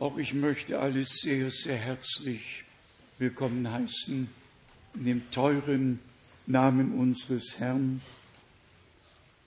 Auch 0.00 0.16
ich 0.16 0.32
möchte 0.32 0.78
alle 0.78 1.04
sehr, 1.04 1.50
sehr 1.50 1.76
herzlich 1.76 2.62
willkommen 3.18 3.68
heißen 3.68 4.28
in 4.94 5.04
dem 5.04 5.28
teuren 5.32 5.98
Namen 6.46 6.96
unseres 6.96 7.58
Herrn. 7.58 8.00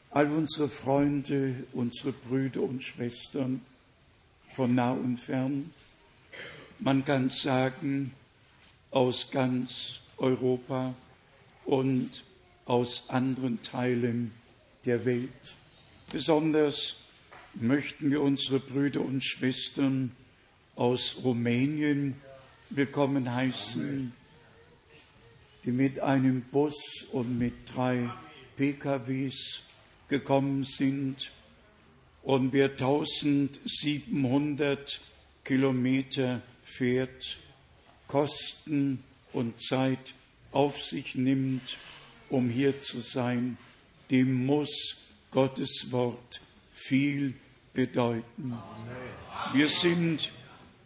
All 0.09 0.29
unsere 0.29 0.67
Freunde, 0.67 1.55
unsere 1.71 2.11
Brüder 2.11 2.63
und 2.63 2.83
Schwestern 2.83 3.61
von 4.51 4.75
nah 4.75 4.91
und 4.91 5.15
fern, 5.15 5.71
man 6.79 7.05
kann 7.05 7.29
sagen, 7.29 8.11
aus 8.89 9.31
ganz 9.31 10.01
Europa 10.17 10.93
und 11.63 12.25
aus 12.65 13.05
anderen 13.07 13.63
Teilen 13.63 14.31
der 14.83 15.05
Welt. 15.05 15.55
Besonders 16.11 16.97
möchten 17.53 18.11
wir 18.11 18.21
unsere 18.21 18.59
Brüder 18.59 18.99
und 18.99 19.23
Schwestern 19.23 20.11
aus 20.81 21.17
Rumänien 21.23 22.19
willkommen 22.71 23.31
heißen, 23.31 24.11
die 25.63 25.71
mit 25.71 25.99
einem 25.99 26.41
Bus 26.41 27.05
und 27.11 27.37
mit 27.37 27.53
drei 27.71 28.09
PKWs 28.57 29.61
gekommen 30.07 30.63
sind 30.63 31.31
und 32.23 32.51
wer 32.51 32.71
1700 32.71 34.99
Kilometer 35.43 36.41
fährt, 36.63 37.37
Kosten 38.07 39.03
und 39.33 39.61
Zeit 39.61 40.15
auf 40.51 40.81
sich 40.81 41.13
nimmt, 41.13 41.77
um 42.27 42.49
hier 42.49 42.81
zu 42.81 43.01
sein, 43.01 43.59
dem 44.09 44.47
muss 44.47 44.97
Gottes 45.29 45.91
Wort 45.91 46.41
viel 46.73 47.35
bedeuten. 47.71 48.57
Wir 49.53 49.67
sind 49.67 50.31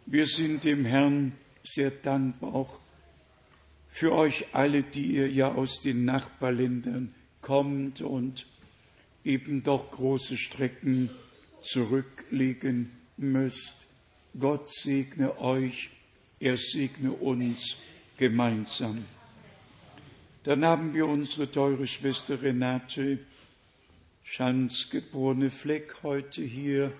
wir 0.06 0.26
sind 0.26 0.64
dem 0.64 0.84
Herrn 0.84 1.32
sehr 1.64 1.90
dankbar, 1.90 2.54
auch 2.54 2.78
für 3.88 4.12
euch 4.12 4.46
alle, 4.52 4.82
die 4.82 5.16
ihr 5.16 5.28
ja 5.28 5.52
aus 5.52 5.80
den 5.82 6.04
Nachbarländern 6.04 7.14
kommt 7.40 8.00
und 8.00 8.46
eben 9.24 9.62
doch 9.62 9.90
große 9.90 10.36
Strecken 10.36 11.10
zurücklegen 11.62 12.92
müsst. 13.16 13.88
Gott 14.38 14.68
segne 14.72 15.38
euch, 15.40 15.90
er 16.38 16.56
segne 16.56 17.10
uns 17.12 17.76
gemeinsam. 18.16 19.04
Dann 20.44 20.64
haben 20.64 20.94
wir 20.94 21.06
unsere 21.06 21.50
teure 21.50 21.86
Schwester 21.86 22.40
Renate 22.40 23.18
Schanz, 24.22 24.90
geborene 24.90 25.50
Fleck, 25.50 26.02
heute 26.02 26.42
hier 26.42 26.92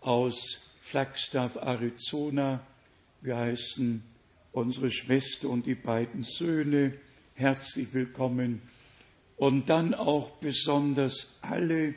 aus 0.00 0.67
Flagstaff, 0.88 1.56
Arizona. 1.56 2.66
Wir 3.20 3.36
heißen 3.36 4.02
unsere 4.52 4.90
Schwester 4.90 5.50
und 5.50 5.66
die 5.66 5.74
beiden 5.74 6.24
Söhne 6.24 6.94
herzlich 7.34 7.92
willkommen. 7.92 8.62
Und 9.36 9.68
dann 9.68 9.92
auch 9.92 10.30
besonders 10.36 11.40
alle, 11.42 11.92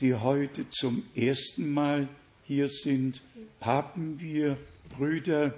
die 0.00 0.14
heute 0.14 0.70
zum 0.70 1.04
ersten 1.14 1.70
Mal 1.70 2.08
hier 2.44 2.68
sind, 2.68 3.20
haben 3.60 4.18
wir 4.18 4.56
Brüder 4.96 5.52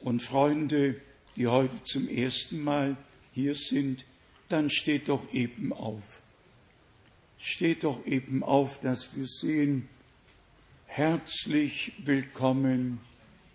und 0.00 0.22
Freunde, 0.22 0.98
die 1.36 1.46
heute 1.46 1.82
zum 1.84 2.08
ersten 2.08 2.64
Mal 2.64 2.96
hier 3.34 3.54
sind, 3.54 4.06
dann 4.48 4.70
steht 4.70 5.10
doch 5.10 5.30
eben 5.34 5.74
auf. 5.74 6.22
Steht 7.38 7.84
doch 7.84 8.06
eben 8.06 8.42
auf, 8.42 8.80
dass 8.80 9.14
wir 9.14 9.26
sehen, 9.26 9.90
Herzlich 10.90 11.92
willkommen. 12.04 12.98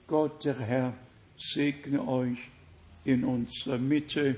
Gott, 0.07 0.45
der 0.45 0.57
Herr, 0.59 0.93
segne 1.37 2.07
euch 2.07 2.37
in 3.03 3.25
unserer 3.25 3.79
Mitte. 3.79 4.37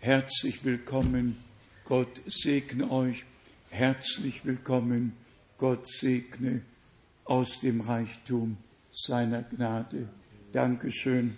Herzlich 0.00 0.62
willkommen. 0.62 1.42
Gott 1.84 2.20
segne 2.26 2.90
euch. 2.90 3.24
Herzlich 3.70 4.44
willkommen. 4.44 5.14
Gott 5.56 5.88
segne 5.88 6.60
aus 7.24 7.60
dem 7.60 7.80
Reichtum 7.80 8.58
seiner 8.90 9.44
Gnade. 9.44 10.08
Dankeschön. 10.50 11.36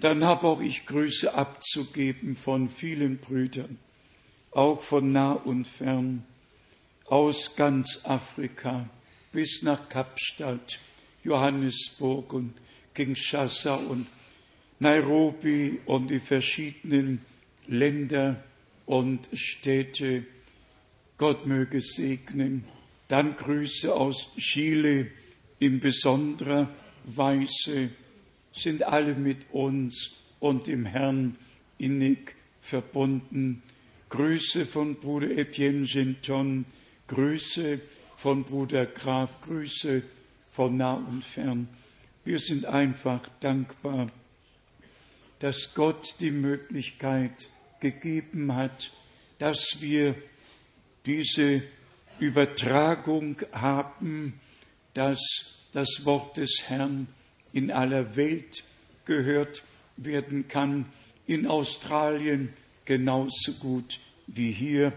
Dann 0.00 0.24
habe 0.24 0.48
auch 0.48 0.60
ich 0.60 0.84
Grüße 0.84 1.32
abzugeben 1.32 2.36
von 2.36 2.68
vielen 2.68 3.18
Brüdern, 3.18 3.78
auch 4.50 4.82
von 4.82 5.12
nah 5.12 5.32
und 5.32 5.66
fern, 5.66 6.24
aus 7.06 7.54
ganz 7.56 8.00
Afrika, 8.04 8.90
bis 9.36 9.60
nach 9.60 9.90
Kapstadt, 9.90 10.78
Johannesburg 11.22 12.32
und 12.32 12.54
Kinshasa 12.94 13.74
und 13.74 14.06
Nairobi 14.78 15.78
und 15.84 16.10
die 16.10 16.20
verschiedenen 16.20 17.20
Länder 17.66 18.42
und 18.86 19.28
Städte. 19.34 20.24
Gott 21.18 21.44
möge 21.44 21.82
segnen. 21.82 22.64
Dann 23.08 23.36
Grüße 23.36 23.94
aus 23.94 24.28
Chile 24.38 25.08
in 25.58 25.80
besonderer 25.80 26.70
Weise 27.04 27.90
sind 28.54 28.84
alle 28.84 29.14
mit 29.16 29.50
uns 29.52 30.14
und 30.40 30.66
dem 30.66 30.86
Herrn 30.86 31.36
innig 31.76 32.34
verbunden. 32.62 33.62
Grüße 34.08 34.64
von 34.64 34.94
Bruder 34.94 35.28
Etienne 35.28 35.84
Genton, 35.84 36.64
Grüße 37.06 37.82
von 38.16 38.44
Bruder 38.44 38.86
Graf, 38.86 39.40
Grüße 39.42 40.02
von 40.50 40.76
nah 40.76 40.94
und 40.94 41.24
fern. 41.24 41.68
Wir 42.24 42.38
sind 42.38 42.64
einfach 42.64 43.20
dankbar, 43.40 44.10
dass 45.38 45.74
Gott 45.74 46.16
die 46.20 46.30
Möglichkeit 46.30 47.48
gegeben 47.80 48.54
hat, 48.54 48.90
dass 49.38 49.80
wir 49.80 50.14
diese 51.04 51.62
Übertragung 52.18 53.36
haben, 53.52 54.40
dass 54.94 55.20
das 55.72 56.04
Wort 56.04 56.38
des 56.38 56.64
Herrn 56.68 57.06
in 57.52 57.70
aller 57.70 58.16
Welt 58.16 58.64
gehört 59.04 59.62
werden 59.96 60.48
kann, 60.48 60.86
in 61.26 61.46
Australien 61.46 62.52
genauso 62.86 63.52
gut 63.60 64.00
wie 64.26 64.50
hier 64.50 64.92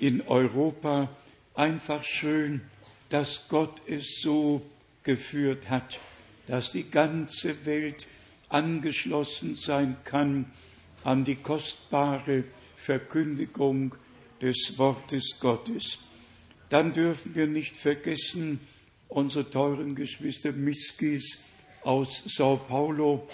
in 0.00 0.22
Europa 0.22 1.08
einfach 1.58 2.04
schön, 2.04 2.60
dass 3.10 3.48
Gott 3.48 3.82
es 3.88 4.20
so 4.22 4.62
geführt 5.02 5.68
hat, 5.68 6.00
dass 6.46 6.70
die 6.70 6.88
ganze 6.88 7.66
Welt 7.66 8.06
angeschlossen 8.48 9.56
sein 9.56 9.96
kann 10.04 10.46
an 11.02 11.24
die 11.24 11.34
kostbare 11.34 12.44
Verkündigung 12.76 13.94
des 14.40 14.78
Wortes 14.78 15.40
Gottes. 15.40 15.98
Dann 16.70 16.92
dürfen 16.92 17.34
wir 17.34 17.48
nicht 17.48 17.76
vergessen, 17.76 18.60
unsere 19.08 19.50
teuren 19.50 19.96
Geschwister 19.96 20.52
Miskis 20.52 21.38
aus 21.82 22.22
Sao 22.26 22.56
Paulo 22.56 23.26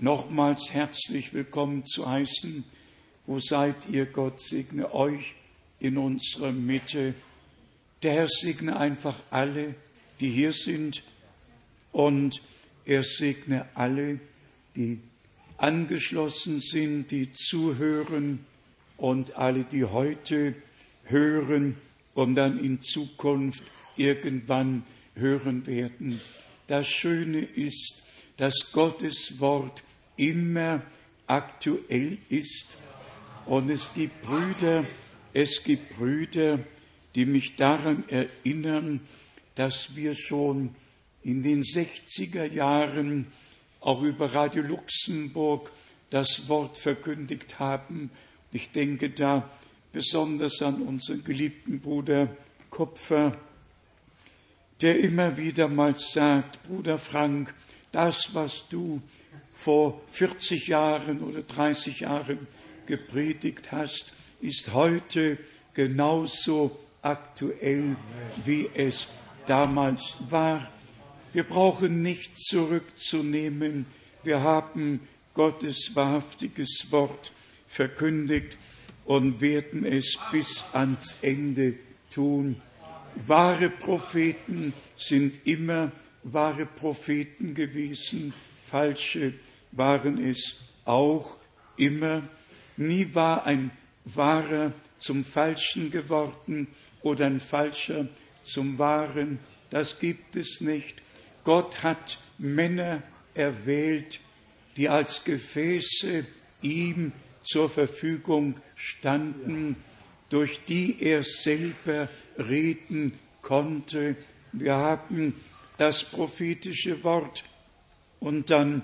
nochmals 0.00 0.72
herzlich 0.72 1.32
willkommen 1.32 1.86
zu 1.86 2.10
heißen. 2.10 2.64
Wo 3.26 3.38
seid 3.38 3.88
ihr? 3.88 4.06
Gott 4.06 4.40
segne 4.40 4.92
euch 4.92 5.34
in 5.78 5.96
unserer 5.96 6.50
Mitte. 6.50 7.14
Der 8.02 8.12
Herr 8.14 8.28
segne 8.28 8.76
einfach 8.76 9.22
alle, 9.30 9.74
die 10.18 10.30
hier 10.30 10.52
sind 10.52 11.04
und 11.92 12.42
er 12.84 13.04
segne 13.04 13.68
alle, 13.74 14.18
die 14.74 14.98
angeschlossen 15.56 16.60
sind, 16.60 17.12
die 17.12 17.32
zuhören 17.32 18.44
und 18.96 19.36
alle, 19.36 19.62
die 19.62 19.84
heute 19.84 20.54
hören 21.04 21.76
und 22.14 22.34
dann 22.34 22.58
in 22.58 22.80
Zukunft 22.80 23.62
irgendwann 23.96 24.82
hören 25.14 25.66
werden. 25.66 26.20
Das 26.66 26.88
Schöne 26.88 27.40
ist, 27.40 28.02
dass 28.36 28.72
Gottes 28.72 29.38
Wort 29.38 29.84
immer 30.16 30.82
aktuell 31.28 32.18
ist 32.28 32.78
und 33.46 33.70
es 33.70 33.90
gibt 33.94 34.22
Brüder, 34.22 34.86
es 35.32 35.62
gibt 35.62 35.96
Brüder, 35.96 36.58
die 37.14 37.26
mich 37.26 37.56
daran 37.56 38.04
erinnern, 38.08 39.00
dass 39.54 39.96
wir 39.96 40.14
schon 40.14 40.74
in 41.22 41.42
den 41.42 41.62
60er 41.62 42.44
Jahren 42.44 43.26
auch 43.80 44.02
über 44.02 44.34
Radio 44.34 44.62
Luxemburg 44.62 45.70
das 46.10 46.48
Wort 46.48 46.78
verkündigt 46.78 47.58
haben. 47.58 48.10
Ich 48.52 48.70
denke 48.70 49.10
da 49.10 49.48
besonders 49.92 50.62
an 50.62 50.82
unseren 50.82 51.24
geliebten 51.24 51.80
Bruder 51.80 52.28
Kupfer, 52.70 53.36
der 54.80 54.98
immer 54.98 55.36
wieder 55.36 55.68
mal 55.68 55.94
sagt, 55.94 56.62
Bruder 56.64 56.98
Frank, 56.98 57.54
das, 57.92 58.34
was 58.34 58.64
du 58.68 59.00
vor 59.52 60.00
40 60.12 60.68
Jahren 60.68 61.22
oder 61.22 61.42
30 61.42 62.00
Jahren 62.00 62.46
gepredigt 62.86 63.70
hast, 63.70 64.14
ist 64.40 64.72
heute 64.72 65.38
genauso 65.74 66.76
aktuell, 67.02 67.96
wie 68.44 68.70
es 68.74 69.08
damals 69.46 70.16
war. 70.30 70.70
Wir 71.32 71.44
brauchen 71.44 72.02
nichts 72.02 72.44
zurückzunehmen. 72.44 73.86
Wir 74.22 74.42
haben 74.42 75.00
Gottes 75.34 75.90
wahrhaftiges 75.94 76.86
Wort 76.90 77.32
verkündigt 77.66 78.58
und 79.04 79.40
werden 79.40 79.84
es 79.84 80.18
bis 80.30 80.64
ans 80.72 81.16
Ende 81.22 81.74
tun. 82.10 82.60
Wahre 83.14 83.68
Propheten 83.68 84.72
sind 84.96 85.46
immer 85.46 85.92
wahre 86.22 86.66
Propheten 86.66 87.54
gewesen, 87.54 88.32
falsche 88.66 89.34
waren 89.72 90.24
es 90.24 90.56
auch 90.84 91.36
immer. 91.76 92.22
Nie 92.76 93.14
war 93.14 93.44
ein 93.44 93.70
wahrer 94.04 94.72
zum 94.98 95.24
Falschen 95.24 95.90
geworden 95.90 96.68
oder 97.02 97.26
ein 97.26 97.40
Falscher 97.40 98.06
zum 98.44 98.78
Wahren. 98.78 99.38
Das 99.70 99.98
gibt 99.98 100.36
es 100.36 100.60
nicht. 100.60 101.02
Gott 101.44 101.82
hat 101.82 102.18
Männer 102.38 103.02
erwählt, 103.34 104.20
die 104.76 104.88
als 104.88 105.24
Gefäße 105.24 106.24
ihm 106.62 107.12
zur 107.42 107.68
Verfügung 107.68 108.56
standen, 108.76 109.76
durch 110.30 110.64
die 110.64 110.96
er 111.00 111.22
selber 111.22 112.08
reden 112.38 113.18
konnte. 113.42 114.16
Wir 114.52 114.74
haben 114.74 115.34
das 115.76 116.04
prophetische 116.04 117.02
Wort 117.04 117.44
und 118.20 118.50
dann 118.50 118.82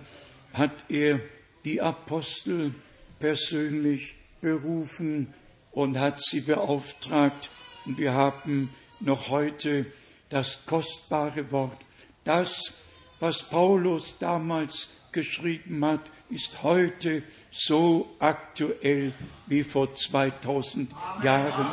hat 0.53 0.85
er 0.89 1.21
die 1.65 1.81
Apostel 1.81 2.75
persönlich 3.19 4.15
berufen 4.41 5.33
und 5.73 5.99
hat 5.99 6.21
sie 6.23 6.41
beauftragt. 6.41 7.51
Und 7.89 7.97
wir 7.97 8.13
haben 8.13 8.69
noch 9.01 9.31
heute 9.31 9.87
das 10.29 10.67
kostbare 10.67 11.51
Wort. 11.51 11.81
Das, 12.23 12.75
was 13.19 13.43
Paulus 13.43 14.15
damals 14.21 14.91
geschrieben 15.11 15.83
hat, 15.83 16.13
ist 16.29 16.63
heute 16.63 17.23
so 17.51 18.15
aktuell 18.19 19.15
wie 19.47 19.63
vor 19.65 19.95
2000 19.95 20.93
Jahren. 21.23 21.67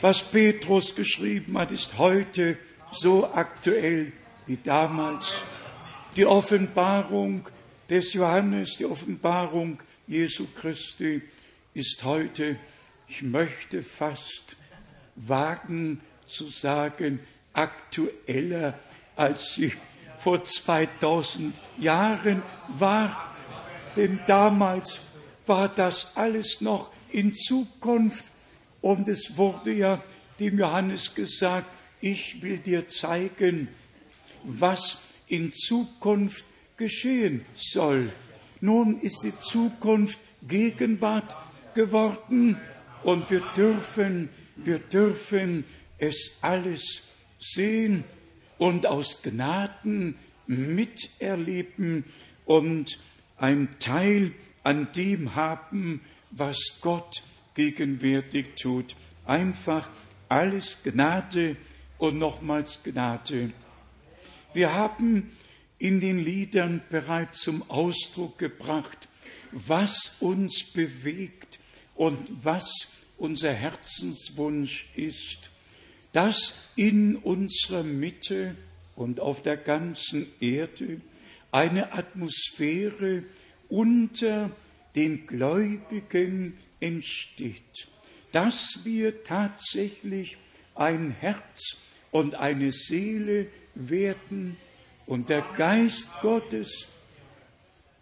Was 0.00 0.22
Petrus 0.22 0.94
geschrieben 0.94 1.58
hat, 1.58 1.72
ist 1.72 1.98
heute 1.98 2.56
so 2.92 3.26
aktuell 3.26 4.12
wie 4.46 4.58
damals. 4.62 5.42
Die 6.14 6.26
Offenbarung 6.26 7.48
des 7.90 8.14
Johannes, 8.14 8.76
die 8.78 8.84
Offenbarung 8.84 9.80
Jesu 10.06 10.46
Christi 10.54 11.22
ist 11.74 12.04
heute, 12.04 12.54
ich 13.08 13.22
möchte 13.22 13.82
fast 13.82 14.56
wagen 15.16 16.00
zu 16.26 16.46
sagen, 16.48 17.20
aktueller, 17.52 18.78
als 19.16 19.54
sie 19.54 19.72
vor 20.18 20.44
2000 20.44 21.54
Jahren 21.78 22.42
war. 22.68 23.34
Denn 23.96 24.20
damals 24.26 25.00
war 25.46 25.68
das 25.68 26.16
alles 26.16 26.60
noch 26.60 26.90
in 27.10 27.34
Zukunft 27.34 28.26
und 28.80 29.08
es 29.08 29.36
wurde 29.36 29.72
ja 29.72 30.02
dem 30.40 30.58
Johannes 30.58 31.14
gesagt, 31.14 31.66
ich 32.00 32.42
will 32.42 32.58
dir 32.58 32.88
zeigen, 32.88 33.68
was 34.44 35.08
in 35.28 35.52
Zukunft 35.52 36.44
geschehen 36.76 37.44
soll. 37.54 38.12
Nun 38.60 39.00
ist 39.00 39.22
die 39.22 39.38
Zukunft 39.38 40.18
Gegenwart 40.46 41.36
geworden 41.74 42.60
und 43.04 43.30
wir 43.30 43.42
dürfen, 43.56 44.28
wir 44.56 44.78
dürfen 44.78 45.64
es 45.98 46.38
alles 46.40 47.02
sehen 47.38 48.04
und 48.58 48.86
aus 48.86 49.22
Gnaden 49.22 50.16
miterleben 50.46 52.04
und 52.44 52.98
ein 53.36 53.76
Teil 53.78 54.32
an 54.62 54.88
dem 54.94 55.34
haben, 55.34 56.00
was 56.30 56.78
Gott 56.80 57.22
gegenwärtig 57.54 58.54
tut. 58.60 58.96
Einfach 59.26 59.90
alles 60.28 60.78
Gnade 60.82 61.56
und 61.98 62.18
nochmals 62.18 62.80
Gnade. 62.82 63.52
Wir 64.54 64.74
haben 64.74 65.30
in 65.78 66.00
den 66.00 66.18
Liedern 66.18 66.82
bereits 66.90 67.40
zum 67.40 67.68
Ausdruck 67.68 68.38
gebracht, 68.38 69.08
was 69.50 70.16
uns 70.20 70.64
bewegt 70.72 71.58
und 71.94 72.44
was 72.44 73.01
unser 73.22 73.52
Herzenswunsch 73.52 74.86
ist, 74.96 75.50
dass 76.12 76.72
in 76.74 77.14
unserer 77.14 77.84
Mitte 77.84 78.56
und 78.96 79.20
auf 79.20 79.42
der 79.42 79.56
ganzen 79.56 80.26
Erde 80.40 81.00
eine 81.52 81.92
Atmosphäre 81.92 83.22
unter 83.68 84.50
den 84.96 85.28
Gläubigen 85.28 86.58
entsteht, 86.80 87.88
dass 88.32 88.80
wir 88.82 89.22
tatsächlich 89.22 90.36
ein 90.74 91.12
Herz 91.12 91.78
und 92.10 92.34
eine 92.34 92.72
Seele 92.72 93.46
werden 93.76 94.56
und 95.06 95.28
der 95.28 95.44
Geist 95.56 96.08
Gottes 96.22 96.88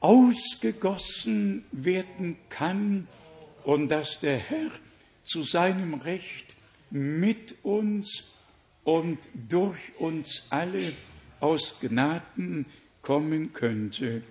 ausgegossen 0.01 1.67
werden 1.73 2.39
kann 2.49 3.07
und 3.65 3.91
dass 3.91 4.19
der 4.19 4.39
Herr 4.39 4.71
zu 5.31 5.45
seinem 5.45 5.95
Recht 5.95 6.57
mit 6.91 7.55
uns 7.63 8.33
und 8.83 9.19
durch 9.49 9.79
uns 9.99 10.47
alle 10.51 10.95
aus 11.39 11.77
Gnaden 11.81 12.67
kommen 13.01 13.53
könnte. 13.53 14.23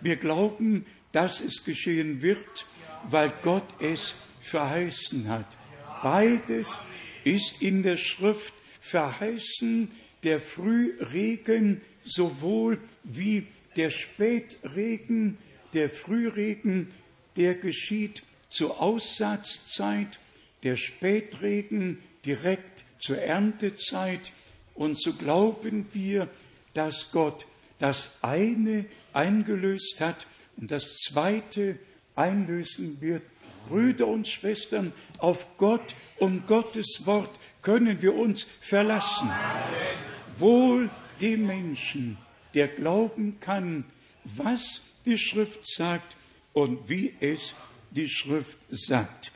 Wir 0.00 0.16
glauben, 0.16 0.86
dass 1.10 1.40
es 1.40 1.64
geschehen 1.64 2.22
wird, 2.22 2.66
weil 3.10 3.32
Gott 3.42 3.66
es 3.80 4.14
verheißen 4.42 5.28
hat. 5.28 5.46
Beides 6.02 6.78
ist 7.24 7.60
in 7.60 7.82
der 7.82 7.96
Schrift 7.96 8.54
verheißen, 8.80 9.90
der 10.22 10.38
Frühregen 10.38 11.80
sowohl 12.04 12.78
wie 13.02 13.48
der 13.74 13.90
Spätregen, 13.90 15.36
der 15.72 15.90
Frühregen, 15.90 16.92
der 17.36 17.56
geschieht 17.56 18.22
zur 18.48 18.80
Aussatzzeit, 18.80 20.18
der 20.62 20.76
Spätregen 20.76 22.02
direkt 22.24 22.84
zur 22.98 23.18
Erntezeit. 23.18 24.32
Und 24.74 25.00
so 25.00 25.12
glauben 25.12 25.86
wir, 25.92 26.28
dass 26.74 27.10
Gott 27.12 27.46
das 27.78 28.10
eine 28.22 28.86
eingelöst 29.12 30.00
hat 30.00 30.26
und 30.56 30.70
das 30.70 30.96
zweite 30.98 31.78
einlösen 32.14 33.00
wird. 33.00 33.22
Brüder 33.68 34.06
und 34.06 34.28
Schwestern, 34.28 34.92
auf 35.18 35.56
Gott 35.56 35.94
und 36.18 36.46
Gottes 36.46 37.02
Wort 37.04 37.40
können 37.62 38.00
wir 38.00 38.14
uns 38.14 38.46
verlassen. 38.60 39.30
Wohl 40.38 40.88
dem 41.20 41.46
Menschen, 41.46 42.18
der 42.54 42.68
glauben 42.68 43.40
kann, 43.40 43.84
was 44.24 44.82
die 45.04 45.18
Schrift 45.18 45.66
sagt 45.66 46.16
und 46.52 46.88
wie 46.88 47.14
es 47.20 47.54
die 47.90 48.08
Schrift 48.08 48.58
sagt. 48.70 49.32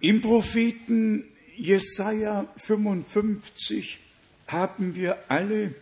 Im 0.00 0.20
Propheten 0.20 1.24
Jesaja 1.56 2.46
55 2.56 3.98
haben 4.46 4.94
wir 4.94 5.30
alle 5.30 5.74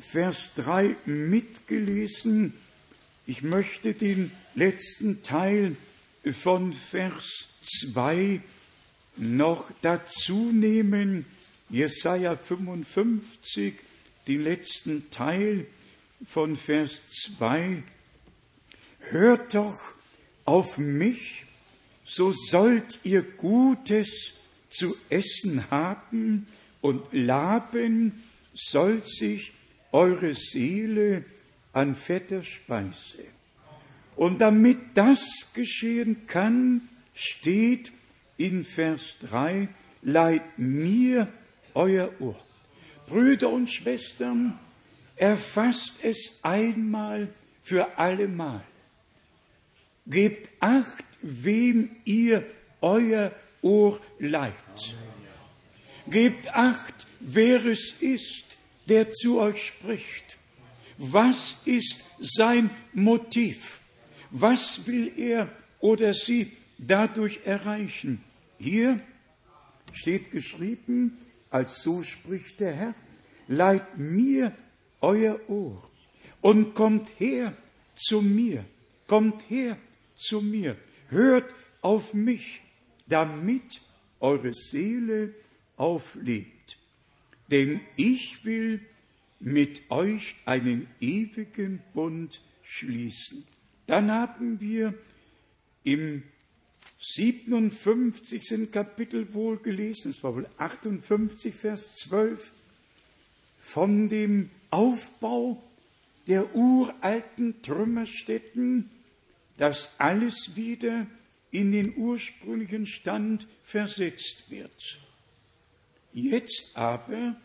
Vers 0.00 0.52
3 0.54 0.96
mitgelesen. 1.04 2.54
Ich 3.26 3.42
möchte 3.42 3.94
den 3.94 4.30
letzten 4.54 5.22
Teil 5.22 5.76
von 6.40 6.72
Vers 6.72 7.48
2 7.92 8.40
noch 9.16 9.70
dazu 9.82 10.52
nehmen. 10.52 11.26
Jesaja 11.68 12.36
55, 12.36 13.74
den 14.26 14.42
letzten 14.42 15.10
Teil 15.10 15.66
von 16.26 16.56
Vers 16.56 16.92
2. 17.38 17.82
Hört 19.10 19.54
doch 19.54 19.78
auf 20.50 20.78
mich, 20.78 21.44
so 22.04 22.32
sollt 22.32 22.98
ihr 23.04 23.22
Gutes 23.22 24.32
zu 24.68 24.96
essen 25.08 25.70
haben 25.70 26.48
und 26.80 27.04
laben 27.12 28.24
soll 28.52 29.04
sich 29.04 29.52
eure 29.92 30.34
Seele 30.34 31.24
an 31.72 31.94
fetter 31.94 32.42
Speise. 32.42 33.22
Und 34.16 34.40
damit 34.40 34.78
das 34.94 35.20
geschehen 35.54 36.26
kann, 36.26 36.88
steht 37.14 37.92
in 38.36 38.64
Vers 38.64 39.18
3, 39.20 39.68
leiht 40.02 40.58
mir 40.58 41.28
euer 41.74 42.10
Ohr. 42.18 42.44
Brüder 43.06 43.50
und 43.50 43.70
Schwestern, 43.70 44.58
erfasst 45.14 45.94
es 46.02 46.40
einmal 46.42 47.28
für 47.62 47.96
allemal. 47.96 48.64
Gebt 50.10 50.50
acht, 50.60 51.04
wem 51.22 51.90
ihr 52.04 52.44
euer 52.80 53.32
Ohr 53.62 54.00
leiht. 54.18 54.96
Gebt 56.08 56.52
acht, 56.52 57.06
wer 57.20 57.64
es 57.64 57.94
ist, 58.00 58.56
der 58.88 59.12
zu 59.12 59.38
euch 59.38 59.68
spricht? 59.68 60.36
Was 60.98 61.58
ist 61.64 62.04
sein 62.18 62.70
Motiv? 62.92 63.80
Was 64.32 64.86
will 64.86 65.12
er 65.16 65.48
oder 65.78 66.12
sie 66.12 66.52
dadurch 66.76 67.40
erreichen? 67.44 68.24
Hier 68.58 69.00
steht 69.92 70.32
geschrieben, 70.32 71.18
als 71.50 71.82
so 71.82 72.02
spricht 72.02 72.58
der 72.60 72.74
Herr, 72.74 72.94
leiht 73.46 73.96
mir 73.96 74.52
euer 75.00 75.38
Ohr 75.48 75.88
und 76.40 76.74
kommt 76.74 77.08
her 77.18 77.56
zu 77.96 78.22
mir, 78.22 78.64
kommt 79.06 79.48
her 79.48 79.78
zu 80.20 80.40
mir, 80.40 80.76
hört 81.08 81.54
auf 81.80 82.14
mich, 82.14 82.60
damit 83.08 83.80
eure 84.20 84.52
Seele 84.52 85.34
auflebt. 85.76 86.78
Denn 87.50 87.80
ich 87.96 88.44
will 88.44 88.80
mit 89.40 89.90
euch 89.90 90.36
einen 90.44 90.86
ewigen 91.00 91.82
Bund 91.94 92.40
schließen. 92.62 93.44
Dann 93.86 94.10
haben 94.10 94.60
wir 94.60 94.94
im 95.82 96.22
57. 97.00 98.70
Kapitel 98.70 99.32
wohl 99.32 99.56
gelesen, 99.56 100.10
es 100.10 100.22
war 100.22 100.34
wohl 100.34 100.46
58, 100.58 101.54
Vers 101.54 101.96
12, 101.96 102.52
von 103.58 104.08
dem 104.08 104.50
Aufbau 104.70 105.62
der 106.26 106.54
uralten 106.54 107.62
Trümmerstätten, 107.62 108.90
dass 109.60 109.90
alles 109.98 110.56
wieder 110.56 111.06
in 111.50 111.70
den 111.70 111.94
ursprünglichen 111.94 112.86
Stand 112.86 113.46
versetzt 113.62 114.44
wird. 114.48 115.00
Jetzt 116.14 116.78
aber 116.78 117.36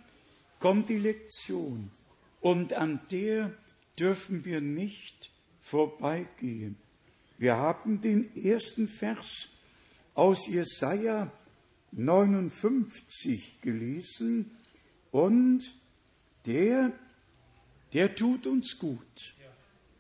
kommt 0.60 0.88
die 0.88 0.98
Lektion 0.98 1.92
und 2.40 2.72
an 2.72 3.02
der 3.12 3.52
dürfen 4.00 4.46
wir 4.46 4.62
nicht 4.62 5.30
vorbeigehen. 5.62 6.78
Wir 7.38 7.58
haben 7.58 8.00
den 8.00 8.34
ersten 8.34 8.88
Vers 8.88 9.50
aus 10.14 10.48
Jesaja 10.48 11.30
59 11.92 13.60
gelesen 13.60 14.52
und 15.12 15.60
der, 16.46 16.94
der 17.92 18.16
tut 18.16 18.48
uns 18.48 18.78
gut. 18.80 19.35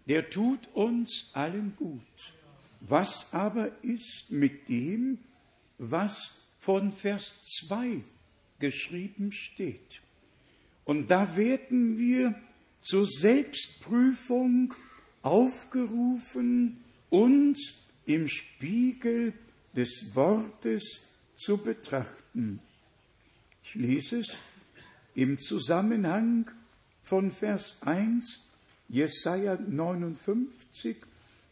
Der 0.07 0.29
tut 0.29 0.67
uns 0.73 1.31
allen 1.33 1.75
gut. 1.75 2.01
Was 2.81 3.33
aber 3.33 3.71
ist 3.83 4.27
mit 4.29 4.69
dem, 4.69 5.19
was 5.77 6.33
von 6.59 6.91
Vers 6.91 7.35
2 7.67 8.01
geschrieben 8.59 9.31
steht? 9.31 10.01
Und 10.83 11.07
da 11.09 11.35
werden 11.35 11.97
wir 11.97 12.35
zur 12.81 13.07
Selbstprüfung 13.07 14.73
aufgerufen, 15.23 16.83
uns 17.09 17.73
im 18.05 18.27
Spiegel 18.27 19.33
des 19.75 20.13
Wortes 20.13 21.09
zu 21.33 21.57
betrachten. 21.57 22.59
Ich 23.63 23.73
lese 23.73 24.19
es 24.19 24.37
im 25.15 25.39
Zusammenhang 25.39 26.51
von 27.01 27.31
Vers 27.31 27.81
1, 27.81 28.54
Jesaja 28.87 29.55
59. 29.55 30.97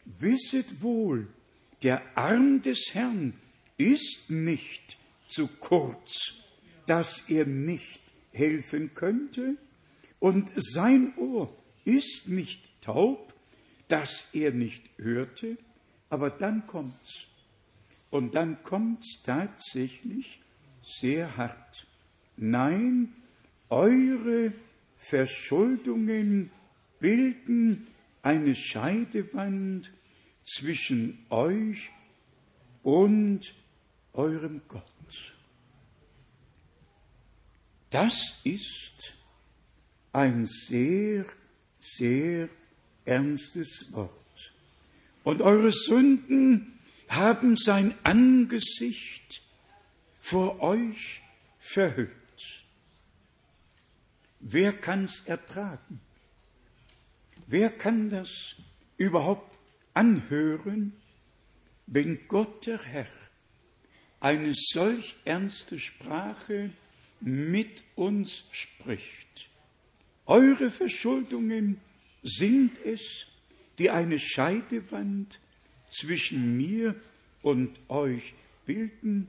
Wisset 0.04 0.82
wohl, 0.82 1.28
der 1.82 2.02
Arm 2.16 2.62
des 2.62 2.90
Herrn 2.92 3.34
ist 3.76 4.24
nicht 4.28 4.98
zu 5.28 5.48
kurz, 5.48 6.34
dass 6.86 7.28
er 7.28 7.46
nicht 7.46 8.02
helfen 8.32 8.94
könnte, 8.94 9.56
und 10.20 10.52
sein 10.56 11.12
Ohr 11.18 11.54
ist 11.84 12.28
nicht 12.28 12.62
taub, 12.80 13.34
dass 13.88 14.26
er 14.32 14.52
nicht 14.52 14.82
hörte, 14.96 15.58
aber 16.08 16.30
dann 16.30 16.66
kommt's. 16.66 17.26
Und 18.10 18.34
dann 18.34 18.62
kommt's 18.62 19.20
tatsächlich 19.22 20.40
sehr 20.82 21.36
hart. 21.36 21.86
Nein, 22.36 23.12
eure 23.68 24.52
Verschuldungen 24.96 26.50
bilden 27.04 27.86
eine 28.22 28.54
Scheidewand 28.54 29.92
zwischen 30.42 31.26
euch 31.28 31.90
und 32.82 33.42
eurem 34.14 34.62
Gott. 34.68 35.34
Das 37.90 38.40
ist 38.44 39.18
ein 40.14 40.46
sehr, 40.46 41.26
sehr 41.78 42.48
ernstes 43.04 43.92
Wort. 43.92 44.54
Und 45.24 45.42
eure 45.42 45.72
Sünden 45.72 46.78
haben 47.08 47.56
sein 47.56 47.92
Angesicht 48.02 49.42
vor 50.22 50.58
euch 50.62 51.20
verhüllt. 51.58 52.64
Wer 54.40 54.72
kann's 54.72 55.20
ertragen? 55.26 56.00
Wer 57.46 57.70
kann 57.70 58.08
das 58.08 58.56
überhaupt 58.96 59.58
anhören, 59.92 60.94
wenn 61.86 62.26
Gott 62.26 62.66
der 62.66 62.82
Herr 62.82 63.08
eine 64.20 64.52
solch 64.54 65.16
ernste 65.24 65.78
Sprache 65.78 66.70
mit 67.20 67.84
uns 67.96 68.44
spricht? 68.50 69.50
Eure 70.26 70.70
Verschuldungen 70.70 71.80
sind 72.22 72.72
es, 72.84 73.26
die 73.78 73.90
eine 73.90 74.18
Scheidewand 74.18 75.38
zwischen 75.90 76.56
mir 76.56 76.94
und 77.42 77.78
euch 77.88 78.32
bilden. 78.64 79.28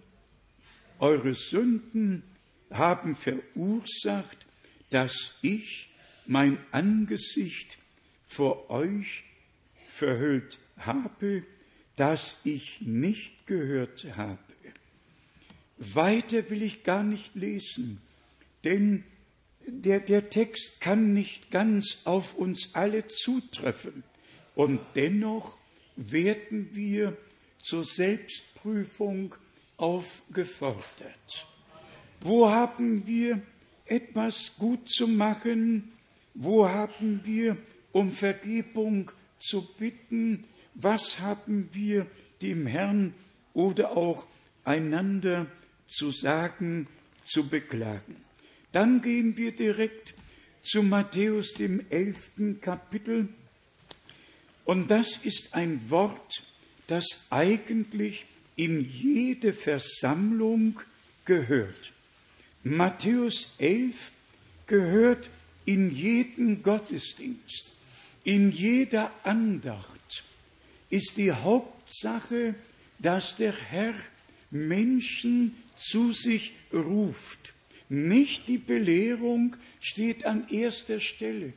Eure 0.99 1.33
Sünden 1.33 2.23
haben 2.71 3.17
verursacht, 3.17 4.47
dass 4.89 5.37
ich 5.41 5.89
mein 6.25 6.57
Angesicht 6.71 7.77
vor 8.35 8.69
euch 8.69 9.23
verhüllt 9.89 10.59
habe, 10.77 11.43
dass 11.95 12.35
ich 12.43 12.81
nicht 12.81 13.47
gehört 13.47 14.05
habe. 14.17 14.39
Weiter 15.77 16.49
will 16.49 16.61
ich 16.63 16.83
gar 16.83 17.03
nicht 17.03 17.35
lesen, 17.35 18.01
denn 18.63 19.03
der, 19.67 19.99
der 19.99 20.29
Text 20.29 20.81
kann 20.81 21.13
nicht 21.13 21.49
ganz 21.49 22.01
auf 22.03 22.35
uns 22.35 22.69
alle 22.73 23.07
zutreffen. 23.07 24.03
Und 24.53 24.79
dennoch 24.95 25.57
werden 25.95 26.69
wir 26.73 27.17
zur 27.61 27.83
Selbstprüfung 27.83 29.33
aufgefordert. 29.77 31.47
Wo 32.21 32.49
haben 32.49 33.07
wir 33.07 33.41
etwas 33.85 34.55
gut 34.57 34.89
zu 34.89 35.07
machen? 35.07 35.91
Wo 36.33 36.67
haben 36.67 37.21
wir 37.23 37.57
um 37.95 38.11
Vergebung 38.11 39.09
zu 39.39 39.65
bitten? 39.77 40.43
Was 40.73 41.21
haben 41.21 41.69
wir 41.71 42.05
dem 42.41 42.67
Herrn 42.67 43.13
oder 43.53 43.95
auch 43.95 44.27
einander 44.65 45.45
zu 45.87 46.11
sagen, 46.11 46.87
zu 47.23 47.47
beklagen? 47.47 48.17
Dann 48.73 49.01
gehen 49.01 49.37
wir 49.37 49.53
direkt 49.53 50.13
zu 50.61 50.83
Matthäus 50.83 51.53
dem 51.53 51.85
elften 51.89 52.59
Kapitel. 52.59 53.29
Und 54.65 54.91
das 54.91 55.15
ist 55.23 55.53
ein 55.53 55.89
Wort, 55.89 56.43
das 56.87 57.05
eigentlich 57.29 58.25
in 58.57 58.83
jede 58.83 59.53
Versammlung 59.53 60.81
gehört. 61.23 61.93
Matthäus 62.61 63.53
11 63.57 64.11
gehört 64.67 65.29
in 65.63 65.95
jeden 65.95 66.61
Gottesdienst, 66.61 67.74
in 68.25 68.51
jeder 68.51 69.11
Andacht 69.23 70.23
ist 70.89 71.15
die 71.17 71.31
Hauptsache, 71.31 72.55
dass 72.99 73.35
der 73.35 73.53
Herr 73.53 73.93
Menschen 74.49 75.55
zu 75.77 76.11
sich 76.11 76.53
ruft. 76.73 77.53
Nicht 77.87 78.47
die 78.47 78.57
Belehrung 78.57 79.55
steht 79.79 80.25
an 80.25 80.49
erster 80.49 80.99
Stelle. 80.99 81.53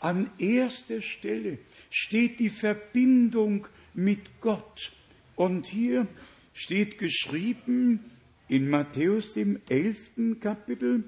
An 0.00 0.30
erster 0.38 1.00
Stelle 1.00 1.58
steht 1.90 2.40
die 2.40 2.50
Verbindung 2.50 3.68
mit 3.94 4.40
Gott. 4.40 4.92
Und 5.36 5.66
hier 5.66 6.08
steht 6.54 6.98
geschrieben 6.98 8.00
in 8.48 8.68
Matthäus 8.68 9.34
dem 9.34 9.60
elften 9.68 10.40
Kapitel 10.40 11.04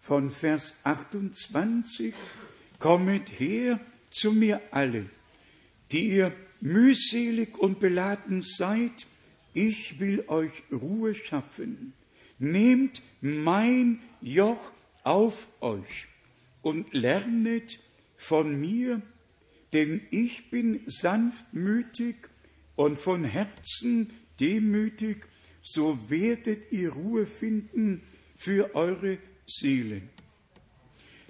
von 0.00 0.30
Vers 0.30 0.74
28, 0.84 2.14
Kommet 2.78 3.38
her 3.38 3.78
zu 4.10 4.32
mir 4.32 4.60
alle, 4.70 5.06
die 5.92 6.08
ihr 6.08 6.32
mühselig 6.60 7.58
und 7.58 7.80
beladen 7.80 8.42
seid, 8.42 9.06
ich 9.54 9.98
will 9.98 10.24
euch 10.28 10.52
Ruhe 10.70 11.14
schaffen. 11.14 11.92
Nehmt 12.38 13.02
mein 13.20 14.00
Joch 14.20 14.72
auf 15.02 15.48
euch 15.60 16.06
und 16.62 16.92
lernet 16.92 17.80
von 18.16 18.60
mir, 18.60 19.02
denn 19.72 20.00
ich 20.10 20.50
bin 20.50 20.80
sanftmütig 20.86 22.16
und 22.76 22.98
von 22.98 23.24
Herzen 23.24 24.12
demütig, 24.38 25.26
so 25.62 25.98
werdet 26.08 26.72
ihr 26.72 26.92
Ruhe 26.92 27.26
finden 27.26 28.02
für 28.36 28.74
eure 28.74 29.18
Seelen. 29.46 30.08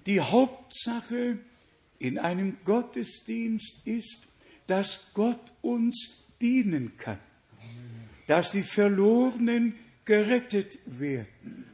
Die 0.06 0.20
Hauptsache 0.20 1.38
in 2.00 2.18
einem 2.18 2.56
Gottesdienst 2.64 3.76
ist, 3.84 4.26
dass 4.66 5.12
Gott 5.14 5.40
uns 5.62 6.24
dienen 6.40 6.96
kann, 6.96 7.20
dass 8.26 8.52
die 8.52 8.62
Verlorenen 8.62 9.74
gerettet 10.04 10.78
werden, 10.86 11.66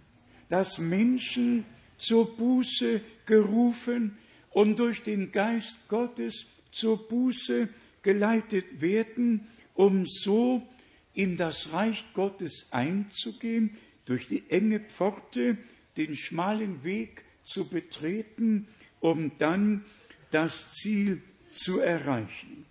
dass 0.48 0.78
Menschen 0.78 1.64
zur 1.96 2.36
Buße 2.36 3.00
gerufen 3.24 4.18
und 4.50 4.78
durch 4.78 5.02
den 5.02 5.32
Geist 5.32 5.88
Gottes 5.88 6.46
zur 6.72 7.08
Buße 7.08 7.68
geleitet 8.02 8.80
werden, 8.80 9.46
um 9.74 10.06
so 10.06 10.66
in 11.14 11.36
das 11.36 11.72
Reich 11.72 12.04
Gottes 12.14 12.66
einzugehen, 12.70 13.76
durch 14.04 14.28
die 14.28 14.42
enge 14.50 14.80
Pforte 14.80 15.56
den 15.96 16.14
schmalen 16.14 16.84
Weg 16.84 17.24
zu 17.42 17.68
betreten, 17.68 18.68
um 19.00 19.32
dann 19.38 19.84
das 20.30 20.72
Ziel 20.74 21.22
zu 21.50 21.80
erreichen. 21.80 22.66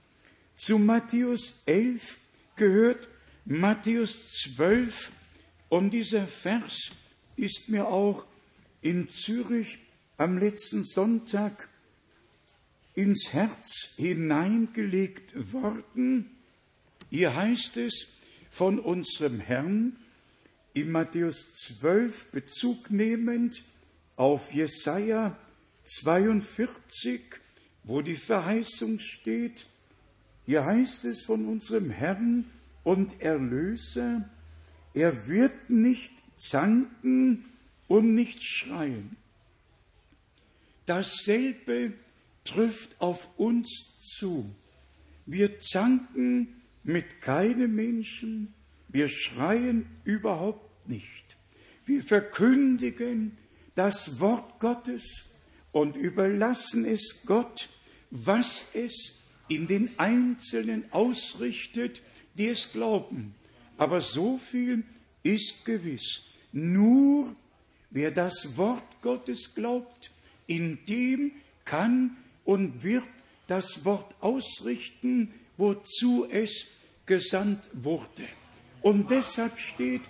Zu 0.56 0.78
Matthäus 0.80 1.64
11 1.66 2.18
gehört 2.56 3.08
Matthäus 3.46 4.32
12 4.56 5.12
und 5.70 5.92
dieser 5.92 6.28
Vers 6.28 6.92
ist 7.36 7.70
mir 7.70 7.88
auch 7.88 8.26
in 8.82 9.10
Zürich 9.10 9.80
am 10.18 10.38
letzten 10.38 10.84
Sonntag 10.84 11.70
ins 12.94 13.34
Herz 13.34 13.94
hineingelegt 13.98 15.52
worden. 15.52 16.32
Hier 17.10 17.36
heißt 17.36 17.78
es 17.78 18.08
von 18.52 18.80
unserem 18.80 19.40
Herrn 19.40 19.98
in 20.74 20.92
Matthäus 20.92 21.52
12 21.80 22.32
Bezug 22.32 22.92
nehmend 22.92 23.64
auf 24.16 24.54
Jesaja 24.54 25.38
42, 25.84 27.22
wo 27.86 28.02
die 28.02 28.16
Verheißung 28.16 29.00
steht. 29.00 29.66
Hier 30.46 30.66
heißt 30.66 31.06
es 31.06 31.22
von 31.22 31.48
unserem 31.48 31.90
Herrn 31.90 32.46
und 32.84 33.22
Erlöser, 33.22 34.30
er 34.94 35.28
wird 35.28 35.70
nicht 35.70 36.14
zanken 36.36 37.46
und 37.88 38.14
nicht 38.14 38.44
schreien. 38.44 39.18
Dasselbe 40.86 41.94
trifft 42.44 43.00
auf 43.02 43.28
uns 43.38 43.96
zu. 43.98 44.54
Wir 45.26 45.60
zanken 45.60 46.62
mit 46.84 47.22
keinem 47.22 47.76
Menschen, 47.76 48.54
wir 48.88 49.10
schreien 49.10 49.88
überhaupt 50.04 50.88
nicht. 50.88 51.38
Wir 51.86 52.04
verkündigen 52.04 53.38
das 53.74 54.20
Wort 54.20 54.60
Gottes 54.60 55.26
und 55.72 55.98
überlassen 55.98 56.86
es 56.86 57.22
Gott, 57.26 57.68
was 58.24 58.68
es 58.74 59.14
in 59.48 59.68
den 59.68 60.00
Einzelnen 60.00 60.86
ausrichtet, 60.92 62.02
die 62.36 62.48
es 62.48 62.72
glauben. 62.72 63.36
Aber 63.78 64.02
so 64.02 64.38
viel 64.38 64.84
ist 65.24 65.66
gewiss. 65.66 66.24
Nur 66.52 67.36
wer 67.92 68.12
das 68.12 68.58
Wort 68.58 69.02
Gottes 69.02 69.54
glaubt, 69.54 70.12
in 70.48 70.80
dem 70.86 71.32
kann 71.66 72.16
und 72.46 72.84
wird 72.84 73.04
das 73.48 73.84
Wort 73.84 74.16
ausrichten, 74.22 75.34
wozu 75.58 76.28
es 76.30 76.68
gesandt 77.06 77.68
wurde. 77.74 78.28
Und 78.82 79.10
deshalb 79.10 79.60
steht 79.60 80.04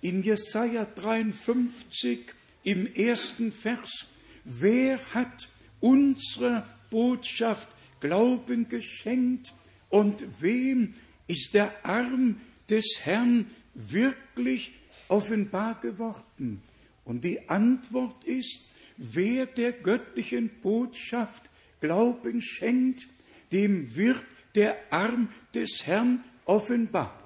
in 0.00 0.22
Jesaja 0.22 0.84
53 0.84 2.20
im 2.64 2.92
ersten 2.94 3.52
Vers, 3.52 4.06
wer 4.44 4.98
hat 5.14 5.48
unserer 5.80 6.66
Botschaft 6.90 7.68
Glauben 8.00 8.68
geschenkt 8.68 9.52
und 9.88 10.24
wem 10.40 10.94
ist 11.26 11.54
der 11.54 11.84
Arm 11.84 12.40
des 12.68 13.00
Herrn 13.04 13.50
wirklich 13.74 14.72
offenbar 15.08 15.80
geworden? 15.80 16.62
Und 17.04 17.24
die 17.24 17.48
Antwort 17.48 18.24
ist, 18.24 18.70
wer 18.96 19.46
der 19.46 19.72
göttlichen 19.72 20.50
Botschaft 20.62 21.44
Glauben 21.80 22.40
schenkt, 22.40 23.06
dem 23.52 23.94
wird 23.94 24.24
der 24.54 24.76
Arm 24.90 25.28
des 25.54 25.86
Herrn 25.86 26.22
offenbar. 26.44 27.16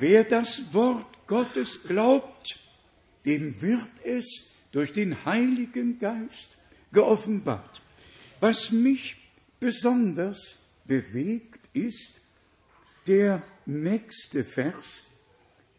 Wer 0.00 0.24
das 0.24 0.72
Wort 0.72 1.06
Gottes 1.26 1.82
glaubt, 1.84 2.58
dem 3.24 3.60
wird 3.60 3.88
es 4.04 4.50
durch 4.72 4.92
den 4.92 5.24
Heiligen 5.24 5.98
Geist 5.98 6.56
geoffenbart. 6.92 7.80
Was 8.46 8.72
mich 8.72 9.16
besonders 9.58 10.58
bewegt, 10.84 11.70
ist 11.72 12.20
der 13.06 13.42
nächste 13.64 14.44
Vers. 14.44 15.04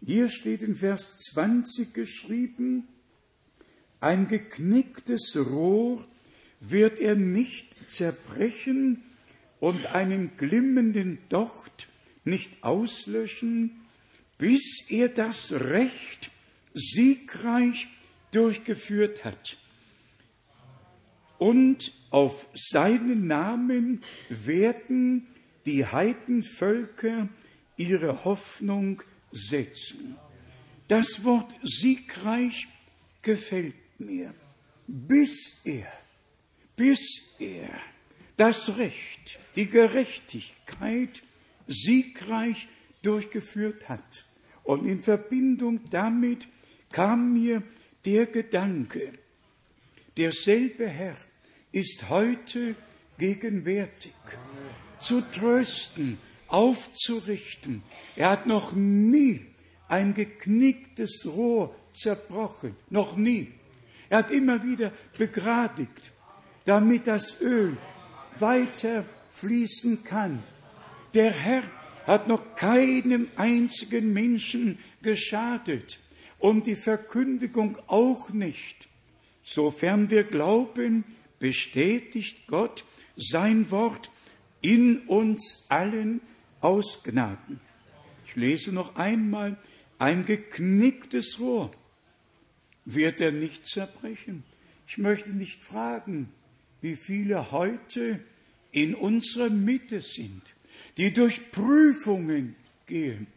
Hier 0.04 0.30
steht 0.30 0.64
in 0.64 0.74
Vers 0.76 1.16
20 1.32 1.94
geschrieben, 1.94 2.88
ein 4.00 4.28
geknicktes 4.28 5.38
Rohr 5.38 6.08
wird 6.60 6.98
er 6.98 7.14
nicht 7.14 7.78
zerbrechen 7.88 9.04
und 9.60 9.94
einen 9.94 10.36
glimmenden 10.36 11.20
Docht 11.30 11.88
nicht 12.24 12.64
auslöschen, 12.64 13.80
bis 14.40 14.86
er 14.90 15.10
das 15.10 15.52
Recht 15.52 16.32
siegreich 16.74 17.88
durchgeführt 18.32 19.24
hat. 19.24 19.56
Und 21.38 21.92
auf 22.16 22.48
seinen 22.54 23.28
Namen 23.28 24.00
werden 24.30 25.28
die 25.66 25.86
Heidenvölker 25.86 27.28
ihre 27.76 28.24
Hoffnung 28.24 29.04
setzen. 29.34 30.16
Das 30.88 31.26
Wort 31.26 31.54
siegreich 31.62 32.70
gefällt 33.22 33.76
mir, 34.00 34.34
bis 34.88 35.60
er, 35.66 35.92
bis 36.78 37.02
er 37.38 37.70
das 38.38 38.78
Recht, 38.78 39.38
die 39.58 39.66
Gerechtigkeit 39.66 41.22
siegreich 41.68 42.70
durchgeführt 43.02 43.90
hat. 43.90 44.24
Und 44.64 44.86
in 44.86 45.02
Verbindung 45.02 45.82
damit 45.90 46.48
kam 46.94 47.34
mir 47.34 47.62
der 48.06 48.26
Gedanke, 48.28 49.12
derselbe 50.16 50.88
Herr 50.88 51.18
ist 51.76 52.10
heute 52.10 52.74
gegenwärtig, 53.18 54.14
zu 55.00 55.20
trösten, 55.20 56.18
aufzurichten. 56.48 57.84
Er 58.16 58.30
hat 58.30 58.48
noch 58.48 58.72
nie 58.72 59.46
ein 59.90 60.14
geknicktes 60.14 61.26
Rohr 61.26 61.76
zerbrochen, 61.94 62.78
noch 62.90 63.18
nie. 63.18 63.52
Er 64.10 64.20
hat 64.20 64.32
immer 64.32 64.64
wieder 64.64 64.94
begradigt, 65.18 66.14
damit 66.64 67.08
das 67.08 67.42
Öl 67.42 67.76
weiter 68.40 69.04
fließen 69.34 70.06
kann. 70.06 70.44
Der 71.14 71.32
Herr 71.32 71.64
hat 72.08 72.30
noch 72.30 72.56
keinem 72.56 73.28
einzigen 73.36 74.14
Menschen 74.14 74.80
geschadet 75.02 76.00
und 76.40 76.68
die 76.68 76.78
Verkündigung 76.78 77.78
auch 77.88 78.30
nicht. 78.30 78.88
Sofern 79.44 80.10
wir 80.10 80.24
glauben, 80.24 81.04
bestätigt 81.46 82.48
Gott 82.48 82.86
sein 83.16 83.70
Wort 83.70 84.10
in 84.62 85.02
uns 85.02 85.68
allen 85.70 86.20
aus 86.60 87.04
Gnaden. 87.04 87.60
Ich 88.26 88.36
lese 88.36 88.72
noch 88.72 88.96
einmal, 88.96 89.56
ein 90.00 90.26
geknicktes 90.26 91.40
Rohr 91.40 91.72
wird 92.86 93.22
er 93.22 93.32
nicht 93.32 93.68
zerbrechen. 93.68 94.44
Ich 94.88 94.98
möchte 94.98 95.30
nicht 95.34 95.62
fragen, 95.62 96.32
wie 96.82 96.96
viele 96.96 97.52
heute 97.52 98.20
in 98.72 98.96
unserer 98.96 99.52
Mitte 99.52 100.02
sind, 100.02 100.42
die 100.98 101.14
durch 101.14 101.52
Prüfungen 101.52 102.56
gehen, 102.88 103.28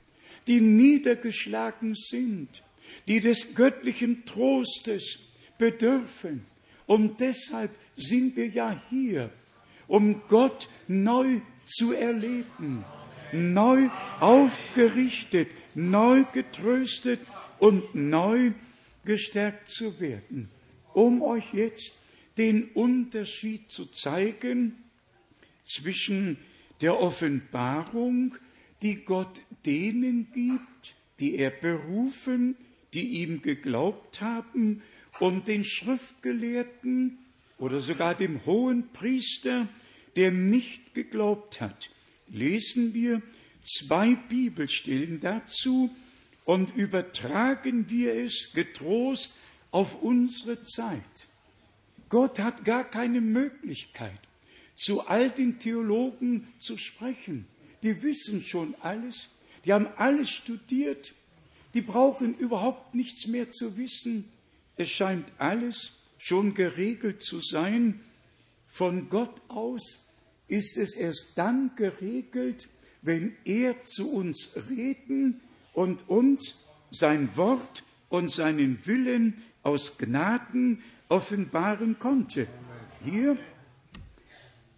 die 0.47 0.63
niedergeschlagen 0.63 1.95
sind, 1.95 2.63
die 3.07 3.21
des 3.21 3.55
göttlichen 3.55 4.25
Trostes 4.25 5.29
bedürfen. 5.59 6.47
Und 6.87 7.21
deshalb 7.21 7.71
sind 7.99 8.37
wir 8.37 8.49
ja 8.49 8.81
hier, 8.91 9.31
um 9.87 10.23
Gott 10.29 10.69
neu 10.87 11.41
zu 11.67 11.93
erleben, 11.93 12.85
neu 13.33 13.89
aufgerichtet, 14.21 15.49
neu 15.75 16.25
getröstet 16.33 17.21
und 17.59 17.95
neu 17.95 18.53
gestärkt 19.05 19.69
zu 19.69 20.01
werden, 20.01 20.49
um 20.95 21.23
euch 21.23 21.53
jetzt 21.53 21.95
den 22.37 22.69
Unterschied 22.71 23.71
zu 23.71 23.87
zeigen 23.87 24.77
zwischen 25.65 26.39
der 26.81 27.01
Offenbarung, 27.01 28.35
die 28.83 29.05
Gott 29.05 29.43
denen 29.67 30.29
gibt, 30.33 30.95
die 31.19 31.37
er 31.37 31.51
berufen, 31.51 32.57
die 32.95 33.23
ihm 33.23 33.43
geglaubt 33.43 34.21
haben, 34.21 34.83
und 35.21 35.49
den 35.49 35.65
Schriftgelehrten 35.65 37.19
oder 37.59 37.81
sogar 37.81 38.15
dem 38.15 38.45
hohen 38.47 38.93
Priester, 38.93 39.69
der 40.17 40.31
nicht 40.31 40.95
geglaubt 40.95 41.61
hat. 41.61 41.91
Lesen 42.29 42.95
wir 42.95 43.23
zwei 43.63 44.15
Bibelstellen 44.15 45.21
dazu 45.21 45.95
und 46.45 46.75
übertragen 46.77 47.91
wir 47.91 48.15
es 48.15 48.53
getrost 48.55 49.35
auf 49.71 50.03
unsere 50.03 50.63
Zeit. 50.63 51.29
Gott 52.09 52.39
hat 52.39 52.65
gar 52.65 52.85
keine 52.85 53.21
Möglichkeit, 53.21 54.19
zu 54.75 55.07
all 55.07 55.29
den 55.29 55.59
Theologen 55.59 56.49
zu 56.59 56.79
sprechen. 56.79 57.47
Die 57.83 58.03
wissen 58.03 58.43
schon 58.43 58.75
alles, 58.81 59.29
die 59.65 59.73
haben 59.73 59.89
alles 59.97 60.31
studiert, 60.31 61.13
die 61.75 61.83
brauchen 61.83 62.37
überhaupt 62.39 62.95
nichts 62.95 63.27
mehr 63.27 63.51
zu 63.51 63.77
wissen. 63.77 64.25
Es 64.77 64.89
scheint 64.89 65.27
alles 65.37 65.93
schon 66.19 66.55
geregelt 66.55 67.23
zu 67.23 67.41
sein. 67.41 68.01
Von 68.69 69.09
Gott 69.09 69.41
aus 69.49 70.07
ist 70.49 70.77
es 70.77 70.97
erst 70.97 71.37
dann 71.37 71.73
geregelt, 71.77 72.69
wenn 73.03 73.37
er 73.45 73.85
zu 73.85 74.11
uns 74.11 74.51
reden 74.69 75.41
und 75.73 76.09
uns 76.09 76.57
sein 76.91 77.37
Wort 77.37 77.85
und 78.09 78.33
seinen 78.33 78.85
Willen 78.87 79.43
aus 79.63 79.99
Gnaden 79.99 80.83
offenbaren 81.09 81.99
konnte. 81.99 82.47
Hier 83.05 83.39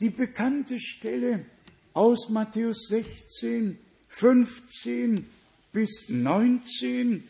die 0.00 0.10
bekannte 0.10 0.78
Stelle 0.80 1.46
aus 1.92 2.28
Matthäus 2.28 2.88
16, 2.88 3.78
15 4.08 5.26
bis 5.72 6.08
19, 6.08 7.24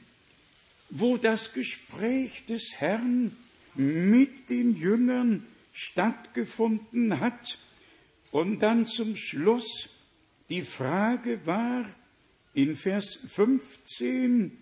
wo 0.91 1.17
das 1.17 1.53
Gespräch 1.53 2.45
des 2.47 2.75
Herrn 2.77 3.37
mit 3.75 4.51
den 4.51 4.77
Jüngern 4.77 5.47
stattgefunden 5.73 7.21
hat 7.21 7.59
und 8.31 8.61
dann 8.61 8.87
zum 8.87 9.17
Schluss 9.17 9.91
die 10.49 10.63
Frage 10.63 11.47
war 11.47 11.87
in 12.55 12.77
Vers 12.77 13.21
15 13.29 14.59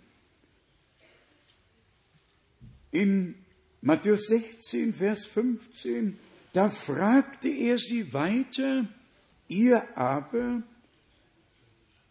in 2.90 3.34
Matthäus 3.80 4.26
16, 4.26 4.94
Vers 4.94 5.26
15, 5.26 6.18
da 6.52 6.68
fragte 6.68 7.48
er 7.48 7.78
sie 7.78 8.12
weiter, 8.12 8.88
ihr 9.46 9.96
aber, 9.96 10.62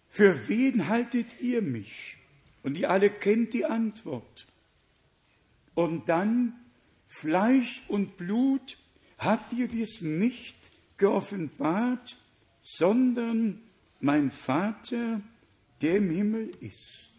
für 0.09 0.47
wen 0.47 0.87
haltet 0.87 1.41
ihr 1.41 1.61
mich? 1.61 2.17
Und 2.63 2.77
ihr 2.77 2.89
alle 2.89 3.09
kennt 3.09 3.53
die 3.53 3.65
Antwort. 3.65 4.47
Und 5.75 6.09
dann, 6.09 6.53
Fleisch 7.07 7.83
und 7.87 8.17
Blut 8.17 8.77
hat 9.17 9.51
dir 9.51 9.67
dies 9.67 10.01
nicht 10.01 10.55
geoffenbart, 10.97 12.17
sondern 12.61 13.61
mein 13.99 14.31
Vater, 14.31 15.21
der 15.81 15.97
im 15.97 16.09
Himmel 16.09 16.51
ist. 16.59 17.13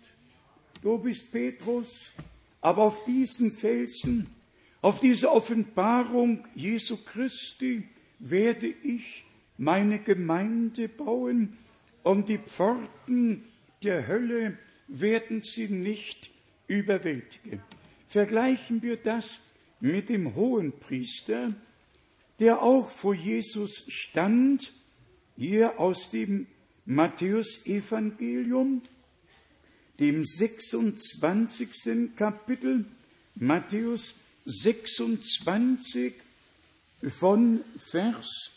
Du 0.82 0.98
bist 0.98 1.32
Petrus, 1.32 2.12
aber 2.60 2.82
auf 2.82 3.04
diesen 3.04 3.50
Felsen, 3.50 4.26
auf 4.80 5.00
diese 5.00 5.32
Offenbarung 5.32 6.46
Jesu 6.54 6.98
Christi 6.98 7.88
werde 8.18 8.68
ich 8.68 9.24
meine 9.56 9.98
Gemeinde 9.98 10.88
bauen 10.88 11.56
und 12.04 12.28
die 12.28 12.38
Pforten 12.38 13.44
der 13.82 14.06
Hölle 14.06 14.56
werden 14.86 15.40
sie 15.40 15.68
nicht 15.68 16.30
überwältigen. 16.68 17.62
Vergleichen 18.06 18.82
wir 18.82 18.96
das 18.96 19.40
mit 19.80 20.08
dem 20.08 20.34
Hohenpriester, 20.34 21.54
der 22.38 22.62
auch 22.62 22.90
vor 22.90 23.14
Jesus 23.14 23.84
stand, 23.88 24.72
hier 25.36 25.78
aus 25.78 26.10
dem 26.10 26.46
Matthäus-Evangelium, 26.86 28.82
dem 30.00 30.24
26. 30.24 32.14
Kapitel, 32.16 32.84
Matthäus 33.34 34.14
26 34.44 36.14
von 37.08 37.62
Vers 37.90 38.50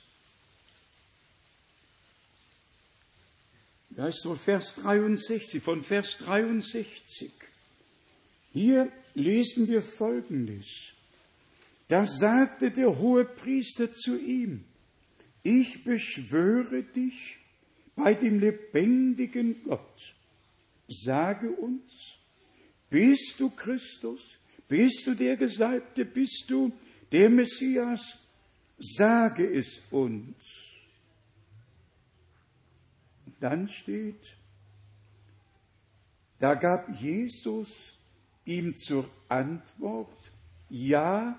Da 3.92 4.08
ist 4.08 4.22
so 4.22 4.36
Vers 4.36 4.76
63, 4.76 5.62
von 5.62 5.84
Vers 5.84 6.18
63. 6.20 7.32
Hier 8.54 8.92
lesen 9.16 9.68
wir 9.68 9.82
Folgendes. 9.82 10.66
Da 11.92 12.06
sagte 12.06 12.72
der 12.72 13.00
hohe 13.00 13.26
Priester 13.26 13.92
zu 13.92 14.18
ihm, 14.18 14.64
ich 15.44 15.84
beschwöre 15.84 16.84
dich 16.84 17.38
bei 17.98 18.14
dem 18.14 18.40
lebendigen 18.40 19.62
Gott, 19.64 20.16
sage 20.88 21.52
uns, 21.52 22.18
bist 22.90 23.36
du 23.40 23.50
Christus, 23.50 24.40
bist 24.70 25.06
du 25.06 25.16
der 25.16 25.36
Gesalbte, 25.36 26.06
bist 26.06 26.46
du 26.48 26.72
der 27.12 27.30
Messias, 27.30 28.20
sage 28.80 29.46
es 29.54 29.82
uns. 29.92 30.46
Dann 33.42 33.68
steht, 33.68 34.38
da 36.40 36.56
gab 36.56 36.88
Jesus 37.02 37.98
ihm 38.46 38.78
zur 38.78 39.10
Antwort, 39.28 40.32
ja, 40.70 41.38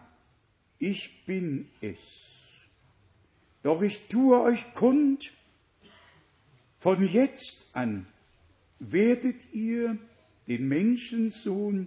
ich 0.83 1.25
bin 1.27 1.68
es. 1.81 2.66
Doch 3.62 3.83
ich 3.83 4.09
tue 4.09 4.40
euch 4.40 4.75
kund, 4.75 5.33
von 6.79 7.07
jetzt 7.07 7.68
an 7.75 8.07
werdet 8.81 9.55
ihr 9.55 9.97
den 10.49 10.66
Menschensohn 10.66 11.87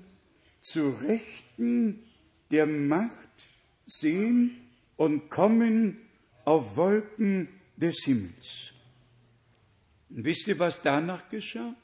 zu 0.61 0.91
Rechten 0.91 2.05
der 2.51 2.65
Macht 2.65 3.49
sehen 3.85 4.55
und 4.95 5.29
kommen 5.29 5.97
auf 6.45 6.77
Wolken 6.77 7.49
des 7.75 7.97
Himmels. 8.05 8.71
Und 10.09 10.23
wisst 10.23 10.47
ihr, 10.47 10.57
was 10.57 10.81
danach 10.81 11.27
geschah? 11.29 11.75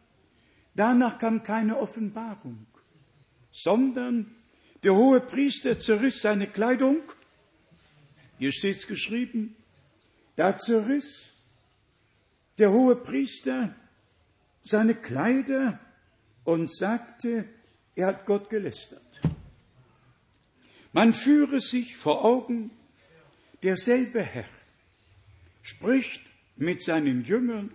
Danach 0.73 1.19
kam 1.19 1.43
keine 1.43 1.77
Offenbarung, 1.77 2.65
sondern 3.51 4.33
der 4.83 4.95
hohe 4.95 5.21
Priester 5.21 5.79
zerriss 5.79 6.21
seine 6.21 6.47
Kleidung. 6.47 7.01
Hier 8.39 8.51
steht 8.51 8.77
es 8.77 8.87
geschrieben. 8.87 9.55
Da 10.35 10.57
zerriss 10.57 11.33
der 12.57 12.71
hohe 12.71 12.95
Priester 12.95 13.75
seine 14.63 14.95
Kleider 14.95 15.79
und 16.43 16.71
sagte, 16.71 17.45
er 17.95 18.07
hat 18.07 18.25
Gott 18.25 18.49
gelästert. 18.49 19.01
Man 20.93 21.13
führe 21.13 21.61
sich 21.61 21.95
vor 21.95 22.25
Augen, 22.25 22.71
derselbe 23.63 24.21
Herr 24.21 24.45
spricht 25.61 26.23
mit 26.57 26.83
seinen 26.83 27.23
Jüngern 27.23 27.73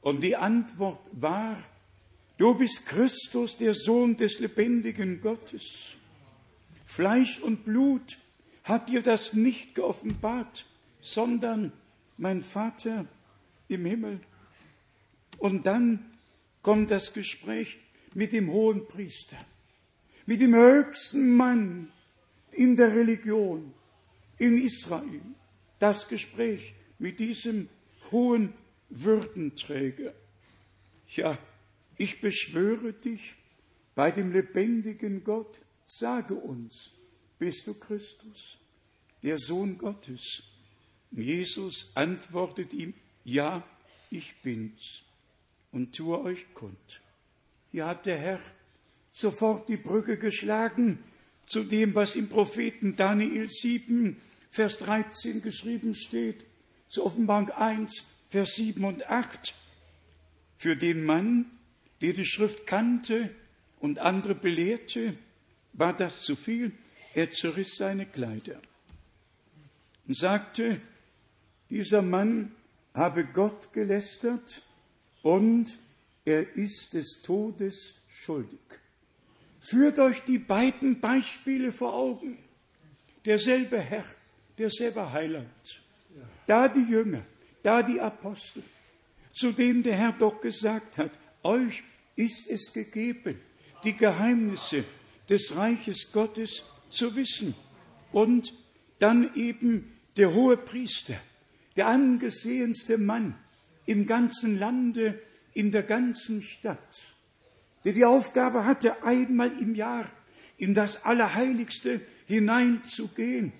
und 0.00 0.22
die 0.22 0.36
Antwort 0.36 1.00
war, 1.12 1.62
du 2.38 2.54
bist 2.54 2.86
Christus, 2.86 3.58
der 3.58 3.74
Sohn 3.74 4.16
des 4.16 4.38
lebendigen 4.38 5.20
Gottes. 5.20 5.64
Fleisch 6.86 7.40
und 7.40 7.64
Blut 7.64 8.18
hat 8.64 8.88
dir 8.88 9.02
das 9.02 9.34
nicht 9.34 9.74
geoffenbart, 9.74 10.66
sondern 11.00 11.72
mein 12.16 12.42
Vater 12.42 13.06
im 13.68 13.84
Himmel. 13.84 14.20
Und 15.38 15.66
dann 15.66 16.04
kommt 16.62 16.90
das 16.90 17.12
Gespräch 17.12 17.78
mit 18.14 18.32
dem 18.32 18.50
hohen 18.50 18.86
Priester, 18.88 19.36
mit 20.26 20.40
dem 20.40 20.54
höchsten 20.54 21.36
Mann 21.36 21.92
in 22.52 22.76
der 22.76 22.94
Religion 22.94 23.72
in 24.38 24.60
Israel. 24.60 25.20
Das 25.78 26.08
Gespräch 26.08 26.74
mit 26.98 27.20
diesem 27.20 27.68
hohen 28.10 28.52
Würdenträger. 28.90 30.12
Ja, 31.14 31.38
ich 31.98 32.20
beschwöre 32.20 32.92
dich 32.92 33.34
bei 33.94 34.10
dem 34.10 34.32
lebendigen 34.32 35.24
Gott, 35.24 35.60
sage 35.84 36.34
uns, 36.34 36.92
bist 37.38 37.66
du 37.66 37.74
Christus, 37.74 38.58
der 39.22 39.38
Sohn 39.38 39.76
Gottes? 39.76 40.44
Jesus 41.10 41.90
antwortet 41.94 42.72
ihm, 42.72 42.94
ja, 43.24 43.66
ich 44.10 44.34
bin's 44.42 45.02
und 45.72 45.94
tue 45.94 46.20
euch 46.20 46.54
kund. 46.54 47.00
Hier 47.72 47.86
hat 47.86 48.06
der 48.06 48.18
Herr 48.18 48.40
sofort 49.10 49.68
die 49.68 49.76
Brücke 49.76 50.16
geschlagen 50.16 51.02
zu 51.46 51.64
dem, 51.64 51.94
was 51.94 52.14
im 52.14 52.28
Propheten 52.28 52.96
Daniel 52.96 53.48
7, 53.48 54.16
Vers 54.50 54.78
13 54.78 55.42
geschrieben 55.42 55.94
steht, 55.94 56.46
zu 56.88 57.04
Offenbarung 57.04 57.50
1, 57.50 58.04
Vers 58.30 58.54
7 58.56 58.84
und 58.84 59.08
8. 59.08 59.54
Für 60.58 60.76
den 60.76 61.04
Mann, 61.04 61.57
der 62.00 62.12
die 62.12 62.24
Schrift 62.24 62.66
kannte 62.66 63.34
und 63.80 63.98
andere 63.98 64.34
belehrte, 64.34 65.16
war 65.72 65.96
das 65.96 66.22
zu 66.22 66.36
viel. 66.36 66.72
Er 67.14 67.30
zerriss 67.30 67.76
seine 67.76 68.06
Kleider 68.06 68.60
und 70.06 70.16
sagte, 70.16 70.80
dieser 71.70 72.02
Mann 72.02 72.52
habe 72.94 73.24
Gott 73.24 73.72
gelästert 73.72 74.62
und 75.22 75.76
er 76.24 76.56
ist 76.56 76.94
des 76.94 77.22
Todes 77.22 77.94
schuldig. 78.08 78.60
Führt 79.60 79.98
euch 79.98 80.22
die 80.24 80.38
beiden 80.38 81.00
Beispiele 81.00 81.72
vor 81.72 81.94
Augen. 81.94 82.38
Derselbe 83.24 83.80
Herr, 83.80 84.04
derselbe 84.56 85.12
Heiland. 85.12 85.82
Da 86.46 86.68
die 86.68 86.90
Jünger, 86.90 87.24
da 87.62 87.82
die 87.82 88.00
Apostel, 88.00 88.62
zu 89.32 89.52
denen 89.52 89.82
der 89.82 89.96
Herr 89.96 90.12
doch 90.12 90.40
gesagt 90.40 90.98
hat, 90.98 91.10
euch 91.42 91.82
ist 92.16 92.48
es 92.48 92.72
gegeben, 92.72 93.40
die 93.84 93.94
Geheimnisse 93.94 94.84
des 95.28 95.54
Reiches 95.56 96.10
Gottes 96.12 96.64
zu 96.90 97.14
wissen. 97.16 97.54
Und 98.12 98.54
dann 98.98 99.34
eben 99.34 99.92
der 100.16 100.34
hohe 100.34 100.56
Priester, 100.56 101.14
der 101.76 101.86
angesehenste 101.86 102.98
Mann 102.98 103.36
im 103.86 104.06
ganzen 104.06 104.58
Lande, 104.58 105.20
in 105.54 105.70
der 105.70 105.82
ganzen 105.82 106.42
Stadt, 106.42 107.14
der 107.84 107.92
die 107.92 108.04
Aufgabe 108.04 108.64
hatte, 108.64 109.02
einmal 109.02 109.52
im 109.60 109.74
Jahr 109.74 110.10
in 110.56 110.74
das 110.74 111.04
Allerheiligste 111.04 112.00
hineinzugehen, 112.26 113.52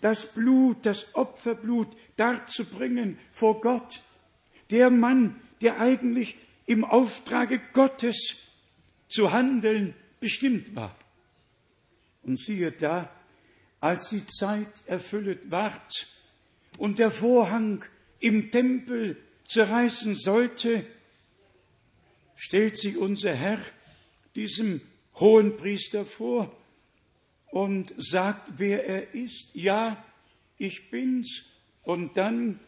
das 0.00 0.34
Blut, 0.34 0.86
das 0.86 1.14
Opferblut 1.14 1.88
darzubringen 2.16 3.18
vor 3.32 3.60
Gott. 3.60 4.00
Der 4.70 4.90
Mann, 4.90 5.40
der 5.60 5.80
eigentlich 5.80 6.36
im 6.66 6.84
Auftrage 6.84 7.60
Gottes 7.72 8.36
zu 9.08 9.32
handeln 9.32 9.94
bestimmt 10.20 10.74
war. 10.74 10.96
Und 12.22 12.38
siehe 12.38 12.72
da, 12.72 13.10
als 13.80 14.08
die 14.08 14.26
Zeit 14.26 14.82
erfüllet 14.86 15.50
ward 15.50 16.06
und 16.78 16.98
der 16.98 17.10
Vorhang 17.10 17.84
im 18.18 18.50
Tempel 18.50 19.18
zerreißen 19.46 20.14
sollte, 20.14 20.86
stellt 22.34 22.78
sich 22.78 22.96
unser 22.96 23.34
Herr 23.34 23.60
diesem 24.34 24.80
hohen 25.16 25.56
Priester 25.56 26.04
vor 26.04 26.56
und 27.50 27.94
sagt, 27.98 28.54
wer 28.56 28.86
er 28.86 29.14
ist. 29.14 29.50
Ja, 29.52 30.02
ich 30.58 30.90
bin's. 30.90 31.44
Und 31.82 32.16
dann 32.16 32.58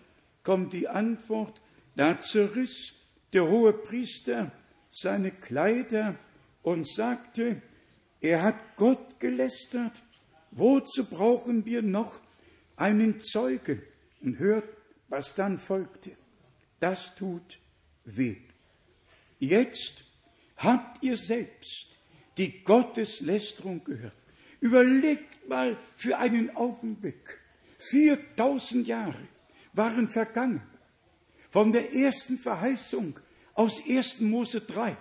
kommt 0.45 0.73
die 0.73 0.87
Antwort, 0.87 1.61
da 1.97 2.21
zerriss 2.21 2.93
der 3.37 3.49
hohe 3.49 3.73
Priester 3.73 4.51
seine 4.91 5.31
Kleider 5.31 6.17
und 6.63 6.89
sagte, 6.89 7.63
er 8.21 8.43
hat 8.43 8.77
Gott 8.77 9.21
gelästert 9.21 10.03
Wozu 10.57 11.05
brauchen 11.05 11.67
wir 11.67 11.83
noch 11.83 12.19
einen 12.77 13.21
Zeugen? 13.21 13.83
Und 14.23 14.39
hört, 14.39 14.65
was 15.09 15.35
dann 15.35 15.59
folgte. 15.59 16.17
Das 16.81 17.15
tut 17.15 17.59
weh. 18.05 18.37
Jetzt 19.39 20.05
habt 20.57 21.03
ihr 21.03 21.19
selbst 21.19 21.99
die 22.39 22.65
Gotteslästerung 22.65 23.85
gehört. 23.85 24.17
Überlegt 24.61 25.47
mal 25.47 25.77
für 25.97 26.17
einen 26.17 26.57
Augenblick. 26.57 27.39
4000 27.79 28.87
Jahre 28.87 29.29
waren 29.75 30.09
vergangen 30.09 30.63
von 31.51 31.71
der 31.71 31.95
ersten 31.95 32.39
Verheißung 32.39 33.21
aus 33.57 33.83
1. 33.89 34.21
Mose 34.21 34.61
3, 34.61 34.97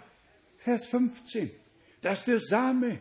Vers 0.57 0.87
15, 0.87 1.51
dass 2.01 2.25
der 2.25 2.39
Same 2.39 2.99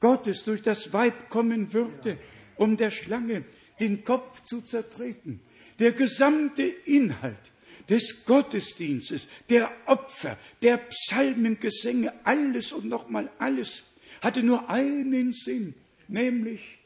Gottes 0.00 0.44
durch 0.44 0.62
das 0.62 0.92
Weib 0.92 1.30
kommen 1.30 1.72
würde, 1.72 2.18
um 2.56 2.76
der 2.76 2.90
Schlange 2.90 3.44
den 3.80 4.04
Kopf 4.04 4.42
zu 4.42 4.60
zertreten. 4.60 5.40
Der 5.78 5.92
gesamte 5.92 6.62
Inhalt 6.62 7.52
des 7.88 8.24
Gottesdienstes, 8.24 9.28
der 9.48 9.70
Opfer, 9.86 10.38
der 10.62 10.78
Psalmengesänge, 10.78 12.12
alles 12.24 12.72
und 12.72 12.86
nochmal 12.86 13.30
alles 13.38 13.84
hatte 14.22 14.42
nur 14.42 14.70
einen 14.70 15.32
Sinn, 15.32 15.74
nämlich, 16.08 16.78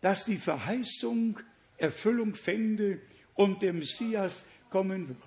dass 0.00 0.24
die 0.24 0.36
Verheißung 0.36 1.38
Erfüllung 1.76 2.34
fände 2.34 3.00
und 3.34 3.62
der 3.62 3.72
Messias 3.72 4.44
kommen 4.70 5.08
würde. 5.08 5.20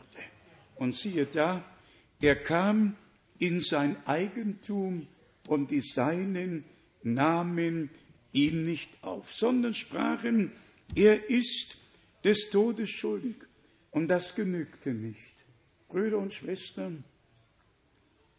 Und 0.75 0.95
siehe 0.95 1.25
da, 1.25 1.63
er 2.19 2.35
kam 2.35 2.95
in 3.39 3.61
sein 3.61 3.95
Eigentum 4.07 5.07
und 5.47 5.71
die 5.71 5.81
Seinen 5.81 6.63
nahmen 7.03 7.89
ihn 8.31 8.65
nicht 8.65 8.91
auf, 9.03 9.31
sondern 9.33 9.73
sprachen, 9.73 10.51
er 10.95 11.29
ist 11.29 11.77
des 12.23 12.49
Todes 12.49 12.89
schuldig. 12.89 13.35
Und 13.91 14.09
das 14.09 14.35
genügte 14.35 14.93
nicht. 14.93 15.45
Brüder 15.87 16.17
und 16.17 16.33
Schwestern, 16.33 17.03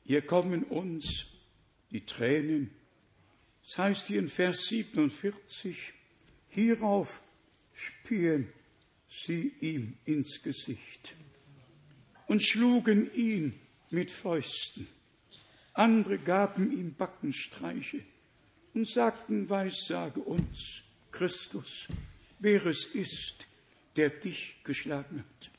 hier 0.05 0.23
kommen 0.23 0.65
uns 0.65 1.27
die 1.91 2.05
Tränen. 2.05 2.71
Das 3.65 3.79
heißt 3.79 4.07
hier 4.07 4.19
in 4.21 4.29
Vers 4.29 4.67
47, 4.67 5.77
hierauf 6.49 7.23
spielen 7.73 8.53
sie 9.09 9.53
ihm 9.61 9.97
ins 10.05 10.43
Gesicht 10.43 11.15
und 12.27 12.43
schlugen 12.43 13.13
ihn 13.15 13.59
mit 13.91 14.11
Fäusten. 14.11 14.87
Andere 15.75 16.19
gaben 16.19 16.73
ihm 16.73 16.95
Backenstreiche 16.95 18.03
und 18.75 18.89
sagten, 18.89 19.49
Weissage 19.49 20.21
uns, 20.21 20.83
Christus, 21.13 21.89
wer 22.39 22.67
es 22.67 22.85
ist, 22.87 23.47
der 23.97 24.11
dich 24.11 24.57
geschlagen 24.65 25.21
hat. 25.21 25.51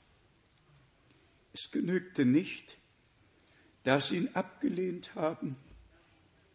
Es 1.54 1.72
genügte 1.72 2.26
nicht, 2.26 2.78
dass 3.84 4.10
sie 4.10 4.18
ihn 4.18 4.30
abgelehnt 4.34 5.16
haben. 5.16 5.56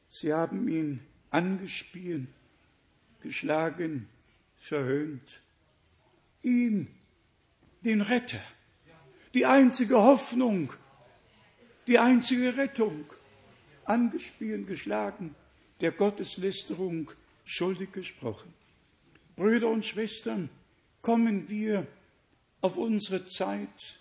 Sie 0.09 0.33
haben 0.33 0.69
ihn 0.69 1.01
angespielt, 1.31 2.29
geschlagen, 3.21 4.09
verhöhnt. 4.57 5.41
Ihn, 6.43 6.89
den 7.81 8.01
Retter, 8.03 8.41
die 9.33 9.47
einzige 9.47 9.97
Hoffnung, 9.97 10.73
die 11.87 11.99
einzige 11.99 12.57
Rettung, 12.57 13.05
angespielt, 13.85 14.67
geschlagen, 14.67 15.35
der 15.81 15.93
Gotteslästerung 15.93 17.11
schuldig 17.45 17.93
gesprochen. 17.93 18.53
Brüder 19.37 19.69
und 19.69 19.85
Schwestern, 19.85 20.49
kommen 21.03 21.51
wir 21.51 21.87
auf 22.63 22.79
unsere 22.79 23.27
Zeit 23.27 23.99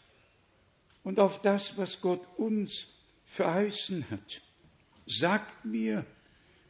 und 1.03 1.19
auf 1.19 1.41
das, 1.41 1.77
was 1.77 1.99
Gott 1.99 2.25
uns 2.37 2.87
verheißen 3.25 4.09
hat. 4.09 4.41
Sagt 5.05 5.65
mir, 5.65 6.05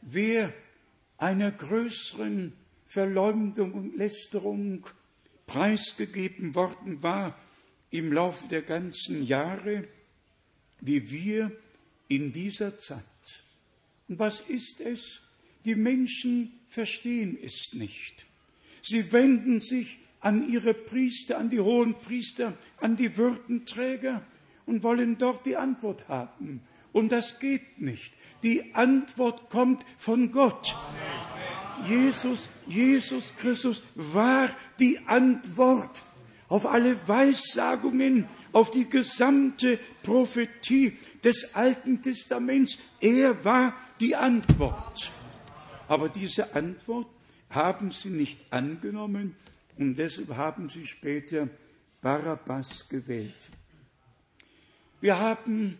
wer 0.02 0.52
einer 1.18 1.52
größeren 1.52 2.52
Verleumdung 2.86 3.72
und 3.74 3.96
Lästerung 3.96 4.86
preisgegeben 5.46 6.54
worden 6.54 7.02
war 7.02 7.38
im 7.90 8.12
Laufe 8.12 8.48
der 8.48 8.62
ganzen 8.62 9.24
Jahre, 9.24 9.86
wie 10.84 11.10
wir 11.10 11.50
in 12.08 12.32
dieser 12.32 12.78
Zeit. 12.78 13.02
Und 14.08 14.18
was 14.18 14.42
ist 14.42 14.80
es? 14.80 15.20
Die 15.64 15.74
Menschen 15.74 16.52
verstehen 16.68 17.38
es 17.42 17.72
nicht. 17.72 18.26
Sie 18.82 19.12
wenden 19.12 19.60
sich 19.60 19.98
an 20.20 20.48
ihre 20.48 20.74
Priester, 20.74 21.38
an 21.38 21.48
die 21.48 21.60
hohen 21.60 21.94
Priester, 21.94 22.54
an 22.80 22.96
die 22.96 23.16
Würdenträger 23.16 24.22
und 24.66 24.82
wollen 24.82 25.16
dort 25.16 25.46
die 25.46 25.56
Antwort 25.56 26.08
haben. 26.08 26.60
Und 26.92 27.12
das 27.12 27.38
geht 27.40 27.80
nicht. 27.80 28.14
Die 28.42 28.74
Antwort 28.74 29.48
kommt 29.48 29.84
von 29.98 30.32
Gott. 30.32 30.74
Jesus, 31.88 32.48
Jesus 32.66 33.34
Christus 33.36 33.82
war 33.94 34.54
die 34.78 34.98
Antwort 35.06 36.02
auf 36.48 36.66
alle 36.66 36.96
Weissagungen, 37.08 38.26
auf 38.54 38.70
die 38.70 38.88
gesamte 38.88 39.78
Prophetie 40.02 40.96
des 41.22 41.54
Alten 41.54 42.00
Testaments. 42.00 42.78
Er 43.00 43.44
war 43.44 43.74
die 44.00 44.14
Antwort. 44.14 45.10
Aber 45.88 46.08
diese 46.08 46.54
Antwort 46.54 47.08
haben 47.50 47.90
sie 47.90 48.10
nicht 48.10 48.38
angenommen 48.50 49.36
und 49.76 49.96
deshalb 49.96 50.34
haben 50.36 50.68
sie 50.68 50.86
später 50.86 51.48
Barabbas 52.00 52.88
gewählt. 52.88 53.50
Wir 55.00 55.18
haben 55.18 55.78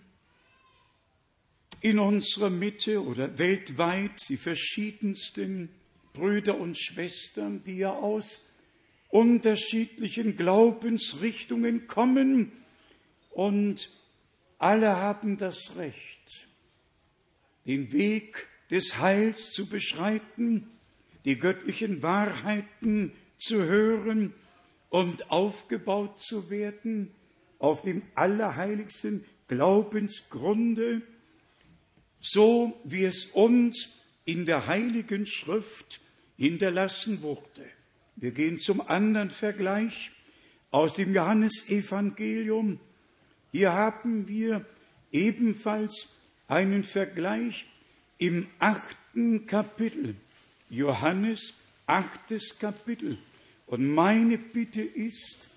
in 1.80 1.98
unserer 1.98 2.50
Mitte 2.50 3.02
oder 3.02 3.38
weltweit 3.38 4.28
die 4.28 4.37
verschiedensten 4.37 5.68
Brüder 6.12 6.58
und 6.58 6.76
Schwestern, 6.76 7.62
die 7.62 7.78
ja 7.78 7.90
aus 7.90 8.42
unterschiedlichen 9.10 10.37
Glaubensrichtungen 10.37 11.87
kommen 11.87 12.52
und 13.35 13.90
alle 14.59 14.97
haben 14.97 15.37
das 15.37 15.77
Recht, 15.77 16.49
den 17.66 17.92
Weg 17.92 18.47
des 18.70 18.99
Heils 18.99 19.51
zu 19.53 19.66
beschreiten, 19.66 20.70
die 21.25 21.38
göttlichen 21.38 22.03
Wahrheiten 22.03 23.12
zu 23.38 23.62
hören 23.64 24.33
und 24.88 25.31
aufgebaut 25.31 26.20
zu 26.20 26.51
werden 26.51 27.11
auf 27.59 27.83
dem 27.83 28.03
allerheiligsten 28.14 29.25
Glaubensgrunde, 29.49 31.03
so 32.20 32.81
wie 32.85 33.05
es 33.05 33.27
uns 33.27 33.90
in 34.25 34.47
der 34.47 34.66
Heiligen 34.66 35.27
Schrift 35.27 36.01
hinterlassen 36.37 37.23
wurde. 37.23 37.64
Wir 38.16 38.31
gehen 38.31 38.59
zum 38.59 38.81
anderen 38.81 39.31
Vergleich 39.31 40.12
aus 40.70 40.94
dem 40.94 41.14
Johannesevangelium. 41.14 42.81
Hier 43.55 43.73
haben 43.73 44.27
wir 44.27 44.67
ebenfalls 45.12 46.09
einen 46.49 46.83
Vergleich 46.83 47.64
im 48.19 48.49
achten 48.59 49.47
Kapitel. 49.47 50.17
Johannes, 50.71 51.55
achtes 51.87 52.59
Kapitel. 52.59 53.17
Und 53.69 53.87
meine 53.87 54.38
Bitte 54.38 54.83
ist, 54.83 55.51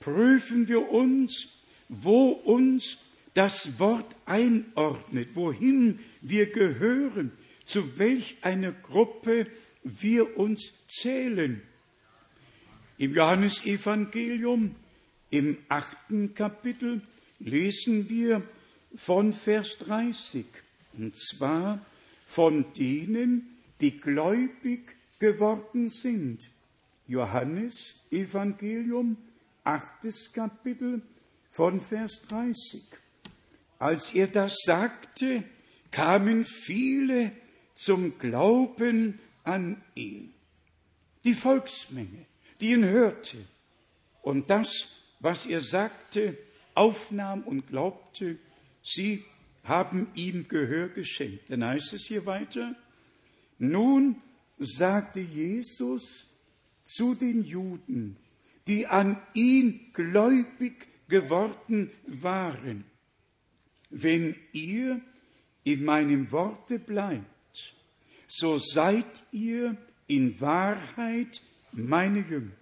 prüfen 0.00 0.66
wir 0.66 0.90
uns, 0.90 1.46
wo 1.88 2.30
uns 2.30 2.98
das 3.34 3.78
Wort 3.78 4.16
einordnet, 4.26 5.28
wohin 5.34 6.00
wir 6.20 6.50
gehören, 6.50 7.30
zu 7.66 8.00
welch 8.00 8.34
einer 8.42 8.72
Gruppe 8.72 9.46
wir 9.84 10.36
uns 10.36 10.72
zählen. 10.88 11.62
Im 12.96 13.14
Johannesevangelium 13.14 14.74
im 15.30 15.58
achten 15.68 16.34
Kapitel 16.34 17.00
lesen 17.38 18.08
wir 18.08 18.42
von 18.94 19.32
Vers 19.32 19.76
30, 19.80 20.46
und 20.96 21.16
zwar 21.16 21.84
von 22.26 22.72
denen, 22.74 23.58
die 23.80 23.98
gläubig 23.98 24.96
geworden 25.18 25.88
sind. 25.88 26.50
Johannes 27.06 28.00
Evangelium, 28.10 29.16
achtes 29.64 30.32
Kapitel 30.32 31.02
von 31.50 31.80
Vers 31.80 32.22
30. 32.28 32.82
Als 33.78 34.14
er 34.14 34.26
das 34.26 34.56
sagte, 34.64 35.44
kamen 35.90 36.44
viele 36.44 37.32
zum 37.74 38.18
Glauben 38.18 39.20
an 39.44 39.82
ihn. 39.94 40.34
Die 41.24 41.34
Volksmenge, 41.34 42.26
die 42.60 42.72
ihn 42.72 42.84
hörte 42.84 43.38
und 44.22 44.50
das, 44.50 44.68
was 45.20 45.46
er 45.46 45.60
sagte, 45.60 46.36
aufnahm 46.78 47.42
und 47.42 47.66
glaubte, 47.66 48.38
sie 48.82 49.24
haben 49.64 50.08
ihm 50.14 50.46
Gehör 50.48 50.88
geschenkt. 50.88 51.50
Dann 51.50 51.64
heißt 51.64 51.92
es 51.92 52.06
hier 52.06 52.24
weiter, 52.24 52.74
nun 53.58 54.16
sagte 54.58 55.20
Jesus 55.20 56.26
zu 56.84 57.14
den 57.14 57.44
Juden, 57.44 58.16
die 58.66 58.86
an 58.86 59.20
ihn 59.34 59.90
gläubig 59.92 60.86
geworden 61.08 61.90
waren, 62.06 62.84
wenn 63.90 64.36
ihr 64.52 65.00
in 65.64 65.84
meinem 65.84 66.30
Worte 66.30 66.78
bleibt, 66.78 67.24
so 68.28 68.58
seid 68.58 69.06
ihr 69.32 69.76
in 70.06 70.40
Wahrheit 70.40 71.42
meine 71.72 72.20
Jünger. 72.20 72.52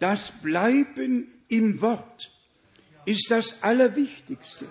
Das 0.00 0.32
Bleiben 0.42 1.28
im 1.48 1.80
Wort 1.80 2.35
ist 3.06 3.30
das 3.30 3.62
Allerwichtigste. 3.62 4.66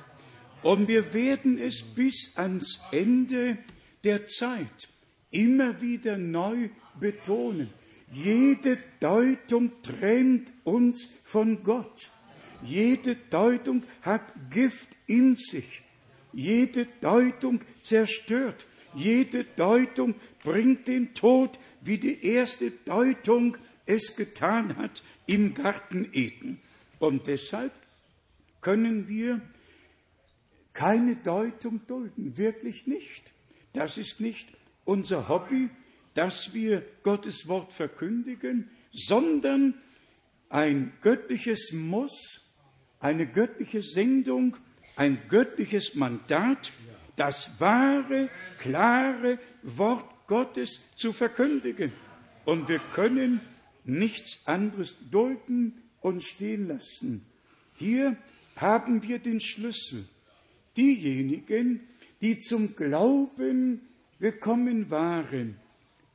Und 0.61 0.87
wir 0.87 1.13
werden 1.13 1.57
es 1.57 1.81
bis 1.81 2.33
ans 2.35 2.81
Ende 2.91 3.57
der 4.03 4.27
Zeit 4.27 4.89
immer 5.31 5.81
wieder 5.81 6.17
neu 6.17 6.69
betonen. 6.99 7.69
Jede 8.11 8.77
Deutung 8.99 9.71
trennt 9.81 10.51
uns 10.63 11.09
von 11.23 11.63
Gott. 11.63 12.09
Jede 12.63 13.15
Deutung 13.15 13.83
hat 14.01 14.21
Gift 14.51 14.89
in 15.07 15.35
sich. 15.35 15.81
Jede 16.31 16.87
Deutung 17.01 17.61
zerstört. 17.83 18.67
Jede 18.95 19.43
Deutung 19.43 20.15
bringt 20.43 20.87
den 20.87 21.13
Tod, 21.13 21.59
wie 21.81 21.97
die 21.97 22.25
erste 22.25 22.71
Deutung 22.71 23.57
es 23.85 24.15
getan 24.15 24.77
hat 24.77 25.03
im 25.25 25.53
Garten 25.53 26.09
Eden. 26.13 26.59
Und 26.99 27.27
deshalb 27.27 27.73
können 28.65 29.07
wir 29.07 29.41
keine 30.73 31.17
Deutung 31.17 31.85
dulden, 31.85 32.35
wirklich 32.35 32.87
nicht. 32.87 33.31
Das 33.73 33.99
ist 33.99 34.19
nicht 34.19 34.49
unser 34.85 35.29
Hobby, 35.29 35.69
dass 36.15 36.51
wir 36.55 36.83
Gottes 37.03 37.47
Wort 37.47 37.73
verkündigen, 37.73 38.71
sondern 38.91 39.75
ein 40.49 40.93
göttliches 41.01 41.73
Muss, 41.73 42.55
eine 42.99 43.27
göttliche 43.27 43.83
Sendung, 43.83 44.57
ein 44.95 45.19
göttliches 45.29 45.93
Mandat, 45.93 46.71
das 47.17 47.59
wahre, 47.59 48.31
klare 48.57 49.37
Wort 49.61 50.09
Gottes 50.25 50.81
zu 50.95 51.13
verkündigen. 51.13 51.91
Und 52.45 52.67
wir 52.67 52.79
können 52.79 53.41
nichts 53.83 54.39
anderes 54.45 54.97
dulden 55.11 55.83
und 56.01 56.23
stehen 56.23 56.67
lassen. 56.67 57.27
Hier 57.75 58.17
haben 58.55 59.03
wir 59.03 59.19
den 59.19 59.39
Schlüssel. 59.39 60.05
Diejenigen, 60.77 61.81
die 62.21 62.37
zum 62.37 62.75
Glauben 62.75 63.81
gekommen 64.19 64.89
waren, 64.89 65.57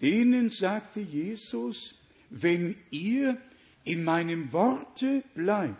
denen 0.00 0.50
sagte 0.50 1.00
Jesus, 1.00 1.94
wenn 2.30 2.76
ihr 2.90 3.36
in 3.84 4.04
meinem 4.04 4.52
Worte 4.52 5.22
bleibt, 5.34 5.76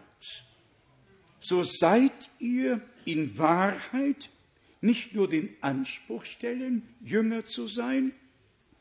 so 1.41 1.63
seid 1.63 2.31
ihr 2.39 2.81
in 3.05 3.39
Wahrheit 3.39 4.29
nicht 4.81 5.15
nur 5.15 5.29
den 5.29 5.51
Anspruch 5.61 6.25
stellen, 6.25 6.83
Jünger 7.03 7.45
zu 7.45 7.67
sein, 7.67 8.13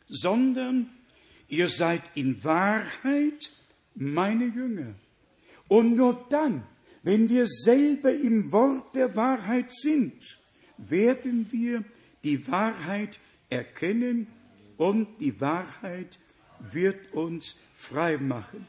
sondern 0.08 0.90
ihr 1.48 1.68
seid 1.68 2.02
in 2.16 2.44
Wahrheit 2.44 3.52
meine 3.96 4.46
Jünger. 4.46 4.96
Und 5.68 5.96
nur 5.96 6.26
dann, 6.30 6.64
wenn 7.04 7.30
wir 7.30 7.48
selber 7.48 8.14
im 8.14 8.52
Wort 8.52 8.96
der 8.96 9.16
Wahrheit 9.16 9.72
sind, 9.72 10.22
werden 10.78 11.48
wir 11.52 11.84
die 12.24 12.48
Wahrheit 12.48 13.20
erkennen 13.50 14.28
und 14.78 15.08
die 15.20 15.40
Wahrheit 15.40 16.20
wird 16.72 17.14
uns 17.14 17.56
frei 17.74 18.18
machen. 18.18 18.68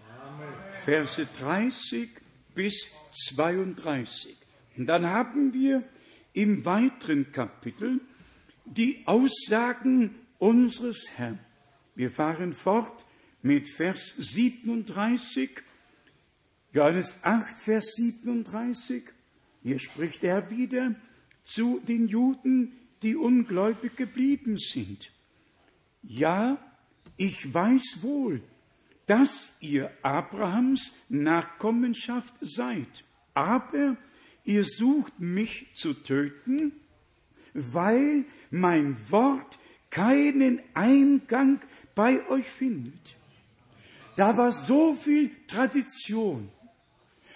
Verse 0.85 1.27
30 1.39 2.11
bis 2.55 2.91
32. 3.31 4.37
Und 4.77 4.87
dann 4.87 5.07
haben 5.07 5.53
wir 5.53 5.83
im 6.33 6.65
weiteren 6.65 7.33
Kapitel 7.33 8.01
die 8.65 9.03
Aussagen 9.07 10.15
unseres 10.39 11.11
Herrn. 11.17 11.39
Wir 11.95 12.11
fahren 12.11 12.53
fort 12.53 13.05
mit 13.43 13.69
Vers 13.69 14.15
37, 14.17 15.51
Johannes 16.73 17.19
8, 17.25 17.59
Vers 17.59 17.95
37. 17.97 19.03
Hier 19.63 19.79
spricht 19.81 20.23
er 20.23 20.51
wieder 20.51 20.95
zu 21.43 21.81
den 21.81 22.07
Juden, 22.07 22.73
die 23.03 23.17
ungläubig 23.17 23.97
geblieben 23.97 24.57
sind. 24.57 25.11
Ja, 26.03 26.59
ich 27.17 27.53
weiß 27.53 28.03
wohl, 28.03 28.41
dass 29.07 29.51
ihr 29.59 29.91
Abrahams 30.03 30.93
Nachkommenschaft 31.09 32.35
seid, 32.41 33.05
aber 33.35 33.97
ihr 34.45 34.65
sucht 34.65 35.19
mich 35.19 35.67
zu 35.75 35.93
töten, 35.93 36.73
weil 37.53 38.25
mein 38.53 38.97
Wort 39.11 39.59
keinen 39.91 40.61
Eingang 40.75 41.61
bei 41.97 42.25
euch 42.29 42.47
findet. 42.47 43.17
Da 44.15 44.37
war 44.37 44.53
so 44.53 44.95
viel 44.95 45.31
Tradition, 45.49 46.49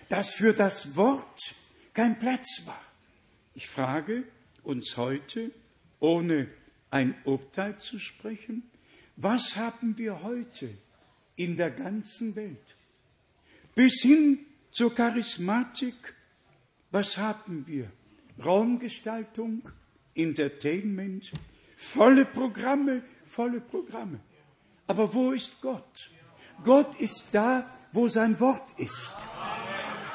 dass 0.08 0.30
für 0.30 0.52
das 0.52 0.96
Wort 0.96 1.54
kein 1.92 2.18
Platz 2.18 2.62
war. 2.64 2.80
Ich 3.54 3.68
frage, 3.68 4.24
uns 4.62 4.96
heute, 4.96 5.50
ohne 6.00 6.48
ein 6.90 7.14
Urteil 7.24 7.78
zu 7.78 7.98
sprechen? 7.98 8.62
Was 9.16 9.56
haben 9.56 9.98
wir 9.98 10.22
heute 10.22 10.70
in 11.36 11.56
der 11.56 11.70
ganzen 11.70 12.36
Welt? 12.36 12.76
Bis 13.74 14.00
hin 14.02 14.38
zur 14.70 14.94
Charismatik, 14.94 16.14
was 16.90 17.18
haben 17.18 17.66
wir? 17.66 17.90
Raumgestaltung, 18.44 19.68
Entertainment, 20.14 21.32
volle 21.76 22.24
Programme, 22.24 23.02
volle 23.24 23.60
Programme. 23.60 24.20
Aber 24.86 25.12
wo 25.12 25.32
ist 25.32 25.60
Gott? 25.60 26.10
Gott 26.62 26.94
ist 27.00 27.28
da, 27.32 27.68
wo 27.92 28.06
sein 28.06 28.38
Wort 28.38 28.78
ist. 28.78 29.14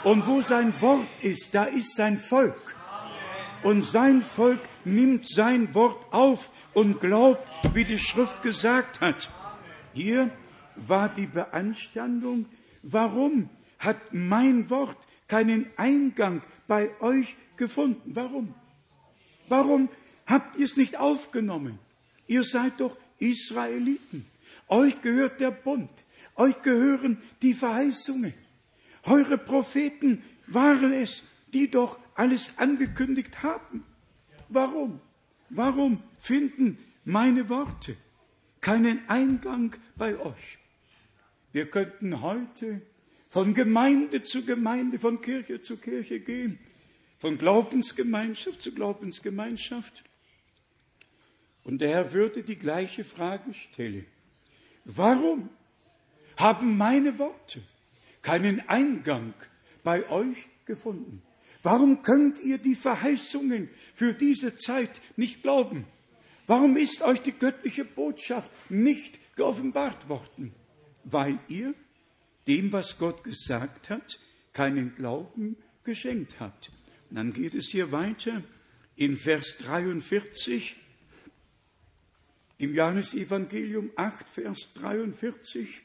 Und 0.03 0.27
wo 0.27 0.41
sein 0.41 0.73
Wort 0.81 1.07
ist, 1.21 1.53
da 1.53 1.65
ist 1.65 1.95
sein 1.95 2.17
Volk. 2.17 2.75
Und 3.63 3.83
sein 3.83 4.21
Volk 4.21 4.61
nimmt 4.85 5.29
sein 5.29 5.73
Wort 5.73 6.13
auf 6.13 6.49
und 6.73 7.01
glaubt, 7.01 7.49
wie 7.73 7.83
die 7.83 7.99
Schrift 7.99 8.41
gesagt 8.41 9.01
hat. 9.01 9.29
Hier 9.93 10.31
war 10.75 11.09
die 11.09 11.25
Beanstandung. 11.25 12.45
Warum 12.81 13.49
hat 13.79 13.97
mein 14.13 14.69
Wort 14.69 15.07
keinen 15.27 15.67
Eingang 15.75 16.41
bei 16.67 16.89
euch 17.01 17.35
gefunden? 17.57 18.15
Warum? 18.15 18.53
Warum 19.49 19.89
habt 20.25 20.57
ihr 20.57 20.65
es 20.65 20.77
nicht 20.77 20.97
aufgenommen? 20.97 21.79
Ihr 22.27 22.43
seid 22.43 22.79
doch 22.79 22.95
Israeliten. 23.17 24.25
Euch 24.69 25.01
gehört 25.01 25.41
der 25.41 25.51
Bund. 25.51 25.89
Euch 26.35 26.61
gehören 26.61 27.21
die 27.41 27.53
Verheißungen. 27.53 28.33
Eure 29.09 29.39
Propheten 29.39 30.23
waren 30.45 30.93
es, 30.93 31.23
die 31.51 31.69
doch 31.69 31.99
alles 32.13 32.59
angekündigt 32.59 33.41
haben. 33.41 33.83
Warum? 34.49 35.01
Warum 35.49 36.03
finden 36.19 36.77
meine 37.05 37.49
Worte 37.49 37.97
keinen 38.61 39.09
Eingang 39.09 39.75
bei 39.95 40.15
euch? 40.19 40.59
Wir 41.51 41.67
könnten 41.67 42.21
heute 42.21 42.81
von 43.29 43.55
Gemeinde 43.55 44.21
zu 44.21 44.45
Gemeinde, 44.45 44.99
von 44.99 45.21
Kirche 45.21 45.59
zu 45.59 45.77
Kirche 45.77 46.19
gehen, 46.19 46.59
von 47.17 47.39
Glaubensgemeinschaft 47.39 48.61
zu 48.61 48.73
Glaubensgemeinschaft. 48.73 50.03
Und 51.63 51.79
der 51.81 51.89
Herr 51.89 52.13
würde 52.13 52.43
die 52.43 52.57
gleiche 52.57 53.03
Frage 53.03 53.55
stellen. 53.55 54.05
Warum 54.85 55.49
haben 56.37 56.77
meine 56.77 57.17
Worte 57.17 57.61
keinen 58.21 58.67
Eingang 58.67 59.33
bei 59.83 60.09
euch 60.09 60.47
gefunden? 60.65 61.21
Warum 61.61 62.01
könnt 62.01 62.39
ihr 62.39 62.57
die 62.57 62.75
Verheißungen 62.75 63.69
für 63.93 64.13
diese 64.13 64.55
Zeit 64.55 65.01
nicht 65.17 65.41
glauben? 65.41 65.85
Warum 66.47 66.77
ist 66.77 67.01
euch 67.01 67.21
die 67.21 67.33
göttliche 67.33 67.85
Botschaft 67.85 68.51
nicht 68.69 69.19
geoffenbart 69.35 70.09
worden? 70.09 70.53
Weil 71.03 71.39
ihr 71.47 71.73
dem, 72.47 72.71
was 72.71 72.97
Gott 72.97 73.23
gesagt 73.23 73.89
hat, 73.89 74.19
keinen 74.53 74.95
Glauben 74.95 75.57
geschenkt 75.83 76.39
habt. 76.39 76.71
Und 77.09 77.17
dann 77.17 77.33
geht 77.33 77.55
es 77.55 77.69
hier 77.71 77.91
weiter 77.91 78.43
in 78.95 79.15
Vers 79.15 79.57
43 79.59 80.75
im 82.57 82.75
Johannesevangelium 82.75 83.91
8, 83.95 84.27
Vers 84.27 84.73
43. 84.75 85.81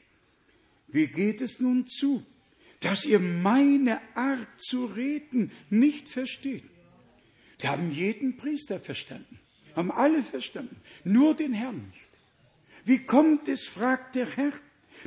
Wie 0.87 1.07
geht 1.07 1.41
es 1.41 1.59
nun 1.59 1.87
zu? 1.87 2.25
dass 2.85 3.03
ihr 3.03 3.19
meine 3.19 3.99
Art 4.15 4.47
zu 4.57 4.85
reden 4.85 5.51
nicht 5.71 6.07
versteht. 6.07 6.63
Die 7.59 7.67
haben 7.67 7.89
jeden 7.91 8.37
Priester 8.37 8.79
verstanden, 8.79 9.39
haben 9.75 9.91
alle 9.91 10.21
verstanden, 10.21 10.75
nur 11.03 11.35
den 11.35 11.53
Herrn 11.53 11.81
nicht. 11.81 12.09
Wie 12.83 13.03
kommt 13.03 13.47
es, 13.47 13.63
fragt 13.63 14.13
der 14.13 14.29
Herr, 14.35 14.53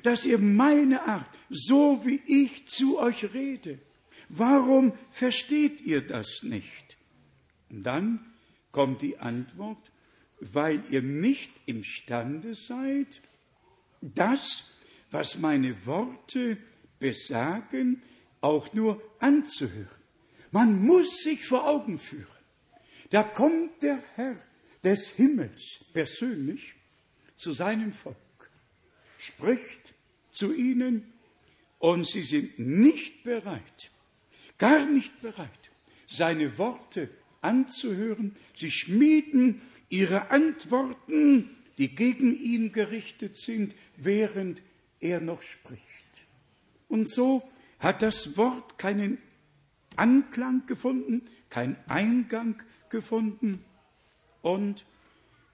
dass 0.02 0.26
ihr 0.26 0.38
meine 0.38 1.02
Art, 1.02 1.28
so 1.50 2.04
wie 2.04 2.20
ich 2.26 2.66
zu 2.66 2.98
euch 2.98 3.32
rede, 3.32 3.78
warum 4.28 4.92
versteht 5.12 5.80
ihr 5.80 6.04
das 6.04 6.42
nicht? 6.42 6.96
Und 7.70 7.84
dann 7.84 8.26
kommt 8.72 9.02
die 9.02 9.18
Antwort, 9.18 9.92
weil 10.40 10.82
ihr 10.90 11.02
nicht 11.02 11.52
imstande 11.66 12.56
seid, 12.56 13.20
das, 14.00 14.64
was 15.10 15.38
meine 15.38 15.86
Worte 15.86 16.58
besagen, 16.98 18.02
auch 18.40 18.72
nur 18.72 19.02
anzuhören. 19.18 19.88
Man 20.50 20.84
muss 20.84 21.22
sich 21.22 21.44
vor 21.44 21.68
Augen 21.68 21.98
führen. 21.98 22.26
Da 23.10 23.22
kommt 23.22 23.82
der 23.82 24.02
Herr 24.14 24.36
des 24.84 25.10
Himmels 25.10 25.84
persönlich 25.92 26.74
zu 27.36 27.52
seinem 27.52 27.92
Volk, 27.92 28.16
spricht 29.18 29.94
zu 30.30 30.54
ihnen 30.54 31.12
und 31.78 32.06
sie 32.06 32.22
sind 32.22 32.58
nicht 32.58 33.24
bereit, 33.24 33.90
gar 34.58 34.86
nicht 34.86 35.20
bereit, 35.20 35.70
seine 36.06 36.58
Worte 36.58 37.10
anzuhören. 37.40 38.36
Sie 38.56 38.70
schmieden 38.70 39.62
ihre 39.88 40.30
Antworten, 40.30 41.56
die 41.78 41.94
gegen 41.94 42.38
ihn 42.38 42.72
gerichtet 42.72 43.36
sind, 43.36 43.74
während 43.96 44.62
er 45.00 45.20
noch 45.20 45.42
spricht. 45.42 46.26
Und 46.88 47.10
so 47.10 47.42
hat 47.78 48.02
das 48.02 48.36
Wort 48.36 48.78
keinen 48.78 49.18
Anklang 49.96 50.66
gefunden, 50.66 51.28
keinen 51.50 51.76
Eingang 51.86 52.62
gefunden 52.88 53.64
und 54.42 54.84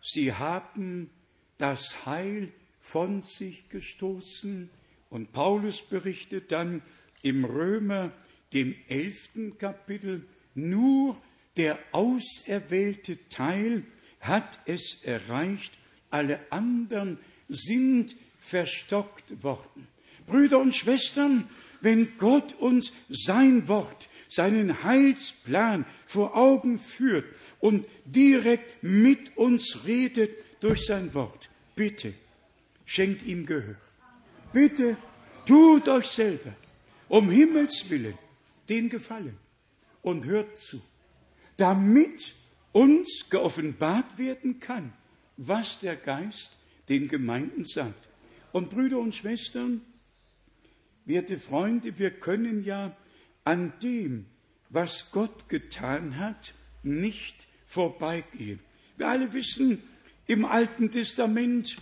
sie 0.02 0.32
haben 0.32 1.10
das 1.58 2.06
Heil 2.06 2.52
von 2.80 3.22
sich 3.22 3.68
gestoßen. 3.68 4.68
Und 5.08 5.32
Paulus 5.32 5.82
berichtet 5.82 6.52
dann 6.52 6.82
im 7.22 7.44
Römer, 7.44 8.12
dem 8.52 8.74
elften 8.88 9.58
Kapitel, 9.58 10.26
nur 10.54 11.20
der 11.56 11.78
auserwählte 11.92 13.18
Teil 13.28 13.84
hat 14.20 14.58
es 14.66 15.02
erreicht, 15.02 15.72
alle 16.10 16.40
anderen 16.52 17.18
sind 17.48 18.16
verstockt 18.44 19.42
worden. 19.42 19.88
Brüder 20.26 20.58
und 20.58 20.74
Schwestern, 20.74 21.48
wenn 21.80 22.16
Gott 22.18 22.54
uns 22.58 22.92
sein 23.08 23.68
Wort, 23.68 24.08
seinen 24.28 24.82
Heilsplan 24.82 25.84
vor 26.06 26.36
Augen 26.36 26.78
führt 26.78 27.26
und 27.60 27.86
direkt 28.04 28.82
mit 28.82 29.36
uns 29.36 29.86
redet 29.86 30.30
durch 30.60 30.86
sein 30.86 31.12
Wort, 31.14 31.50
bitte 31.76 32.14
schenkt 32.84 33.22
ihm 33.22 33.46
Gehör. 33.46 33.76
Bitte 34.52 34.96
tut 35.46 35.88
euch 35.88 36.06
selber 36.06 36.54
um 37.08 37.30
Himmels 37.30 37.88
willen 37.90 38.18
den 38.68 38.88
Gefallen 38.88 39.38
und 40.02 40.24
hört 40.24 40.56
zu, 40.56 40.82
damit 41.56 42.34
uns 42.72 43.26
geoffenbart 43.30 44.18
werden 44.18 44.58
kann, 44.58 44.92
was 45.36 45.78
der 45.78 45.96
Geist 45.96 46.50
den 46.88 47.08
Gemeinden 47.08 47.64
sagt. 47.64 48.08
Und 48.54 48.70
Brüder 48.70 48.98
und 48.98 49.16
Schwestern, 49.16 49.80
Werte 51.06 51.40
Freunde, 51.40 51.98
wir 51.98 52.12
können 52.12 52.62
ja 52.62 52.96
an 53.42 53.72
dem, 53.82 54.26
was 54.70 55.10
Gott 55.10 55.48
getan 55.48 56.20
hat, 56.20 56.54
nicht 56.84 57.48
vorbeigehen. 57.66 58.60
Wir 58.96 59.08
alle 59.08 59.32
wissen, 59.32 59.82
im 60.28 60.44
Alten 60.44 60.92
Testament 60.92 61.78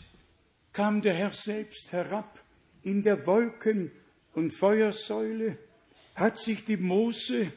kam 0.72 1.02
der 1.02 1.12
Herr 1.12 1.34
selbst 1.34 1.92
herab 1.92 2.42
in 2.82 3.02
der 3.02 3.26
Wolken- 3.26 3.90
und 4.32 4.50
Feuersäule, 4.50 5.58
hat 6.14 6.38
sich 6.38 6.64
die 6.64 6.78
Mose 6.78 7.52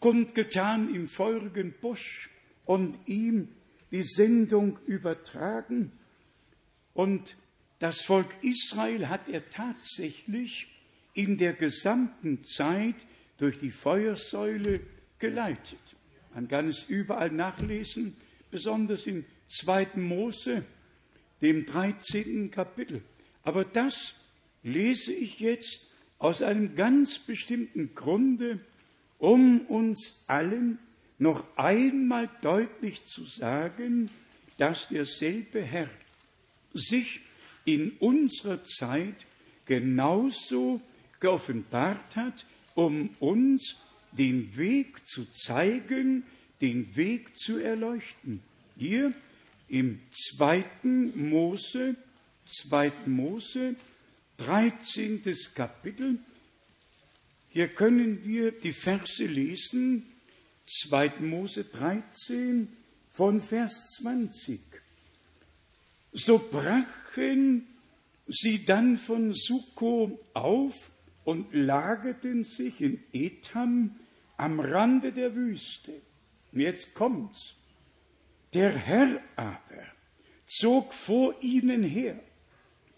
kundgetan 0.00 0.94
im 0.94 1.08
feurigen 1.08 1.74
Busch 1.78 2.30
und 2.64 2.98
ihm 3.04 3.48
die 3.92 4.02
Sendung 4.02 4.78
übertragen. 4.86 5.92
Und 6.94 7.36
das 7.78 8.00
Volk 8.02 8.34
Israel 8.42 9.08
hat 9.08 9.28
er 9.28 9.48
tatsächlich 9.50 10.68
in 11.14 11.36
der 11.36 11.52
gesamten 11.52 12.44
Zeit 12.44 12.96
durch 13.38 13.58
die 13.58 13.70
Feuersäule 13.70 14.80
geleitet. 15.18 15.78
Man 16.34 16.48
kann 16.48 16.68
es 16.68 16.84
überall 16.84 17.30
nachlesen, 17.30 18.16
besonders 18.50 19.06
in 19.06 19.24
2. 19.48 19.88
Mose, 19.96 20.64
dem 21.40 21.64
13. 21.64 22.50
Kapitel. 22.50 23.02
Aber 23.42 23.64
das 23.64 24.14
lese 24.62 25.12
ich 25.12 25.38
jetzt 25.40 25.86
aus 26.18 26.42
einem 26.42 26.74
ganz 26.76 27.18
bestimmten 27.18 27.94
Grunde, 27.94 28.60
um 29.18 29.60
uns 29.62 30.24
allen 30.26 30.78
noch 31.18 31.44
einmal 31.56 32.28
deutlich 32.42 33.04
zu 33.06 33.24
sagen, 33.24 34.10
dass 34.58 34.88
derselbe 34.88 35.62
Herr 35.62 35.88
sich 36.74 37.20
in 37.66 37.92
unserer 37.98 38.64
Zeit 38.64 39.26
genauso 39.66 40.80
geoffenbart 41.20 42.16
hat, 42.16 42.46
um 42.74 43.10
uns 43.20 43.76
den 44.12 44.56
Weg 44.56 45.06
zu 45.06 45.26
zeigen, 45.30 46.24
den 46.60 46.96
Weg 46.96 47.36
zu 47.36 47.58
erleuchten. 47.58 48.42
Hier 48.78 49.12
im 49.68 50.00
zweiten 50.12 51.28
Mose, 51.28 51.96
zweiten 52.46 53.10
Mose, 53.10 53.76
13. 54.38 55.22
Kapitel. 55.54 56.18
Hier 57.50 57.68
können 57.68 58.24
wir 58.24 58.52
die 58.52 58.72
Verse 58.72 59.24
lesen, 59.24 60.06
2. 60.66 61.20
Mose 61.20 61.64
13 61.64 62.68
von 63.08 63.40
Vers 63.40 63.96
20. 63.98 64.60
So 66.18 66.38
brachen 66.38 67.66
sie 68.26 68.64
dann 68.64 68.96
von 68.96 69.34
Sukko 69.34 70.18
auf 70.32 70.90
und 71.24 71.52
lagerten 71.52 72.42
sich 72.42 72.80
in 72.80 73.02
Etham 73.12 73.96
am 74.38 74.58
Rande 74.58 75.12
der 75.12 75.34
Wüste. 75.34 75.92
Und 76.52 76.60
jetzt 76.60 76.94
kommt's. 76.94 77.56
Der 78.54 78.70
Herr 78.70 79.20
aber 79.36 79.84
zog 80.46 80.94
vor 80.94 81.34
ihnen 81.42 81.82
her 81.82 82.18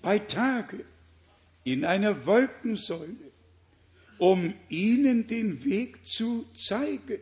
bei 0.01 0.21
Tage 0.21 0.85
in 1.65 1.85
einer 1.85 2.25
Wolkensäule, 2.25 3.33
um 4.19 4.55
ihnen 4.69 5.27
den 5.27 5.65
Weg 5.65 6.07
zu 6.07 6.47
zeigen, 6.53 7.19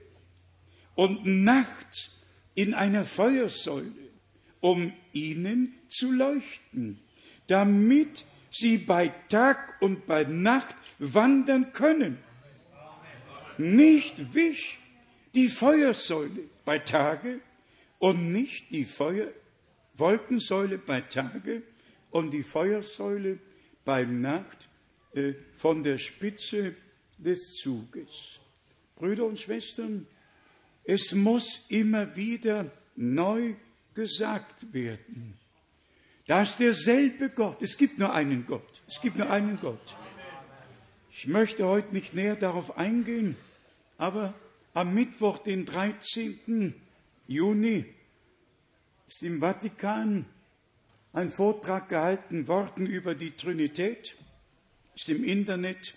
und 0.94 1.24
nachts 1.24 2.22
in 2.54 2.74
einer 2.74 3.04
Feuersäule, 3.04 4.05
um 4.60 4.92
ihnen 5.12 5.74
zu 5.88 6.12
leuchten, 6.12 6.98
damit 7.46 8.24
sie 8.50 8.78
bei 8.78 9.12
Tag 9.28 9.80
und 9.80 10.06
bei 10.06 10.24
Nacht 10.24 10.74
wandern 10.98 11.72
können. 11.72 12.18
Nicht 13.58 14.34
wich 14.34 14.78
die 15.34 15.48
Feuersäule 15.48 16.44
bei 16.64 16.78
Tage 16.78 17.40
und 17.98 18.32
nicht 18.32 18.70
die 18.70 18.84
Feuer 18.84 19.28
Wolkensäule 19.98 20.78
bei 20.78 21.00
Tage 21.00 21.62
und 22.10 22.30
die 22.30 22.42
Feuersäule 22.42 23.38
bei 23.84 24.04
Nacht 24.04 24.68
äh, 25.14 25.34
von 25.56 25.82
der 25.82 25.98
Spitze 25.98 26.74
des 27.18 27.54
Zuges. 27.54 28.40
Brüder 28.96 29.24
und 29.24 29.38
Schwestern, 29.38 30.06
es 30.84 31.12
muss 31.12 31.64
immer 31.68 32.14
wieder 32.16 32.70
neu 32.94 33.54
gesagt 33.96 34.72
werden, 34.72 35.34
dass 36.28 36.58
derselbe 36.58 37.30
Gott, 37.30 37.62
es 37.62 37.76
gibt 37.76 37.98
nur 37.98 38.12
einen 38.12 38.46
Gott, 38.46 38.82
es 38.86 39.00
gibt 39.00 39.16
nur 39.16 39.28
einen 39.28 39.58
Gott. 39.58 39.96
Ich 41.10 41.26
möchte 41.26 41.66
heute 41.66 41.94
nicht 41.94 42.14
näher 42.14 42.36
darauf 42.36 42.76
eingehen, 42.76 43.36
aber 43.98 44.34
am 44.74 44.94
Mittwoch, 44.94 45.38
den 45.38 45.64
13. 45.64 46.74
Juni, 47.26 47.86
ist 49.08 49.22
im 49.22 49.40
Vatikan 49.40 50.26
ein 51.12 51.30
Vortrag 51.30 51.88
gehalten 51.88 52.46
worden 52.46 52.86
über 52.86 53.14
die 53.14 53.30
Trinität. 53.30 54.16
Ist 54.94 55.08
im 55.08 55.24
Internet, 55.24 55.94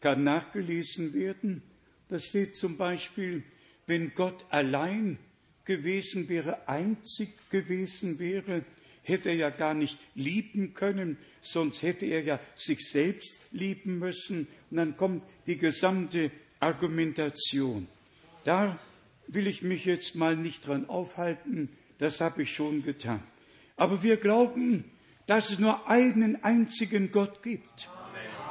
kann 0.00 0.24
nachgelesen 0.24 1.12
werden. 1.12 1.62
Da 2.08 2.18
steht 2.18 2.56
zum 2.56 2.78
Beispiel, 2.78 3.42
wenn 3.86 4.14
Gott 4.14 4.46
allein 4.48 5.18
gewesen 5.64 6.28
wäre, 6.28 6.68
einzig 6.68 7.30
gewesen 7.50 8.18
wäre, 8.18 8.64
hätte 9.02 9.30
er 9.30 9.34
ja 9.34 9.50
gar 9.50 9.74
nicht 9.74 9.98
lieben 10.14 10.74
können, 10.74 11.16
sonst 11.40 11.82
hätte 11.82 12.06
er 12.06 12.22
ja 12.22 12.40
sich 12.56 12.88
selbst 12.88 13.40
lieben 13.50 13.98
müssen. 13.98 14.46
Und 14.70 14.76
dann 14.76 14.96
kommt 14.96 15.24
die 15.46 15.58
gesamte 15.58 16.30
Argumentation. 16.60 17.88
Da 18.44 18.78
will 19.26 19.46
ich 19.46 19.62
mich 19.62 19.84
jetzt 19.84 20.14
mal 20.14 20.36
nicht 20.36 20.66
dran 20.66 20.88
aufhalten, 20.88 21.68
das 21.98 22.20
habe 22.20 22.42
ich 22.42 22.54
schon 22.54 22.82
getan. 22.82 23.22
Aber 23.76 24.02
wir 24.02 24.16
glauben, 24.16 24.84
dass 25.26 25.50
es 25.50 25.58
nur 25.58 25.88
einen 25.88 26.42
einzigen 26.42 27.12
Gott 27.12 27.42
gibt. 27.42 27.88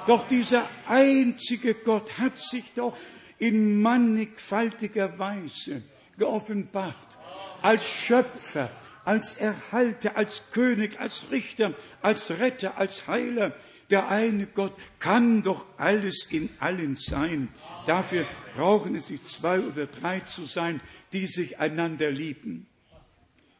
Doch 0.08 0.28
dieser 0.28 0.68
einzige 0.88 1.74
Gott 1.74 2.18
hat 2.18 2.40
sich 2.40 2.74
doch 2.76 2.98
in 3.38 3.82
mannigfaltiger 3.82 5.20
Weise 5.20 5.84
geoffenbart 6.18 6.96
als 7.62 7.86
Schöpfer, 7.86 8.70
als 9.06 9.36
Erhalter, 9.36 10.18
als 10.18 10.52
König, 10.52 11.00
als 11.00 11.32
Richter, 11.32 11.74
als 12.02 12.40
Retter, 12.40 12.78
als 12.78 13.08
Heiler. 13.08 13.54
Der 13.90 14.10
eine 14.10 14.48
Gott 14.48 14.74
kann 15.00 15.44
doch 15.44 15.66
alles 15.78 16.28
in 16.30 16.50
allen 16.60 16.96
sein. 16.96 17.50
Dafür 17.86 18.26
brauchen 18.56 18.96
es 18.96 19.08
sich 19.08 19.24
zwei 19.24 19.60
oder 19.60 19.88
drei 19.88 20.22
zu 20.22 20.46
sein, 20.46 20.80
die 21.14 21.28
sich 21.28 21.60
einander 21.60 22.10
lieben. 22.10 22.68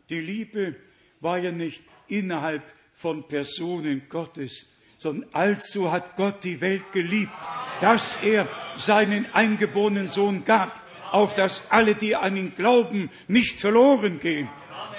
Die 0.10 0.22
Liebe 0.22 0.76
war 1.20 1.38
ja 1.38 1.52
nicht 1.52 1.84
innerhalb 2.08 2.64
von 2.94 3.28
Personen 3.28 4.04
Gottes, 4.10 4.68
sondern 4.98 5.30
allzu 5.34 5.92
hat 5.92 6.16
Gott 6.16 6.44
die 6.44 6.62
Welt 6.62 6.92
geliebt, 6.92 7.32
dass 7.82 8.18
er 8.22 8.48
seinen 8.76 9.26
eingeborenen 9.34 10.08
Sohn 10.08 10.46
gab, 10.46 10.80
auf 11.12 11.34
dass 11.36 11.62
alle, 11.70 11.96
die 11.96 12.16
an 12.16 12.38
ihn 12.38 12.54
glauben, 12.56 13.10
nicht 13.28 13.60
verloren 13.60 14.20
gehen. 14.20 14.50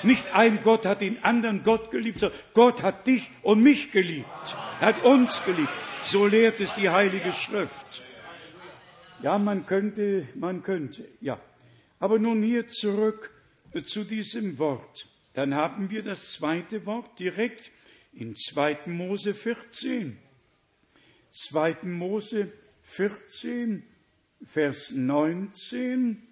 Nicht 0.02 0.34
ein 0.34 0.62
Gott 0.62 0.84
hat 0.84 1.00
den 1.00 1.22
anderen 1.22 1.62
Gott 1.62 1.90
geliebt, 1.90 2.20
sondern 2.20 2.38
Gott 2.54 2.82
hat 2.82 3.06
dich 3.06 3.30
und 3.42 3.62
mich 3.62 3.92
geliebt, 3.92 4.56
hat 4.80 5.04
uns 5.04 5.44
geliebt. 5.44 5.72
So 6.04 6.26
lehrt 6.26 6.60
es 6.60 6.74
die 6.74 6.90
Heilige 6.90 7.32
Schrift. 7.32 8.02
Ja, 9.22 9.38
man 9.38 9.66
könnte, 9.66 10.26
man 10.34 10.62
könnte, 10.62 11.06
ja. 11.20 11.38
Aber 12.00 12.18
nun 12.18 12.42
hier 12.42 12.66
zurück 12.66 13.30
zu 13.84 14.02
diesem 14.02 14.58
Wort. 14.58 15.06
Dann 15.34 15.54
haben 15.54 15.90
wir 15.90 16.02
das 16.02 16.32
zweite 16.32 16.84
Wort 16.84 17.18
direkt 17.18 17.70
in 18.12 18.34
2. 18.34 18.78
Mose 18.86 19.34
14. 19.34 20.18
2. 21.30 21.76
Mose 21.82 22.52
14, 22.82 23.84
Vers 24.44 24.90
19 24.90 26.22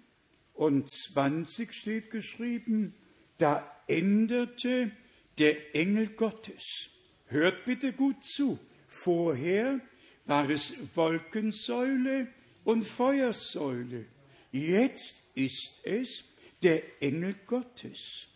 und 0.53 0.89
20 0.89 1.73
steht 1.73 2.11
geschrieben, 2.11 2.93
da 3.37 3.65
änderte 3.87 4.91
der 5.37 5.75
Engel 5.75 6.07
Gottes. 6.09 6.89
Hört 7.27 7.65
bitte 7.65 7.93
gut 7.93 8.23
zu. 8.23 8.59
Vorher 8.87 9.79
war 10.25 10.49
es 10.49 10.95
Wolkensäule 10.95 12.27
und 12.63 12.83
Feuersäule. 12.83 14.05
Jetzt 14.51 15.23
ist 15.33 15.79
es 15.83 16.25
der 16.61 17.01
Engel 17.01 17.35
Gottes. 17.47 18.27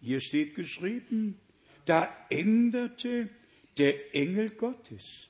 Hier 0.00 0.20
steht 0.20 0.54
geschrieben, 0.54 1.40
da 1.84 2.08
änderte 2.30 3.28
der 3.76 4.14
Engel 4.14 4.50
Gottes, 4.50 5.28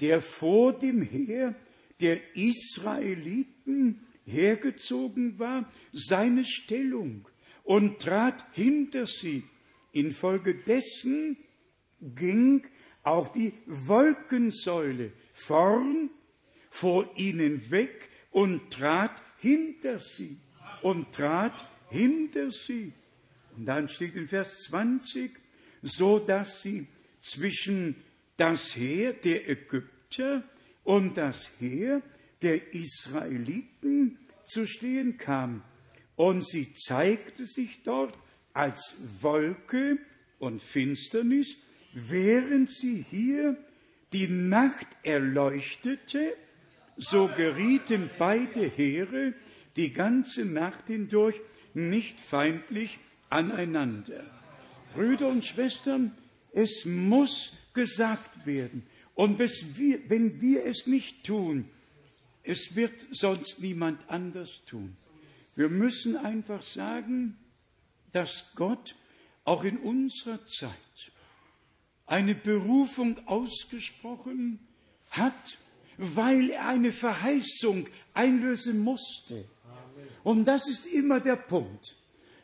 der 0.00 0.20
vor 0.20 0.72
dem 0.72 1.02
Heer 1.02 1.54
der 2.00 2.18
Israeliten 2.36 4.06
hergezogen 4.24 5.38
war, 5.38 5.70
seine 5.92 6.44
Stellung 6.44 7.28
und 7.62 8.00
trat 8.00 8.44
hinter 8.52 9.06
sie. 9.06 9.44
Infolgedessen 9.92 11.38
ging 12.00 12.66
auch 13.02 13.28
die 13.28 13.52
Wolkensäule 13.66 15.12
vorn 15.32 16.10
vor 16.70 17.10
ihnen 17.16 17.70
weg 17.70 18.08
und 18.30 18.70
trat 18.70 19.22
hinter 19.38 19.98
sie 19.98 20.38
und 20.82 21.12
trat 21.12 21.66
hinter 21.88 22.50
sie. 22.50 22.92
Und 23.56 23.66
dann 23.66 23.88
steht 23.88 24.16
in 24.16 24.28
Vers 24.28 24.64
20, 24.64 25.30
so 25.82 26.18
dass 26.18 26.62
sie 26.62 26.86
zwischen 27.20 27.96
das 28.36 28.76
Heer 28.76 29.14
der 29.14 29.48
Ägypter 29.48 30.44
und 30.86 31.16
das 31.16 31.50
Heer 31.58 32.00
der 32.42 32.72
Israeliten 32.72 34.18
zu 34.44 34.66
stehen 34.66 35.16
kam. 35.16 35.62
Und 36.14 36.46
sie 36.46 36.72
zeigte 36.74 37.44
sich 37.44 37.82
dort 37.82 38.16
als 38.54 38.96
Wolke 39.20 39.98
und 40.38 40.62
Finsternis, 40.62 41.56
während 41.92 42.70
sie 42.70 43.04
hier 43.10 43.56
die 44.12 44.28
Nacht 44.28 44.86
erleuchtete, 45.02 46.34
so 46.96 47.28
gerieten 47.36 48.08
beide 48.16 48.70
Heere 48.70 49.34
die 49.74 49.92
ganze 49.92 50.44
Nacht 50.44 50.86
hindurch 50.86 51.34
nicht 51.74 52.20
feindlich 52.20 52.98
aneinander. 53.28 54.24
Brüder 54.94 55.28
und 55.28 55.44
Schwestern, 55.44 56.16
es 56.52 56.86
muss 56.86 57.52
gesagt 57.74 58.46
werden. 58.46 58.86
Und 59.16 59.38
wenn 59.38 60.40
wir 60.40 60.64
es 60.66 60.86
nicht 60.86 61.24
tun, 61.24 61.68
es 62.44 62.76
wird 62.76 63.06
sonst 63.10 63.60
niemand 63.60 63.98
anders 64.08 64.60
tun. 64.66 64.96
Wir 65.56 65.70
müssen 65.70 66.16
einfach 66.16 66.62
sagen, 66.62 67.36
dass 68.12 68.44
Gott 68.54 68.94
auch 69.44 69.64
in 69.64 69.78
unserer 69.78 70.46
Zeit 70.46 70.70
eine 72.06 72.34
Berufung 72.34 73.18
ausgesprochen 73.26 74.60
hat, 75.10 75.58
weil 75.96 76.50
er 76.50 76.68
eine 76.68 76.92
Verheißung 76.92 77.88
einlösen 78.12 78.80
musste. 78.80 79.46
Und 80.24 80.44
das 80.44 80.68
ist 80.68 80.86
immer 80.86 81.20
der 81.20 81.36
Punkt. 81.36 81.96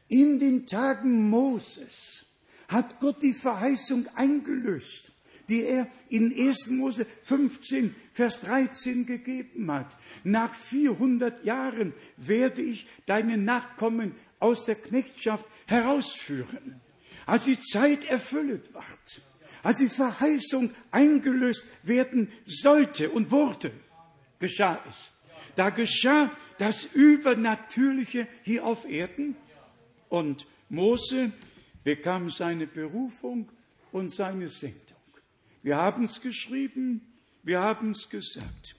In 0.08 0.38
den 0.38 0.66
Tagen 0.66 1.28
Moses 1.28 2.24
hat 2.68 2.98
Gott 2.98 3.22
die 3.22 3.34
Verheißung 3.34 4.06
eingelöst, 4.14 5.11
die 5.52 5.66
er 5.66 5.86
in 6.08 6.32
1. 6.32 6.70
Mose 6.70 7.04
15, 7.24 7.94
Vers 8.14 8.40
13 8.40 9.04
gegeben 9.04 9.70
hat. 9.70 9.98
Nach 10.24 10.54
400 10.54 11.44
Jahren 11.44 11.92
werde 12.16 12.62
ich 12.62 12.86
deine 13.04 13.36
Nachkommen 13.36 14.14
aus 14.38 14.64
der 14.64 14.76
Knechtschaft 14.76 15.44
herausführen. 15.66 16.80
Als 17.26 17.44
die 17.44 17.60
Zeit 17.60 18.06
erfüllt 18.06 18.72
ward, 18.72 19.22
als 19.62 19.76
die 19.76 19.90
Verheißung 19.90 20.70
eingelöst 20.90 21.66
werden 21.82 22.32
sollte 22.46 23.10
und 23.10 23.30
wurde, 23.30 23.72
geschah 24.38 24.82
es. 24.88 25.12
Da 25.54 25.68
geschah 25.68 26.30
das 26.56 26.84
Übernatürliche 26.94 28.26
hier 28.42 28.64
auf 28.64 28.88
Erden 28.88 29.36
und 30.08 30.46
Mose 30.70 31.30
bekam 31.84 32.30
seine 32.30 32.66
Berufung 32.66 33.52
und 33.92 34.10
seine 34.10 34.48
Sendung. 34.48 34.91
Wir 35.62 35.76
haben 35.76 36.04
es 36.04 36.20
geschrieben, 36.20 37.00
wir 37.42 37.60
haben 37.60 37.92
es 37.92 38.08
gesagt. 38.08 38.76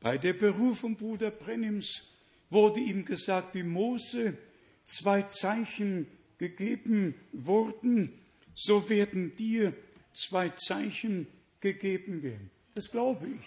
Bei 0.00 0.18
der 0.18 0.32
Berufung 0.32 0.96
Bruder 0.96 1.30
Brennims 1.30 2.12
wurde 2.50 2.80
ihm 2.80 3.04
gesagt, 3.04 3.54
wie 3.54 3.62
Mose 3.62 4.36
zwei 4.84 5.22
Zeichen 5.22 6.06
gegeben 6.38 7.14
wurden, 7.32 8.12
so 8.54 8.88
werden 8.88 9.36
dir 9.36 9.72
zwei 10.14 10.50
Zeichen 10.50 11.26
gegeben 11.60 12.22
werden. 12.22 12.50
Das 12.74 12.90
glaube 12.90 13.26
ich. 13.26 13.46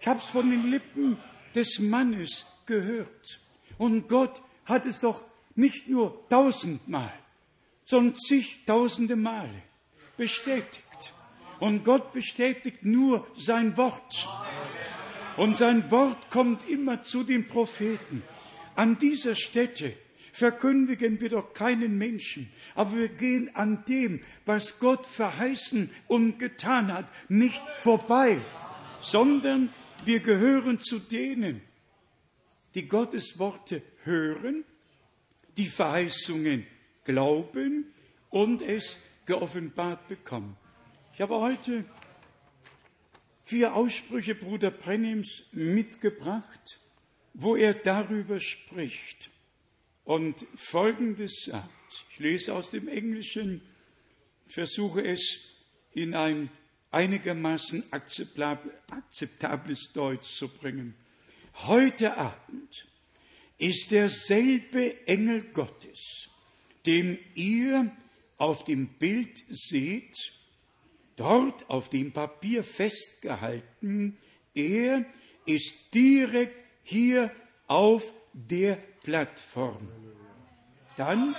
Ich 0.00 0.06
habe 0.06 0.20
es 0.20 0.26
von 0.26 0.50
den 0.50 0.70
Lippen 0.70 1.18
des 1.54 1.78
Mannes 1.78 2.46
gehört. 2.66 3.40
Und 3.78 4.08
Gott 4.08 4.42
hat 4.66 4.86
es 4.86 5.00
doch 5.00 5.24
nicht 5.54 5.88
nur 5.88 6.28
tausendmal, 6.28 7.12
sondern 7.84 8.16
zigtausende 8.16 9.16
Male 9.16 9.62
bestätigt. 10.16 10.83
Und 11.64 11.82
Gott 11.82 12.12
bestätigt 12.12 12.84
nur 12.84 13.26
sein 13.38 13.78
Wort. 13.78 14.28
Und 15.38 15.56
sein 15.56 15.90
Wort 15.90 16.28
kommt 16.28 16.68
immer 16.68 17.00
zu 17.00 17.24
den 17.24 17.48
Propheten. 17.48 18.22
An 18.74 18.98
dieser 18.98 19.34
Stätte 19.34 19.94
verkündigen 20.30 21.22
wir 21.22 21.30
doch 21.30 21.54
keinen 21.54 21.96
Menschen, 21.96 22.52
aber 22.74 22.94
wir 22.98 23.08
gehen 23.08 23.56
an 23.56 23.82
dem, 23.88 24.20
was 24.44 24.78
Gott 24.78 25.06
verheißen 25.06 25.88
und 26.06 26.38
getan 26.38 26.92
hat, 26.92 27.06
nicht 27.30 27.62
vorbei, 27.78 28.36
sondern 29.00 29.72
wir 30.04 30.20
gehören 30.20 30.80
zu 30.80 30.98
denen, 30.98 31.62
die 32.74 32.86
Gottes 32.86 33.38
Worte 33.38 33.80
hören, 34.02 34.64
die 35.56 35.68
Verheißungen 35.68 36.66
glauben 37.04 37.86
und 38.28 38.60
es 38.60 39.00
geoffenbart 39.24 40.08
bekommen. 40.08 40.58
Ich 41.14 41.20
habe 41.20 41.36
heute 41.36 41.84
vier 43.44 43.76
Aussprüche 43.76 44.34
Bruder 44.34 44.72
Brennims 44.72 45.44
mitgebracht, 45.52 46.80
wo 47.34 47.54
er 47.54 47.72
darüber 47.72 48.40
spricht 48.40 49.30
und 50.02 50.44
Folgendes 50.56 51.44
sagt. 51.44 51.68
Ich 52.10 52.18
lese 52.18 52.52
aus 52.52 52.72
dem 52.72 52.88
Englischen, 52.88 53.62
versuche 54.48 55.06
es 55.06 55.62
in 55.92 56.16
ein 56.16 56.50
einigermaßen 56.90 57.84
akzeptables 57.92 59.92
Deutsch 59.92 60.36
zu 60.36 60.48
bringen. 60.48 60.96
Heute 61.62 62.16
Abend 62.16 62.88
ist 63.58 63.92
derselbe 63.92 65.06
Engel 65.06 65.42
Gottes, 65.52 66.28
dem 66.86 67.16
ihr 67.36 67.96
auf 68.36 68.64
dem 68.64 68.88
Bild 68.88 69.44
seht, 69.48 70.32
dort 71.16 71.68
auf 71.68 71.90
dem 71.90 72.12
Papier 72.12 72.64
festgehalten, 72.64 74.18
er 74.54 75.04
ist 75.46 75.74
direkt 75.92 76.56
hier 76.82 77.30
auf 77.66 78.12
der 78.32 78.76
Plattform. 79.02 79.88
Dann 80.96 81.34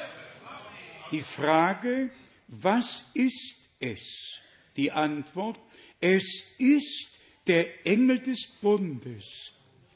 die 1.12 1.22
Frage, 1.22 2.10
was 2.48 3.06
ist 3.14 3.70
es? 3.80 4.42
Die 4.76 4.92
Antwort, 4.92 5.60
es 6.00 6.56
ist 6.58 7.20
der 7.48 7.86
Engel 7.86 8.20
des 8.20 8.58
Bundes. 8.62 9.54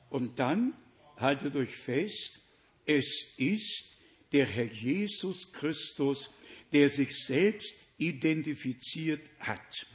Und 0.09 0.39
dann, 0.39 0.73
haltet 1.17 1.55
euch 1.55 1.75
fest, 1.75 2.39
es 2.85 3.33
ist 3.37 3.97
der 4.31 4.45
Herr 4.45 4.65
Jesus 4.65 5.51
Christus, 5.51 6.31
der 6.71 6.89
sich 6.89 7.25
selbst 7.25 7.77
identifiziert 7.99 9.29
hat. 9.39 9.85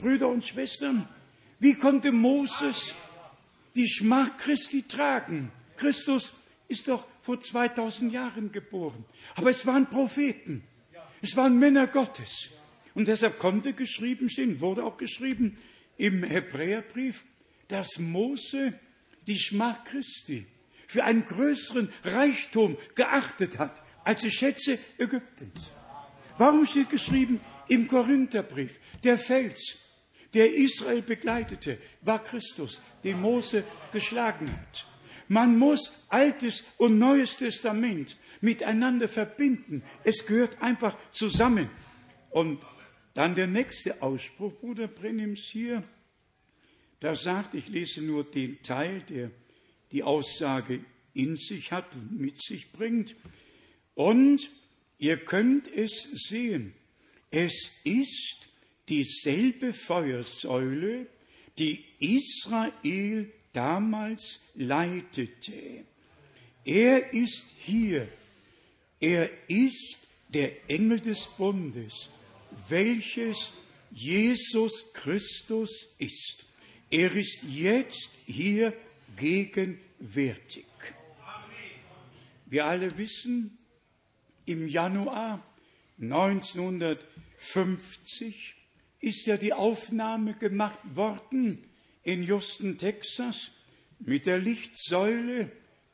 Brüder 0.00 0.28
und 0.28 0.44
Schwestern, 0.44 1.08
wie 1.58 1.74
konnte 1.74 2.12
Moses 2.12 2.94
die 3.74 3.88
Schmach 3.88 4.36
Christi 4.36 4.82
tragen? 4.82 5.50
Christus 5.76 6.34
ist 6.68 6.88
doch 6.88 7.06
vor 7.22 7.40
2000 7.40 8.12
Jahren 8.12 8.52
geboren. 8.52 9.04
Aber 9.36 9.50
es 9.50 9.64
waren 9.64 9.86
Propheten. 9.86 10.62
Es 11.22 11.36
waren 11.36 11.58
Männer 11.58 11.86
Gottes. 11.86 12.50
Und 12.94 13.08
deshalb 13.08 13.38
konnte 13.38 13.72
geschrieben 13.72 14.28
stehen, 14.28 14.60
wurde 14.60 14.84
auch 14.84 14.98
geschrieben 14.98 15.56
im 15.96 16.22
Hebräerbrief, 16.22 17.24
dass 17.68 17.98
Mose 17.98 18.78
die 19.26 19.38
Schmach 19.38 19.84
Christi 19.84 20.46
für 20.86 21.04
einen 21.04 21.24
größeren 21.24 21.90
Reichtum 22.04 22.76
geachtet 22.94 23.58
hat 23.58 23.82
als 24.04 24.20
die 24.20 24.30
Schätze 24.30 24.78
Ägyptens. 24.98 25.72
Warum 26.38 26.66
steht 26.66 26.90
geschrieben 26.90 27.40
im 27.68 27.86
Korintherbrief, 27.86 28.78
der 29.02 29.18
Fels, 29.18 29.78
der 30.34 30.54
Israel 30.54 31.02
begleitete, 31.02 31.78
war 32.02 32.22
Christus, 32.22 32.82
den 33.04 33.20
Mose 33.20 33.64
geschlagen 33.92 34.50
hat. 34.50 34.86
Man 35.28 35.56
muss 35.56 36.06
Altes 36.08 36.64
und 36.76 36.98
Neues 36.98 37.36
Testament 37.36 38.18
miteinander 38.40 39.08
verbinden. 39.08 39.82
Es 40.02 40.26
gehört 40.26 40.60
einfach 40.60 40.96
zusammen. 41.12 41.70
Und 42.30 42.60
dann 43.14 43.34
der 43.34 43.46
nächste 43.46 44.02
Ausspruch, 44.02 44.52
Bruder 44.60 44.88
Brenims 44.88 45.40
hier, 45.40 45.82
da 47.00 47.14
sagt, 47.14 47.54
ich 47.54 47.68
lese 47.68 48.02
nur 48.02 48.24
den 48.24 48.60
Teil, 48.62 49.02
der 49.02 49.30
die 49.92 50.02
Aussage 50.02 50.84
in 51.12 51.36
sich 51.36 51.70
hat 51.70 51.94
und 51.94 52.18
mit 52.18 52.42
sich 52.42 52.72
bringt. 52.72 53.14
Und 53.94 54.50
ihr 54.98 55.16
könnt 55.18 55.68
es 55.68 56.02
sehen, 56.28 56.74
es 57.30 57.80
ist 57.84 58.48
dieselbe 58.88 59.72
Feuersäule, 59.72 61.06
die 61.58 61.84
Israel 61.98 63.32
damals 63.52 64.40
leitete. 64.54 65.84
Er 66.64 67.12
ist 67.12 67.46
hier. 67.58 68.08
Er 69.00 69.30
ist 69.48 69.98
der 70.28 70.70
Engel 70.70 71.00
des 71.00 71.26
Bundes, 71.26 72.10
welches 72.68 73.52
Jesus 73.90 74.92
Christus 74.92 75.88
ist. 75.98 76.46
Er 76.90 77.12
ist 77.14 77.44
jetzt 77.44 78.12
hier 78.26 78.72
gegenwärtig. 79.16 80.64
Wir 82.46 82.66
alle 82.66 82.96
wissen, 82.96 83.58
im 84.46 84.66
Januar 84.66 85.42
1950 86.00 88.54
ist 89.00 89.26
ja 89.26 89.36
die 89.36 89.52
Aufnahme 89.52 90.34
gemacht 90.34 90.78
worden 90.94 91.64
in 92.02 92.22
Houston, 92.22 92.78
Texas, 92.78 93.50
mit 93.98 94.26
der 94.26 94.38
Lichtsäule 94.38 95.50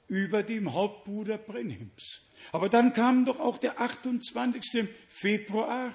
über 0.09 0.43
dem 0.43 0.73
Hauptbruder 0.73 1.39
Brenhims. 1.39 2.23
Aber 2.53 2.69
dann 2.69 2.93
kam 2.93 3.25
doch 3.25 3.39
auch 3.39 3.59
der 3.59 3.81
28. 3.81 4.89
Februar 5.09 5.95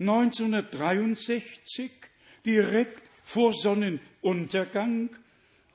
1963, 0.00 1.90
direkt 2.46 3.02
vor 3.24 3.52
Sonnenuntergang, 3.52 5.10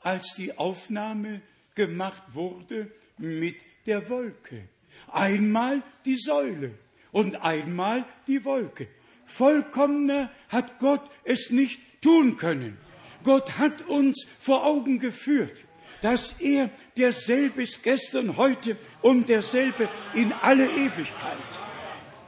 als 0.01 0.35
die 0.35 0.57
Aufnahme 0.57 1.41
gemacht 1.75 2.23
wurde 2.33 2.91
mit 3.17 3.63
der 3.85 4.09
Wolke. 4.09 4.67
Einmal 5.11 5.81
die 6.05 6.17
Säule 6.17 6.71
und 7.11 7.43
einmal 7.43 8.05
die 8.27 8.43
Wolke. 8.45 8.87
Vollkommener 9.25 10.29
hat 10.49 10.79
Gott 10.79 11.01
es 11.23 11.49
nicht 11.49 11.79
tun 12.01 12.37
können. 12.37 12.77
Gott 13.23 13.57
hat 13.57 13.87
uns 13.87 14.25
vor 14.39 14.65
Augen 14.65 14.99
geführt, 14.99 15.63
dass 16.01 16.41
er 16.41 16.69
derselbe 16.97 17.63
ist 17.63 17.83
gestern, 17.83 18.35
heute 18.35 18.75
und 19.01 19.29
derselbe 19.29 19.89
in 20.13 20.33
alle 20.33 20.65
Ewigkeit. 20.65 21.37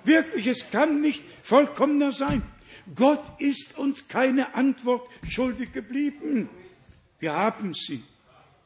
Wirklich, 0.06 0.48
es 0.48 0.72
kann 0.72 1.02
nicht 1.02 1.24
vollkommener 1.44 2.12
sein. 2.12 2.42
Gott 2.94 3.24
ist 3.40 3.78
uns 3.78 4.08
keine 4.08 4.54
Antwort 4.54 5.10
schuldig 5.28 5.74
geblieben. 5.74 6.50
Wir 7.20 7.34
haben 7.34 7.74
sie 7.74 8.04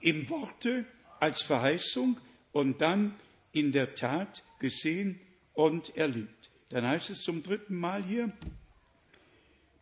im 0.02 0.30
Worte 0.30 0.86
als 1.20 1.42
Verheißung 1.42 2.18
und 2.52 2.82
dann 2.82 3.16
in 3.52 3.72
der 3.72 3.96
Tat 3.96 4.44
gesehen 4.60 5.20
und 5.54 5.96
erlebt. 5.98 6.50
Dann 6.70 6.86
heißt 6.86 7.10
es 7.10 7.22
zum 7.22 7.44
dritten 7.44 7.76
Mal 7.76 8.04
hier, 8.04 8.32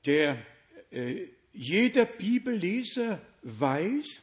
der 0.06 0.38
äh, 0.92 1.28
jeder 1.54 2.06
Bibelleser 2.06 3.22
weiß, 3.42 4.22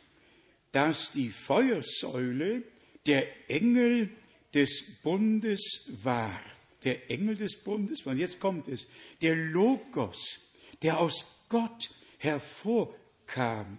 dass 0.73 1.13
die 1.13 1.31
Feuersäule 1.31 2.63
der 3.07 3.51
Engel 3.51 4.11
des 4.55 5.01
Bundes 5.03 5.91
war. 6.03 6.41
der 6.85 7.11
Engel 7.11 7.37
des 7.37 7.57
Bundes, 7.57 8.03
und 8.03 8.19
jetzt 8.19 8.39
kommt 8.39 8.69
es, 8.69 8.87
der 9.23 9.35
Logos, 9.35 10.41
der 10.83 10.99
aus 10.99 11.47
Gott 11.49 11.91
hervorkam. 12.19 13.79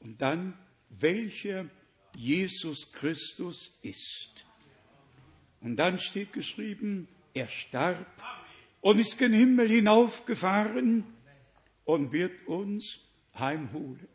Und 0.00 0.20
dann, 0.20 0.58
welcher 0.88 1.68
Jesus 2.16 2.90
Christus 2.92 3.78
ist. 3.82 4.46
Und 5.60 5.76
dann 5.76 5.98
steht 5.98 6.32
geschrieben, 6.32 7.08
er 7.34 7.48
starb 7.48 8.06
und 8.80 8.98
ist 8.98 9.18
gen 9.18 9.32
Himmel 9.32 9.68
hinaufgefahren 9.68 11.04
und 11.84 12.12
wird 12.12 12.46
uns 12.46 13.00
heimholen. 13.38 14.08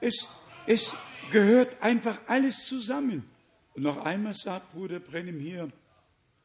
Es, 0.00 0.28
es 0.66 0.96
gehört 1.30 1.80
einfach 1.80 2.18
alles 2.26 2.66
zusammen. 2.66 3.24
Und 3.74 3.82
noch 3.82 4.04
einmal 4.04 4.34
sagt 4.34 4.72
Bruder 4.72 5.00
Brennim 5.00 5.38
hier, 5.40 5.70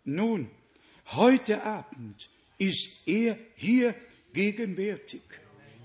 nun, 0.06 0.50
heute 1.08 1.64
Abend 1.64 2.30
ist 2.58 3.08
er 3.08 3.38
hier 3.56 3.96
gegenwärtig. 4.34 5.22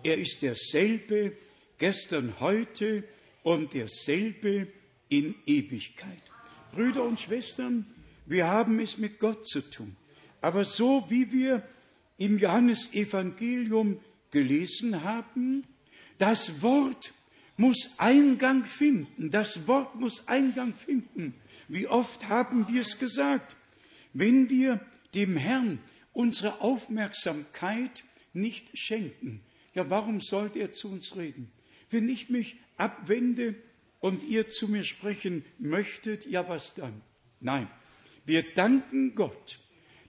Er 0.02 0.18
ist 0.18 0.42
derselbe 0.42 1.36
gestern, 1.78 2.38
heute 2.40 3.04
und 3.42 3.74
derselbe 3.74 4.68
in 5.08 5.34
Ewigkeit. 5.46 6.22
Brüder 6.72 7.04
und 7.04 7.18
Schwestern, 7.18 7.86
wir 8.26 8.46
haben 8.46 8.80
es 8.80 8.98
mit 8.98 9.18
Gott 9.18 9.46
zu 9.46 9.60
tun. 9.60 9.96
Aber 10.40 10.64
so 10.64 11.04
wie 11.08 11.32
wir 11.32 11.62
im 12.16 12.38
Johannesevangelium 12.38 14.00
gelesen 14.30 15.02
haben, 15.02 15.64
das 16.18 16.62
Wort 16.62 17.12
muss 17.56 17.94
Eingang 17.98 18.64
finden. 18.64 19.30
Das 19.30 19.66
Wort 19.66 19.94
muss 19.94 20.26
Eingang 20.28 20.74
finden. 20.74 21.34
Wie 21.68 21.86
oft 21.86 22.28
haben 22.28 22.68
wir 22.68 22.80
es 22.80 22.98
gesagt? 22.98 23.56
Wenn 24.12 24.50
wir 24.50 24.80
dem 25.14 25.36
Herrn 25.36 25.78
unsere 26.12 26.60
Aufmerksamkeit 26.60 28.04
nicht 28.32 28.76
schenken, 28.76 29.40
ja, 29.74 29.88
warum 29.88 30.20
sollte 30.20 30.58
er 30.58 30.72
zu 30.72 30.90
uns 30.90 31.16
reden? 31.16 31.50
Wenn 31.90 32.08
ich 32.08 32.28
mich 32.28 32.56
abwende 32.76 33.54
und 34.00 34.24
ihr 34.24 34.48
zu 34.48 34.68
mir 34.68 34.82
sprechen 34.82 35.44
möchtet, 35.58 36.26
ja, 36.26 36.48
was 36.48 36.74
dann? 36.74 37.00
Nein, 37.40 37.68
wir 38.24 38.54
danken 38.54 39.14
Gott, 39.14 39.60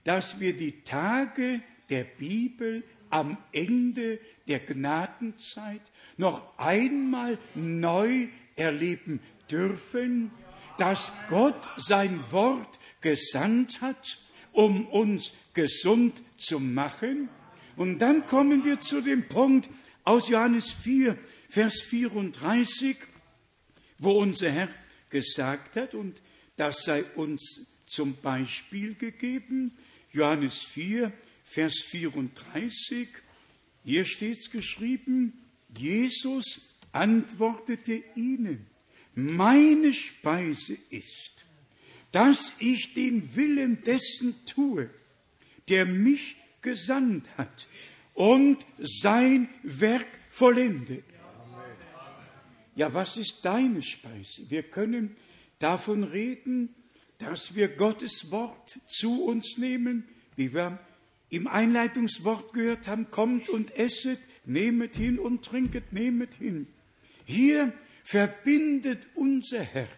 dass 0.04 0.40
wir 0.40 0.56
die 0.56 0.82
Tage 0.82 1.62
der 1.90 2.04
Bibel 2.04 2.84
am 3.10 3.38
Ende 3.52 4.18
der 4.48 4.60
Gnadenzeit 4.60 5.80
noch 6.16 6.58
einmal 6.58 7.38
neu 7.54 8.28
erleben 8.56 9.20
dürfen, 9.50 10.30
dass 10.78 11.12
Gott 11.28 11.68
sein 11.76 12.20
Wort 12.30 12.78
gesandt 13.00 13.80
hat, 13.80 14.18
um 14.52 14.86
uns 14.86 15.32
gesund 15.52 16.22
zu 16.36 16.60
machen. 16.60 17.28
Und 17.76 17.98
dann 17.98 18.26
kommen 18.26 18.64
wir 18.64 18.80
zu 18.80 19.00
dem 19.00 19.28
Punkt 19.28 19.68
aus 20.04 20.28
Johannes 20.28 20.70
4, 20.70 21.16
Vers 21.48 21.82
34, 21.82 22.96
wo 23.98 24.12
unser 24.12 24.50
Herr 24.50 24.68
gesagt 25.10 25.76
hat, 25.76 25.94
und 25.94 26.20
das 26.56 26.82
sei 26.82 27.04
uns 27.14 27.73
zum 27.94 28.16
Beispiel 28.16 28.94
gegeben, 28.94 29.72
Johannes 30.12 30.62
4, 30.62 31.12
Vers 31.44 31.82
34, 31.90 33.08
hier 33.84 34.04
steht 34.04 34.38
es 34.38 34.50
geschrieben, 34.50 35.32
Jesus 35.76 36.78
antwortete 36.92 38.02
ihnen, 38.14 38.66
meine 39.14 39.92
Speise 39.92 40.76
ist, 40.90 41.44
dass 42.12 42.54
ich 42.58 42.94
den 42.94 43.34
Willen 43.36 43.82
dessen 43.82 44.34
tue, 44.46 44.90
der 45.68 45.86
mich 45.86 46.36
gesandt 46.62 47.28
hat 47.36 47.68
und 48.14 48.64
sein 48.78 49.48
Werk 49.62 50.06
vollendet. 50.30 51.04
Ja, 52.76 52.92
was 52.92 53.16
ist 53.16 53.44
deine 53.44 53.82
Speise? 53.82 54.48
Wir 54.48 54.64
können 54.64 55.16
davon 55.58 56.02
reden, 56.02 56.74
dass 57.18 57.54
wir 57.54 57.68
Gottes 57.68 58.30
Wort 58.30 58.78
zu 58.86 59.24
uns 59.24 59.58
nehmen, 59.58 60.04
wie 60.36 60.52
wir 60.52 60.78
im 61.30 61.46
Einleitungswort 61.46 62.52
gehört 62.52 62.86
haben, 62.86 63.10
kommt 63.10 63.48
und 63.48 63.76
esset, 63.76 64.20
nehmet 64.44 64.96
hin 64.96 65.18
und 65.18 65.44
trinket, 65.44 65.92
nehmet 65.92 66.34
hin. 66.34 66.66
Hier 67.24 67.72
verbindet 68.02 69.08
unser 69.14 69.62
Herr 69.62 69.88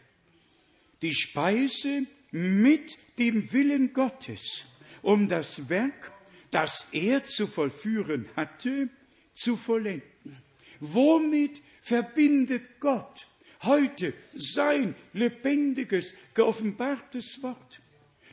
die 1.03 1.14
Speise 1.14 2.07
mit 2.31 2.97
dem 3.19 3.53
Willen 3.53 3.93
Gottes, 3.93 4.64
um 5.03 5.29
das 5.29 5.69
Werk, 5.69 6.12
das 6.51 6.89
er 6.93 7.25
zu 7.25 7.47
vollführen 7.47 8.29
hatte, 8.35 8.89
zu 9.35 9.57
vollenden. 9.57 10.43
Womit 10.81 11.62
verbindet 11.83 12.81
Gott 12.81 13.27
heute 13.62 14.12
sein 14.34 14.94
lebendiges, 15.12 16.14
geoffenbartes 16.34 17.42
Wort, 17.42 17.80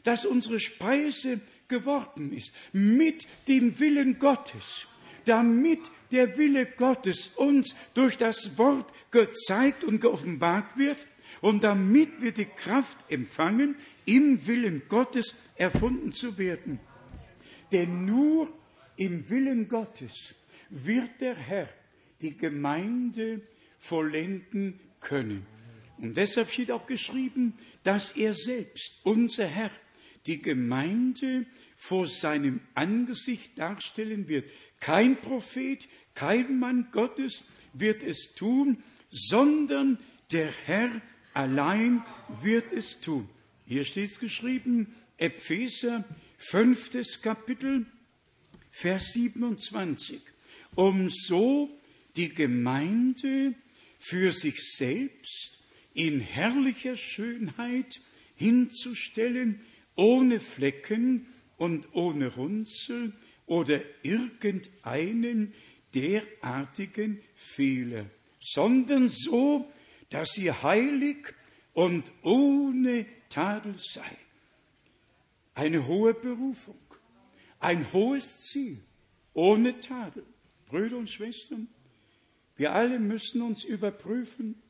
das 0.03 0.25
unsere 0.25 0.59
Speise 0.59 1.39
geworden 1.67 2.33
ist, 2.33 2.53
mit 2.73 3.27
dem 3.47 3.79
Willen 3.79 4.19
Gottes, 4.19 4.87
damit 5.25 5.79
der 6.11 6.37
Wille 6.37 6.65
Gottes 6.65 7.29
uns 7.35 7.75
durch 7.93 8.17
das 8.17 8.57
Wort 8.57 8.93
gezeigt 9.11 9.83
und 9.83 9.99
geoffenbart 9.99 10.77
wird 10.77 11.07
und 11.41 11.63
damit 11.63 12.21
wir 12.21 12.31
die 12.31 12.45
Kraft 12.45 12.97
empfangen, 13.09 13.75
im 14.05 14.45
Willen 14.45 14.83
Gottes 14.89 15.35
erfunden 15.55 16.11
zu 16.11 16.37
werden. 16.37 16.79
Denn 17.71 18.05
nur 18.05 18.53
im 18.97 19.27
Willen 19.29 19.67
Gottes 19.67 20.35
wird 20.69 21.21
der 21.21 21.35
Herr 21.35 21.69
die 22.21 22.37
Gemeinde 22.37 23.41
vollenden 23.79 24.79
können. 25.03 25.45
Und 25.97 26.17
deshalb 26.17 26.51
steht 26.51 26.71
auch 26.71 26.87
geschrieben, 26.87 27.53
dass 27.83 28.11
er 28.11 28.33
selbst, 28.33 29.01
unser 29.03 29.45
Herr, 29.45 29.71
die 30.25 30.41
Gemeinde 30.41 31.45
vor 31.75 32.07
seinem 32.07 32.61
Angesicht 32.73 33.57
darstellen 33.59 34.27
wird. 34.27 34.49
Kein 34.79 35.19
Prophet, 35.21 35.87
kein 36.15 36.59
Mann 36.59 36.87
Gottes 36.91 37.43
wird 37.73 38.03
es 38.03 38.33
tun, 38.35 38.83
sondern 39.11 39.99
der 40.31 40.49
Herr 40.65 41.01
allein 41.33 42.03
wird 42.41 42.71
es 42.71 42.99
tun. 42.99 43.29
Hier 43.65 43.83
steht 43.83 44.11
es 44.11 44.19
geschrieben, 44.19 44.95
Epheser, 45.17 46.03
fünftes 46.37 47.21
Kapitel, 47.21 47.85
Vers 48.71 49.13
27. 49.13 50.21
Um 50.75 51.09
so 51.09 51.69
die 52.15 52.29
Gemeinde 52.29 53.55
für 54.03 54.33
sich 54.33 54.61
selbst 54.61 55.59
in 55.93 56.19
herrlicher 56.19 56.97
Schönheit 56.97 58.01
hinzustellen, 58.35 59.61
ohne 59.95 60.41
Flecken 60.41 61.27
und 61.55 61.87
ohne 61.93 62.27
Runzel 62.35 63.13
oder 63.45 63.79
irgendeinen 64.01 65.53
derartigen 65.93 67.21
Fehler, 67.33 68.05
sondern 68.41 69.07
so, 69.07 69.71
dass 70.09 70.33
sie 70.33 70.51
heilig 70.51 71.33
und 71.71 72.11
ohne 72.23 73.05
Tadel 73.29 73.75
sei. 73.77 74.17
Eine 75.55 75.87
hohe 75.87 76.13
Berufung, 76.13 76.81
ein 77.57 77.89
hohes 77.93 78.47
Ziel, 78.49 78.79
ohne 79.33 79.79
Tadel. 79.79 80.25
Brüder 80.65 80.97
und 80.97 81.09
Schwestern, 81.09 81.69
wir 82.55 82.73
alle 82.73 82.99
müssen 82.99 83.41
uns 83.41 83.63
überprüfen 83.63 84.61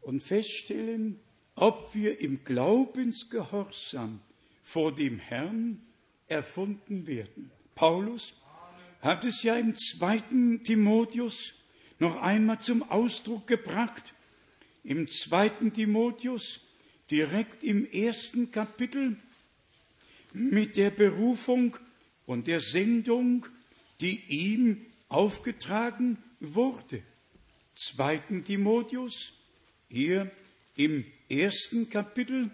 und 0.00 0.22
feststellen, 0.22 1.18
ob 1.54 1.94
wir 1.94 2.20
im 2.20 2.44
Glaubensgehorsam 2.44 4.20
vor 4.62 4.94
dem 4.94 5.18
Herrn 5.18 5.82
erfunden 6.28 7.06
werden. 7.06 7.50
Paulus 7.74 8.34
hat 9.00 9.24
es 9.24 9.42
ja 9.42 9.56
im 9.56 9.76
zweiten 9.76 10.62
Timotheus 10.62 11.54
noch 11.98 12.16
einmal 12.16 12.60
zum 12.60 12.82
Ausdruck 12.90 13.46
gebracht. 13.46 14.14
Im 14.84 15.08
zweiten 15.08 15.72
Timotheus, 15.72 16.60
direkt 17.10 17.62
im 17.62 17.90
ersten 17.90 18.50
Kapitel, 18.50 19.16
mit 20.32 20.76
der 20.76 20.90
Berufung 20.90 21.76
und 22.26 22.46
der 22.46 22.60
Sendung, 22.60 23.46
die 24.00 24.20
ihm 24.28 24.86
aufgetragen 25.08 26.16
wurde. 26.42 27.02
Zweiten 27.74 28.44
Timotheus, 28.44 29.32
hier 29.88 30.30
im 30.76 31.04
ersten 31.28 31.88
Kapitel 31.88 32.50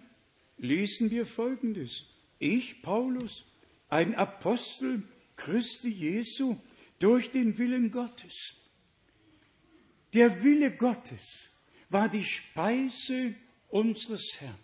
lesen 0.58 1.10
wir 1.10 1.26
Folgendes. 1.26 2.04
Ich, 2.38 2.82
Paulus, 2.82 3.44
ein 3.88 4.14
Apostel 4.14 5.02
Christi 5.36 5.88
Jesu 5.88 6.56
durch 6.98 7.30
den 7.32 7.58
Willen 7.58 7.90
Gottes. 7.90 8.56
Der 10.14 10.42
Wille 10.42 10.76
Gottes 10.76 11.50
war 11.90 12.08
die 12.08 12.24
Speise 12.24 13.34
unseres 13.68 14.36
Herrn. 14.40 14.54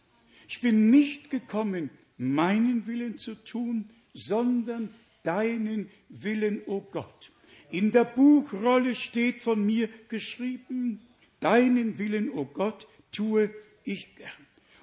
Ich 0.49 0.61
bin 0.61 0.91
nicht 0.91 1.31
gekommen, 1.31 1.91
meinen 2.17 2.87
Willen 2.87 3.19
zu 3.19 3.35
tun, 3.35 3.91
sondern 4.13 4.95
deinen 5.23 5.91
Willen, 6.09 6.63
o 6.67 6.77
oh 6.77 6.81
Gott. 6.81 7.33
In 7.75 7.91
der 7.91 8.05
Buchrolle 8.05 8.95
steht 8.95 9.43
von 9.43 9.67
mir 9.67 9.89
geschrieben, 10.09 11.01
deinen 11.41 11.99
Willen, 11.99 12.31
o 12.31 12.43
oh 12.43 12.45
Gott, 12.45 12.87
tue 13.11 13.51
ich 13.83 14.15
gern. 14.15 14.31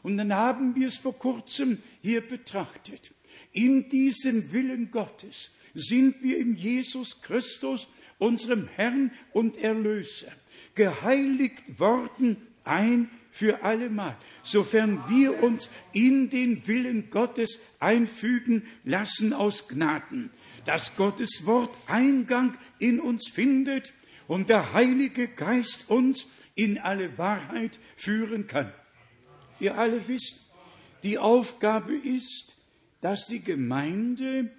Und 0.04 0.18
dann 0.18 0.36
haben 0.36 0.76
wir 0.76 0.90
es 0.90 0.98
vor 0.98 1.18
kurzem 1.18 1.82
hier 2.02 2.20
betrachtet. 2.20 3.14
In 3.54 3.88
diesem 3.88 4.52
Willen 4.52 4.92
Gottes 4.92 5.52
sind 5.74 6.22
wir 6.22 6.38
in 6.38 6.58
Jesus 6.58 7.22
Christus, 7.22 7.88
unserem 8.20 8.68
Herrn 8.68 9.12
und 9.32 9.56
Erlöser, 9.56 10.34
geheiligt 10.76 11.64
worden 11.80 12.36
ein 12.66 13.10
für 13.32 13.64
allemal, 13.64 14.18
sofern 14.44 15.02
wir 15.08 15.42
uns 15.42 15.70
in 15.94 16.30
den 16.30 16.68
Willen 16.68 17.10
Gottes 17.10 17.58
einfügen 17.80 18.64
lassen 18.84 19.32
aus 19.32 19.70
Gnaden, 19.70 20.30
dass 20.66 20.96
Gottes 20.96 21.46
Wort 21.46 21.78
Eingang 21.88 22.58
in 22.80 23.00
uns 23.00 23.30
findet 23.30 23.94
und 24.28 24.50
der 24.50 24.74
Heilige 24.74 25.28
Geist 25.28 25.90
uns 25.90 26.28
in 26.56 26.78
alle 26.78 27.18
Wahrheit 27.18 27.80
führen 27.96 28.48
kann. 28.48 28.72
Ihr 29.60 29.78
alle 29.78 30.08
wisst, 30.08 30.40
die 31.04 31.18
Aufgabe 31.18 31.96
ist, 31.96 32.58
dass 33.02 33.28
die 33.28 33.42
Gemeinde 33.42 34.52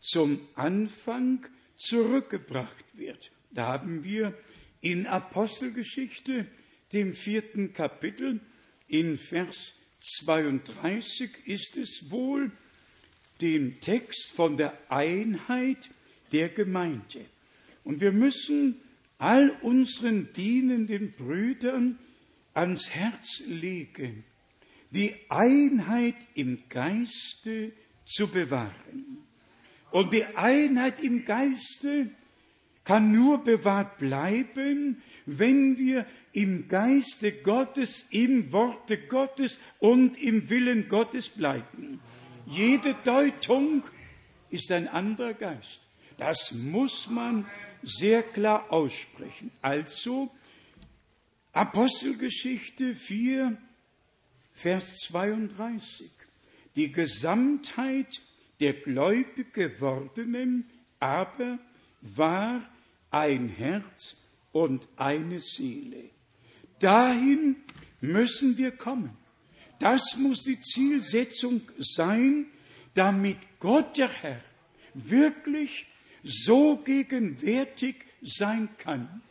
zum 0.00 0.40
Anfang 0.54 1.46
zurückgebracht 1.76 2.84
wird. 2.94 3.32
Da 3.50 3.66
haben 3.66 4.04
wir 4.04 4.34
in 4.80 5.06
Apostelgeschichte, 5.06 6.46
dem 6.92 7.14
vierten 7.14 7.72
Kapitel, 7.72 8.40
in 8.86 9.18
Vers 9.18 9.74
32 10.00 11.30
ist 11.44 11.76
es 11.76 12.10
wohl, 12.10 12.52
den 13.40 13.80
Text 13.80 14.32
von 14.34 14.56
der 14.56 14.78
Einheit 14.90 15.90
der 16.32 16.48
Gemeinde. 16.48 17.24
Und 17.84 18.00
wir 18.00 18.12
müssen 18.12 18.80
all 19.18 19.50
unseren 19.62 20.32
dienenden 20.32 21.12
Brüdern 21.12 21.98
ans 22.54 22.90
Herz 22.90 23.42
legen, 23.46 24.24
die 24.90 25.14
Einheit 25.28 26.16
im 26.34 26.62
Geiste 26.68 27.72
zu 28.04 28.28
bewahren. 28.28 29.18
Und 29.90 30.12
die 30.12 30.24
Einheit 30.24 31.02
im 31.02 31.24
Geiste 31.24 32.10
kann 32.84 33.12
nur 33.12 33.44
bewahrt 33.44 33.98
bleiben, 33.98 35.02
wenn 35.26 35.78
wir 35.78 36.06
im 36.32 36.68
Geiste 36.68 37.32
Gottes, 37.32 38.06
im 38.10 38.52
Worte 38.52 38.98
Gottes 38.98 39.58
und 39.78 40.16
im 40.16 40.48
Willen 40.48 40.88
Gottes 40.88 41.28
bleiben. 41.28 42.00
Jede 42.48 42.94
Deutung 43.04 43.84
ist 44.48 44.72
ein 44.72 44.88
anderer 44.88 45.34
Geist. 45.34 45.82
Das 46.16 46.52
muss 46.52 47.06
man 47.10 47.46
sehr 47.82 48.22
klar 48.22 48.72
aussprechen. 48.72 49.50
Also 49.60 50.30
Apostelgeschichte 51.52 52.94
4, 52.94 53.58
Vers 54.54 54.96
32. 55.08 56.10
Die 56.74 56.90
Gesamtheit 56.90 58.22
der 58.60 58.72
gläubig 58.72 59.52
gewordenen 59.52 60.70
aber 61.00 61.58
war 62.00 62.66
ein 63.10 63.50
Herz 63.50 64.16
und 64.52 64.88
eine 64.96 65.40
Seele. 65.40 66.10
Dahin 66.78 67.56
müssen 68.00 68.56
wir 68.56 68.70
kommen. 68.70 69.17
Das 69.78 70.16
muss 70.16 70.42
die 70.42 70.60
Zielsetzung 70.60 71.62
sein, 71.78 72.46
damit 72.94 73.38
Gott 73.60 73.96
der 73.96 74.08
Herr 74.08 74.40
wirklich 74.94 75.86
so 76.24 76.76
gegenwärtig 76.78 77.96
sein 78.22 78.68
kann, 78.78 79.22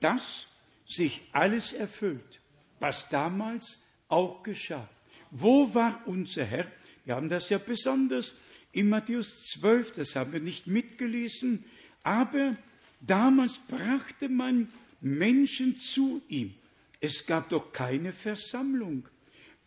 dass 0.00 0.46
sich 0.86 1.22
alles 1.32 1.72
erfüllt, 1.72 2.40
was 2.78 3.08
damals 3.08 3.78
auch 4.08 4.42
geschah. 4.42 4.88
Wo 5.30 5.72
war 5.74 6.02
unser 6.06 6.44
Herr? 6.44 6.66
Wir 7.04 7.14
haben 7.14 7.28
das 7.28 7.48
ja 7.48 7.58
besonders 7.58 8.34
in 8.72 8.88
Matthäus 8.88 9.46
12, 9.52 9.92
das 9.92 10.16
haben 10.16 10.32
wir 10.32 10.40
nicht 10.40 10.66
mitgelesen, 10.66 11.64
aber 12.02 12.56
damals 13.00 13.58
brachte 13.58 14.28
man 14.28 14.70
Menschen 15.00 15.76
zu 15.76 16.22
ihm. 16.28 16.54
Es 17.00 17.26
gab 17.26 17.48
doch 17.48 17.72
keine 17.72 18.12
Versammlung, 18.12 19.08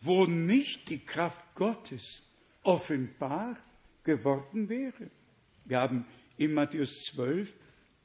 wo 0.04 0.26
nicht 0.26 0.90
die 0.90 0.98
Kraft 0.98 1.42
Gottes 1.54 2.22
offenbar 2.62 3.56
geworden 4.02 4.68
wäre. 4.68 5.10
Wir 5.64 5.80
haben 5.80 6.04
in 6.36 6.52
Matthäus 6.52 7.04
12 7.14 7.52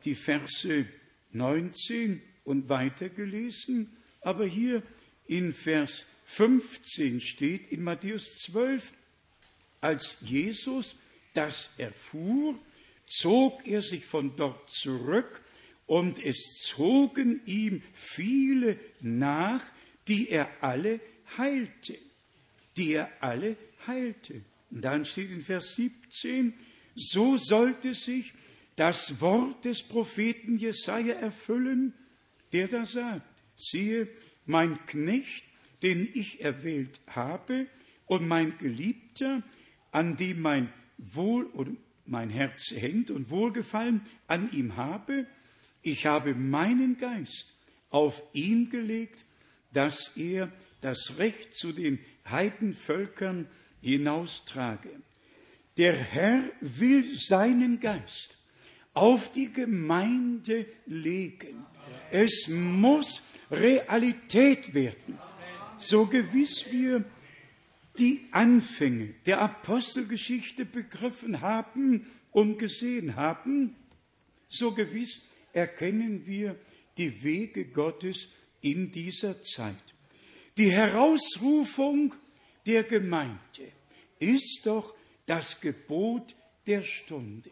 die 0.06 0.16
Verse 0.16 0.86
19 1.34 2.22
und 2.46 2.70
weiter 2.70 3.10
gelesen, 3.10 3.98
aber 4.22 4.46
hier 4.46 4.82
in 5.28 5.54
Vers 5.54 6.06
15 6.26 7.22
steht 7.22 7.68
in 7.68 7.84
Matthäus 7.84 8.24
12, 8.46 8.94
als 9.82 10.18
Jesus 10.22 10.96
das 11.34 11.70
erfuhr, 11.78 12.58
zog 13.06 13.68
er 13.68 13.82
sich 13.82 14.06
von 14.06 14.36
dort 14.36 14.70
zurück 14.70 15.42
und 15.86 16.24
es 16.24 16.38
zogen 16.62 17.42
ihm 17.46 17.82
viele 17.94 18.80
nach, 19.02 19.66
die 20.08 20.30
er 20.30 20.50
alle 20.62 21.00
heilte, 21.38 21.98
die 22.78 22.94
er 22.94 23.10
alle 23.20 23.56
heilte. 23.88 24.42
Und 24.72 24.82
dann 24.82 25.06
steht 25.06 25.32
in 25.32 25.42
Vers 25.42 25.76
17, 25.76 26.54
so 26.96 27.38
sollte 27.38 27.94
sich 27.94 28.34
das 28.76 29.20
Wort 29.20 29.66
des 29.66 29.84
Propheten 29.84 30.58
Jesaja 30.58 31.16
erfüllen, 31.16 31.94
der 32.54 32.68
da 32.68 32.86
sagt, 32.86 33.44
siehe, 33.56 34.08
mein 34.46 34.86
Knecht, 34.86 35.46
den 35.84 36.10
ich 36.14 36.42
erwählt 36.42 37.00
habe, 37.08 37.68
und 38.06 38.28
mein 38.28 38.58
Geliebter, 38.58 39.44
an 39.92 40.16
dem 40.16 40.42
mein 40.42 40.74
Wohl 40.98 41.46
und 41.46 41.78
mein 42.06 42.30
Herz 42.30 42.72
hängt 42.76 43.12
und 43.12 43.30
Wohlgefallen 43.30 44.02
an 44.28 44.52
ihm 44.52 44.76
habe, 44.76 45.28
ich 45.84 46.06
habe 46.08 46.34
meinen 46.34 46.98
Geist 46.98 47.54
auf 47.92 48.22
ihn 48.34 48.70
gelegt, 48.70 49.26
dass 49.72 50.18
er 50.18 50.52
das 50.82 51.18
Recht 51.18 51.54
zu 51.54 51.72
den 51.72 52.00
Heidenvölkern 52.30 53.48
hinaustrage. 53.82 54.90
Der 55.78 55.94
Herr 55.94 56.44
will 56.62 57.18
seinen 57.18 57.80
Geist 57.80 58.38
auf 58.94 59.32
die 59.32 59.52
Gemeinde 59.52 60.66
legen. 60.86 61.66
Es 62.12 62.48
muss 62.50 63.24
Realität 63.50 64.74
werden. 64.74 65.18
So 65.78 66.06
gewiss 66.06 66.66
wir 66.72 67.06
die 67.98 68.28
Anfänge 68.32 69.14
der 69.26 69.42
Apostelgeschichte 69.42 70.66
begriffen 70.66 71.42
haben 71.42 72.06
und 72.32 72.58
gesehen 72.58 73.16
haben, 73.16 73.76
so 74.48 74.74
gewiss 74.74 75.22
erkennen 75.54 76.26
wir 76.26 76.56
die 76.98 77.24
Wege 77.24 77.66
Gottes 77.66 78.28
in 78.62 78.92
dieser 78.92 79.42
Zeit. 79.42 79.96
Die 80.60 80.74
Herausrufung 80.74 82.14
der 82.66 82.84
Gemeinde 82.84 83.72
ist 84.20 84.64
doch 84.66 84.94
das 85.26 85.62
Gebot 85.62 86.36
der 86.68 86.84
Stunde. 86.84 87.50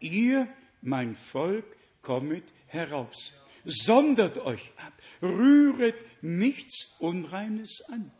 Ihr, 0.00 0.48
mein 0.82 1.14
Volk, 1.14 1.64
kommet 2.02 2.42
heraus. 2.66 3.32
Sondert 3.64 4.38
euch 4.38 4.72
ab, 4.76 4.92
rühret 5.22 5.94
nichts 6.20 6.96
Unreines 6.98 7.80
an. 7.92 8.10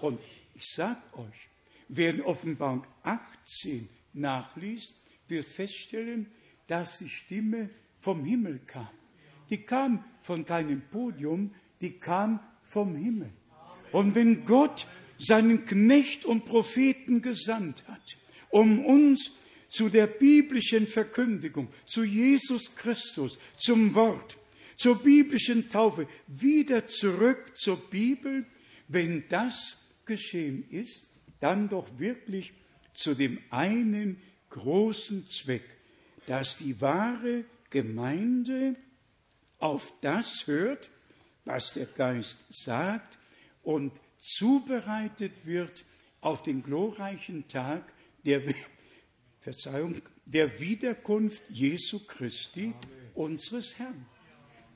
Und 0.00 0.18
ich 0.56 0.66
sage 0.74 1.00
euch, 1.12 1.48
wer 1.86 2.10
in 2.10 2.22
Offenbarung 2.22 2.84
18 3.04 3.88
nachliest, 4.14 5.00
wird 5.28 5.46
feststellen, 5.46 6.32
dass 6.66 6.98
die 6.98 7.08
Stimme 7.08 7.70
vom 8.00 8.24
Himmel 8.24 8.58
kam. 8.66 8.90
Die 9.48 9.62
kam 9.62 10.04
von 10.22 10.44
keinem 10.44 10.82
Podium, 10.90 11.54
die 11.80 12.00
kam 12.00 12.40
vom 12.64 12.96
Himmel. 12.96 13.30
Und 13.96 14.14
wenn 14.14 14.44
Gott 14.44 14.86
seinen 15.18 15.64
Knecht 15.64 16.26
und 16.26 16.44
Propheten 16.44 17.22
gesandt 17.22 17.82
hat, 17.88 18.18
um 18.50 18.84
uns 18.84 19.30
zu 19.70 19.88
der 19.88 20.06
biblischen 20.06 20.86
Verkündigung, 20.86 21.68
zu 21.86 22.04
Jesus 22.04 22.76
Christus, 22.76 23.38
zum 23.56 23.94
Wort, 23.94 24.36
zur 24.76 25.02
biblischen 25.02 25.70
Taufe, 25.70 26.06
wieder 26.26 26.86
zurück 26.86 27.56
zur 27.56 27.78
Bibel, 27.88 28.44
wenn 28.88 29.24
das 29.30 29.78
geschehen 30.04 30.68
ist, 30.68 31.06
dann 31.40 31.70
doch 31.70 31.98
wirklich 31.98 32.52
zu 32.92 33.14
dem 33.14 33.38
einen 33.48 34.20
großen 34.50 35.26
Zweck, 35.26 35.64
dass 36.26 36.58
die 36.58 36.82
wahre 36.82 37.46
Gemeinde 37.70 38.76
auf 39.58 39.90
das 40.02 40.46
hört, 40.46 40.90
was 41.46 41.72
der 41.72 41.86
Geist 41.86 42.36
sagt 42.50 43.16
und 43.66 44.00
zubereitet 44.18 45.44
wird 45.44 45.84
auf 46.20 46.44
den 46.44 46.62
glorreichen 46.62 47.48
Tag 47.48 47.92
der, 48.24 48.42
Verzeihung, 49.40 50.00
der 50.24 50.60
Wiederkunft 50.60 51.42
Jesu 51.50 51.98
Christi, 52.06 52.72
unseres 53.14 53.76
Herrn. 53.76 54.06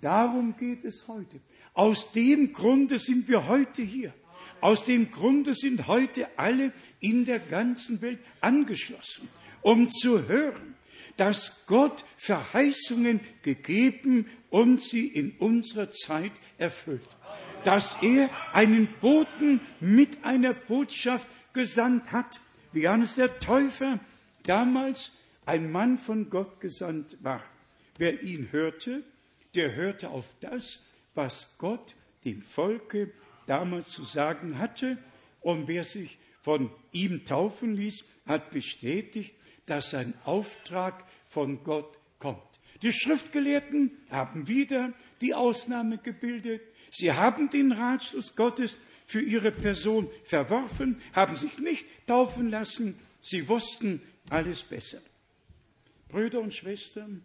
Darum 0.00 0.56
geht 0.56 0.84
es 0.84 1.06
heute. 1.06 1.40
Aus 1.72 2.10
dem 2.10 2.52
Grunde 2.52 2.98
sind 2.98 3.28
wir 3.28 3.46
heute 3.46 3.82
hier. 3.82 4.12
Aus 4.60 4.86
dem 4.86 5.12
Grunde 5.12 5.54
sind 5.54 5.86
heute 5.86 6.26
alle 6.36 6.72
in 6.98 7.24
der 7.24 7.38
ganzen 7.38 8.02
Welt 8.02 8.18
angeschlossen, 8.40 9.28
um 9.62 9.88
zu 9.88 10.26
hören, 10.26 10.74
dass 11.16 11.64
Gott 11.66 12.04
Verheißungen 12.16 13.20
gegeben 13.42 14.26
und 14.50 14.82
sie 14.82 15.06
in 15.06 15.30
unserer 15.38 15.92
Zeit 15.92 16.32
erfüllt. 16.58 17.19
Dass 17.64 17.96
er 18.02 18.30
einen 18.52 18.86
Boten 19.00 19.60
mit 19.80 20.24
einer 20.24 20.54
Botschaft 20.54 21.26
gesandt 21.52 22.12
hat, 22.12 22.40
wie 22.72 22.82
Johannes 22.82 23.16
der 23.16 23.40
Täufer 23.40 23.98
damals 24.44 25.12
ein 25.46 25.70
Mann 25.70 25.98
von 25.98 26.30
Gott 26.30 26.60
gesandt 26.60 27.16
war. 27.22 27.42
Wer 27.98 28.22
ihn 28.22 28.48
hörte, 28.52 29.02
der 29.54 29.74
hörte 29.74 30.10
auf 30.10 30.26
das, 30.40 30.80
was 31.14 31.54
Gott 31.58 31.94
dem 32.24 32.42
Volke 32.42 33.12
damals 33.46 33.90
zu 33.90 34.04
sagen 34.04 34.58
hatte. 34.58 34.98
Und 35.40 35.68
wer 35.68 35.84
sich 35.84 36.18
von 36.42 36.70
ihm 36.92 37.24
taufen 37.24 37.74
ließ, 37.74 38.04
hat 38.26 38.50
bestätigt, 38.50 39.34
dass 39.66 39.90
sein 39.90 40.14
Auftrag 40.24 41.04
von 41.28 41.62
Gott 41.64 41.98
kommt. 42.18 42.42
Die 42.82 42.92
Schriftgelehrten 42.92 43.90
haben 44.10 44.48
wieder 44.48 44.92
die 45.20 45.34
Ausnahme 45.34 45.98
gebildet. 45.98 46.62
Sie 46.90 47.12
haben 47.12 47.50
den 47.50 47.72
Ratschluss 47.72 48.36
Gottes 48.36 48.76
für 49.06 49.20
ihre 49.20 49.52
Person 49.52 50.08
verworfen, 50.24 51.00
haben 51.12 51.36
sich 51.36 51.58
nicht 51.58 51.86
taufen 52.06 52.50
lassen. 52.50 52.96
Sie 53.20 53.48
wussten 53.48 54.00
alles 54.28 54.62
besser. 54.62 55.00
Brüder 56.08 56.40
und 56.40 56.54
Schwestern, 56.54 57.22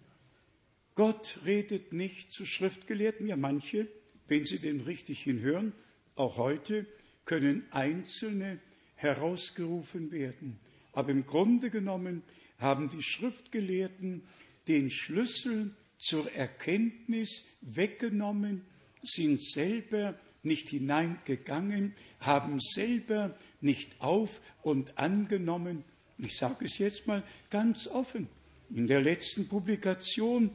Gott 0.95 1.39
redet 1.45 1.93
nicht 1.93 2.31
zu 2.31 2.45
Schriftgelehrten, 2.45 3.27
ja 3.27 3.35
manche, 3.35 3.87
wenn 4.27 4.45
sie 4.45 4.59
den 4.59 4.81
richtig 4.81 5.21
hinhören, 5.21 5.73
auch 6.15 6.37
heute 6.37 6.85
können 7.25 7.65
Einzelne 7.71 8.59
herausgerufen 8.95 10.11
werden. 10.11 10.59
Aber 10.93 11.11
im 11.11 11.25
Grunde 11.25 11.69
genommen 11.69 12.23
haben 12.57 12.89
die 12.89 13.03
Schriftgelehrten 13.03 14.23
den 14.67 14.89
Schlüssel 14.89 15.75
zur 15.97 16.31
Erkenntnis 16.31 17.45
weggenommen, 17.61 18.61
sind 19.05 19.41
selber 19.41 20.15
nicht 20.43 20.69
hineingegangen, 20.69 21.93
haben 22.19 22.59
selber 22.59 23.35
nicht 23.61 23.99
auf 23.99 24.41
und 24.61 24.97
angenommen. 24.97 25.83
Ich 26.17 26.37
sage 26.37 26.65
es 26.65 26.77
jetzt 26.77 27.07
mal 27.07 27.23
ganz 27.49 27.87
offen. 27.87 28.27
In 28.73 28.87
der 28.87 29.01
letzten 29.01 29.47
Publikation 29.47 30.51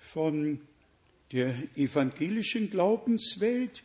von 0.00 0.60
der 1.32 1.54
evangelischen 1.76 2.70
Glaubenswelt, 2.70 3.82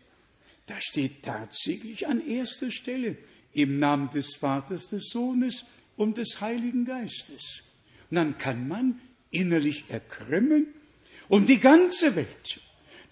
da 0.66 0.76
steht 0.80 1.24
tatsächlich 1.24 2.08
an 2.08 2.26
erster 2.26 2.72
Stelle 2.72 3.18
im 3.52 3.80
Namen 3.80 4.10
des 4.12 4.36
Vaters, 4.36 4.88
des 4.88 5.10
Sohnes 5.10 5.66
und 5.98 6.18
des 6.18 6.40
Heiligen 6.42 6.86
Geistes. 6.86 7.64
Und 8.10 8.16
dann 8.16 8.38
kann 8.38 8.68
man 8.68 9.00
innerlich 9.30 9.86
erkrimmen 9.90 10.68
und 11.28 11.50
die 11.50 11.60
ganze 11.60 12.16
Welt, 12.16 12.62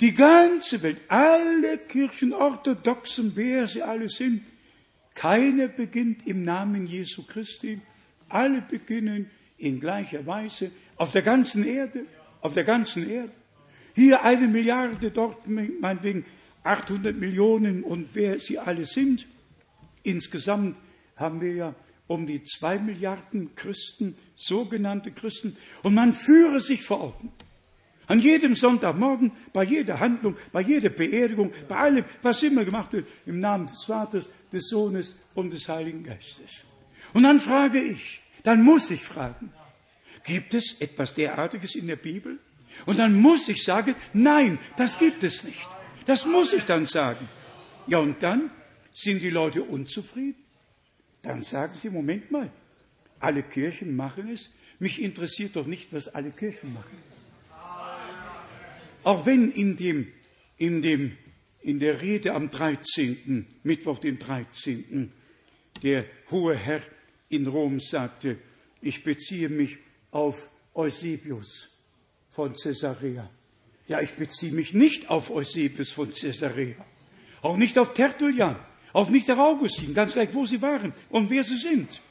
die 0.02 0.14
ganze 0.14 0.84
Welt, 0.84 1.00
alle 1.08 1.78
Kirchen, 1.78 2.34
orthodoxen, 2.34 3.32
wer 3.36 3.68
sie 3.68 3.84
alle 3.84 4.10
sind, 4.10 4.44
keine 5.14 5.70
beginnt 5.70 6.28
im 6.28 6.44
Namen 6.44 6.86
Jesu 6.86 7.24
Christi, 7.24 7.80
alle 8.28 8.62
beginnen 8.62 9.30
in 9.58 9.80
gleicher 9.80 10.26
Weise 10.26 10.72
auf 10.98 11.12
der 11.12 11.22
ganzen 11.22 11.64
Erde 11.66 12.06
auf 12.42 12.54
der 12.54 12.64
ganzen 12.64 13.10
Erde. 13.10 13.32
Hier 13.94 14.24
eine 14.24 14.48
Milliarde, 14.48 15.12
dort 15.12 15.48
meinetwegen 15.48 16.26
800 16.64 17.16
Millionen 17.16 17.84
und 17.84 18.10
wer 18.14 18.40
sie 18.40 18.60
alle 18.60 18.86
sind. 18.86 19.28
Insgesamt 20.04 20.80
haben 21.16 21.42
wir 21.42 21.54
ja 21.54 21.76
um 22.08 22.28
die 22.28 22.44
zwei 22.44 22.78
Milliarden 22.78 23.56
Christen, 23.56 24.16
sogenannte 24.36 25.12
Christen, 25.12 25.56
und 25.84 25.94
man 25.94 26.14
führe 26.14 26.60
sich 26.60 26.84
vor 26.84 27.02
Augen. 27.02 27.32
An 28.12 28.20
jedem 28.20 28.56
Sonntagmorgen, 28.56 29.32
bei 29.54 29.64
jeder 29.64 30.00
Handlung, 30.00 30.36
bei 30.52 30.62
jeder 30.62 30.90
Beerdigung, 30.90 31.52
bei 31.68 31.78
allem, 31.78 32.06
was 32.22 32.44
immer 32.44 32.66
gemacht 32.66 32.92
wird, 32.94 33.08
im 33.26 33.40
Namen 33.40 33.68
des 33.68 33.86
Vaters, 33.86 34.30
des 34.52 34.68
Sohnes 34.68 35.16
und 35.34 35.52
des 35.52 35.68
Heiligen 35.70 36.04
Geistes. 36.04 36.66
Und 37.14 37.24
dann 37.24 37.40
frage 37.40 37.80
ich, 37.80 38.20
dann 38.44 38.64
muss 38.64 38.92
ich 38.92 39.02
fragen, 39.02 39.52
Gibt 40.24 40.54
es 40.54 40.80
etwas 40.80 41.14
derartiges 41.14 41.76
in 41.76 41.88
der 41.88 41.96
Bibel? 41.96 42.40
Und 42.86 43.00
dann 43.00 43.20
muss 43.20 43.50
ich 43.50 43.64
sagen, 43.64 43.96
nein, 44.14 44.60
das 44.78 44.98
gibt 44.98 45.24
es 45.24 45.44
nicht. 45.44 45.70
Das 46.06 46.26
muss 46.26 46.54
ich 46.54 46.66
dann 46.66 46.86
sagen. 46.86 47.28
Ja, 47.88 48.00
und 48.00 48.22
dann 48.24 48.52
sind 48.94 49.22
die 49.22 49.30
Leute 49.30 49.64
unzufrieden. 49.64 50.36
Dann 51.22 51.42
sagen 51.42 51.74
sie, 51.76 51.90
Moment 51.90 52.32
mal, 52.32 52.52
alle 53.20 53.44
Kirchen 53.44 53.96
machen 53.96 54.30
es. 54.30 54.52
Mich 54.80 55.02
interessiert 55.02 55.56
doch 55.56 55.68
nicht, 55.68 55.94
was 55.94 56.08
alle 56.08 56.32
Kirchen 56.32 56.74
machen. 56.74 57.11
Auch 59.04 59.26
wenn 59.26 59.52
in 59.52 59.76
dem, 59.76 60.08
in 60.58 60.82
dem, 60.82 61.18
in 61.62 61.80
der 61.80 62.02
Rede 62.02 62.34
am 62.34 62.50
13., 62.50 63.46
Mittwoch, 63.64 64.00
den 64.00 64.20
13., 64.20 65.12
der 65.82 66.06
hohe 66.30 66.56
Herr 66.56 66.82
in 67.30 67.48
Rom 67.48 67.80
sagte, 67.80 68.38
ich 68.82 69.04
beziehe 69.04 69.50
mich 69.50 69.78
auf 70.12 70.50
Eusebius 70.74 71.70
von 72.30 72.54
Caesarea. 72.54 73.30
Ja, 73.88 74.02
ich 74.02 74.14
beziehe 74.14 74.54
mich 74.54 74.74
nicht 74.74 75.10
auf 75.10 75.32
Eusebius 75.32 75.92
von 75.92 76.12
Caesarea, 76.12 76.76
auch 77.42 77.58
nicht 77.58 77.78
auf 77.78 77.94
Tertullian, 77.94 78.58
auch 78.94 79.10
nicht 79.10 79.30
auf 79.32 79.40
Augustin, 79.40 79.94
ganz 79.94 80.14
gleich, 80.14 80.34
wo 80.34 80.46
sie 80.46 80.62
waren 80.62 80.94
und 81.10 81.30
wer 81.30 81.44
sie 81.44 81.58
sind. 81.58 82.02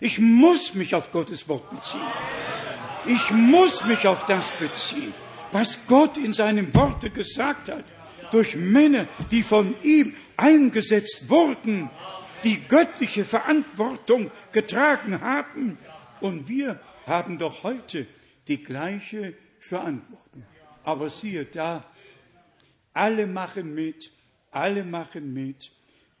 Ich 0.00 0.18
muss 0.18 0.74
mich 0.74 0.94
auf 0.94 1.12
Gottes 1.12 1.48
Wort 1.48 1.70
beziehen. 1.70 2.00
Ich 3.06 3.30
muss 3.30 3.84
mich 3.84 4.06
auf 4.06 4.26
das 4.26 4.50
beziehen, 4.52 5.12
was 5.54 5.86
Gott 5.86 6.18
in 6.18 6.32
seinem 6.32 6.74
Worte 6.74 7.10
gesagt 7.10 7.68
hat, 7.68 7.84
durch 8.32 8.56
Männer, 8.56 9.06
die 9.30 9.44
von 9.44 9.76
ihm 9.84 10.14
eingesetzt 10.36 11.30
wurden, 11.30 11.88
die 12.42 12.60
göttliche 12.68 13.24
Verantwortung 13.24 14.32
getragen 14.50 15.20
haben. 15.20 15.78
Und 16.20 16.48
wir 16.48 16.80
haben 17.06 17.38
doch 17.38 17.62
heute 17.62 18.08
die 18.48 18.62
gleiche 18.64 19.34
Verantwortung. 19.60 20.44
Aber 20.82 21.08
siehe 21.08 21.44
da, 21.44 21.84
alle 22.92 23.28
machen 23.28 23.74
mit, 23.74 24.10
alle 24.50 24.84
machen 24.84 25.32
mit 25.32 25.70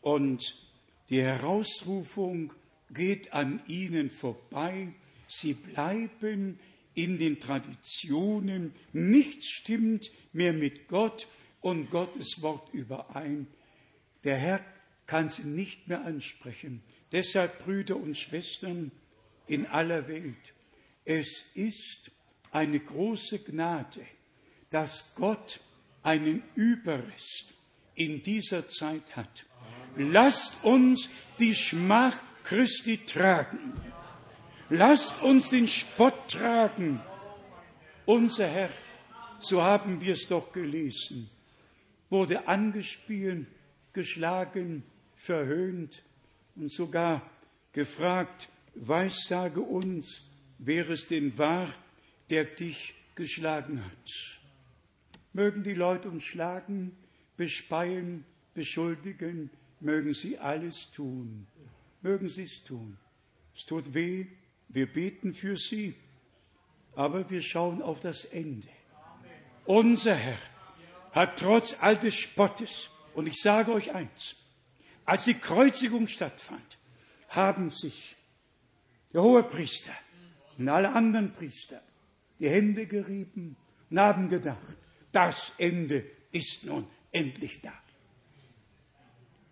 und 0.00 0.56
die 1.10 1.22
Herausrufung 1.22 2.52
geht 2.90 3.32
an 3.32 3.60
ihnen 3.66 4.10
vorbei. 4.10 4.92
Sie 5.26 5.54
bleiben 5.54 6.60
in 6.94 7.18
den 7.18 7.40
Traditionen. 7.40 8.72
Nichts 8.92 9.48
stimmt 9.48 10.10
mehr 10.32 10.52
mit 10.52 10.88
Gott 10.88 11.28
und 11.60 11.90
Gottes 11.90 12.42
Wort 12.42 12.72
überein. 12.72 13.46
Der 14.24 14.36
Herr 14.36 14.64
kann 15.06 15.30
sie 15.30 15.44
nicht 15.44 15.88
mehr 15.88 16.04
ansprechen. 16.04 16.82
Deshalb, 17.12 17.64
Brüder 17.64 17.96
und 17.96 18.16
Schwestern 18.16 18.90
in 19.46 19.66
aller 19.66 20.08
Welt, 20.08 20.54
es 21.04 21.44
ist 21.54 22.10
eine 22.50 22.80
große 22.80 23.40
Gnade, 23.40 24.06
dass 24.70 25.14
Gott 25.14 25.60
einen 26.02 26.42
Überrest 26.54 27.54
in 27.94 28.22
dieser 28.22 28.68
Zeit 28.68 29.16
hat. 29.16 29.44
Lasst 29.96 30.64
uns 30.64 31.08
die 31.38 31.54
Schmach 31.54 32.16
Christi 32.44 32.98
tragen. 32.98 33.72
Lasst 34.70 35.22
uns 35.22 35.50
den 35.50 35.68
Spott 35.68 36.28
tragen. 36.28 37.00
Unser 38.06 38.46
Herr, 38.46 38.70
so 39.38 39.62
haben 39.62 40.00
wir 40.00 40.12
es 40.14 40.28
doch 40.28 40.52
gelesen, 40.52 41.30
wurde 42.10 42.48
angespielt, 42.48 43.46
geschlagen, 43.92 44.82
verhöhnt 45.16 46.02
und 46.56 46.72
sogar 46.72 47.22
gefragt, 47.72 48.48
weissage 48.74 49.60
uns, 49.60 50.30
wer 50.58 50.88
es 50.90 51.06
denn 51.06 51.36
war, 51.38 51.68
der 52.30 52.44
dich 52.44 52.94
geschlagen 53.14 53.84
hat. 53.84 54.40
Mögen 55.32 55.62
die 55.62 55.74
Leute 55.74 56.08
uns 56.08 56.24
schlagen, 56.24 56.96
bespeien, 57.36 58.24
beschuldigen, 58.54 59.50
mögen 59.80 60.14
sie 60.14 60.38
alles 60.38 60.90
tun. 60.90 61.46
Mögen 62.02 62.28
sie 62.28 62.42
es 62.42 62.62
tun. 62.64 62.96
Es 63.56 63.64
tut 63.64 63.94
weh, 63.94 64.26
wir 64.74 64.92
beten 64.92 65.34
für 65.34 65.56
sie, 65.56 65.94
aber 66.96 67.30
wir 67.30 67.42
schauen 67.42 67.80
auf 67.80 68.00
das 68.00 68.24
Ende. 68.24 68.68
Unser 69.64 70.14
Herr 70.14 70.38
hat 71.12 71.38
trotz 71.38 71.82
all 71.82 71.96
des 71.96 72.14
Spottes, 72.14 72.90
und 73.14 73.26
ich 73.28 73.40
sage 73.40 73.72
euch 73.72 73.94
eins, 73.94 74.34
als 75.04 75.24
die 75.24 75.34
Kreuzigung 75.34 76.08
stattfand, 76.08 76.78
haben 77.28 77.70
sich 77.70 78.16
der 79.12 79.22
Hohepriester 79.22 79.94
und 80.58 80.68
alle 80.68 80.92
anderen 80.92 81.32
Priester 81.32 81.80
die 82.40 82.48
Hände 82.48 82.86
gerieben 82.86 83.56
und 83.90 84.00
haben 84.00 84.28
gedacht, 84.28 84.76
das 85.12 85.52
Ende 85.56 86.04
ist 86.32 86.64
nun 86.64 86.88
endlich 87.12 87.60
da. 87.60 87.72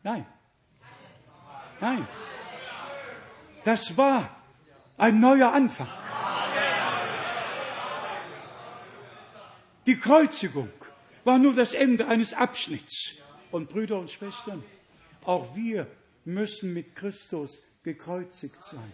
Nein. 0.02 0.26
Nein. 1.80 2.08
Das 3.62 3.96
war 3.96 4.41
ein 5.02 5.18
neuer 5.18 5.52
Anfang. 5.52 5.88
Die 9.84 9.96
Kreuzigung 9.96 10.68
war 11.24 11.40
nur 11.40 11.54
das 11.54 11.74
Ende 11.74 12.06
eines 12.06 12.32
Abschnitts. 12.34 13.16
Und 13.50 13.68
Brüder 13.68 13.98
und 13.98 14.10
Schwestern, 14.10 14.62
auch 15.24 15.56
wir 15.56 15.88
müssen 16.24 16.72
mit 16.72 16.94
Christus 16.94 17.64
gekreuzigt 17.82 18.62
sein. 18.62 18.92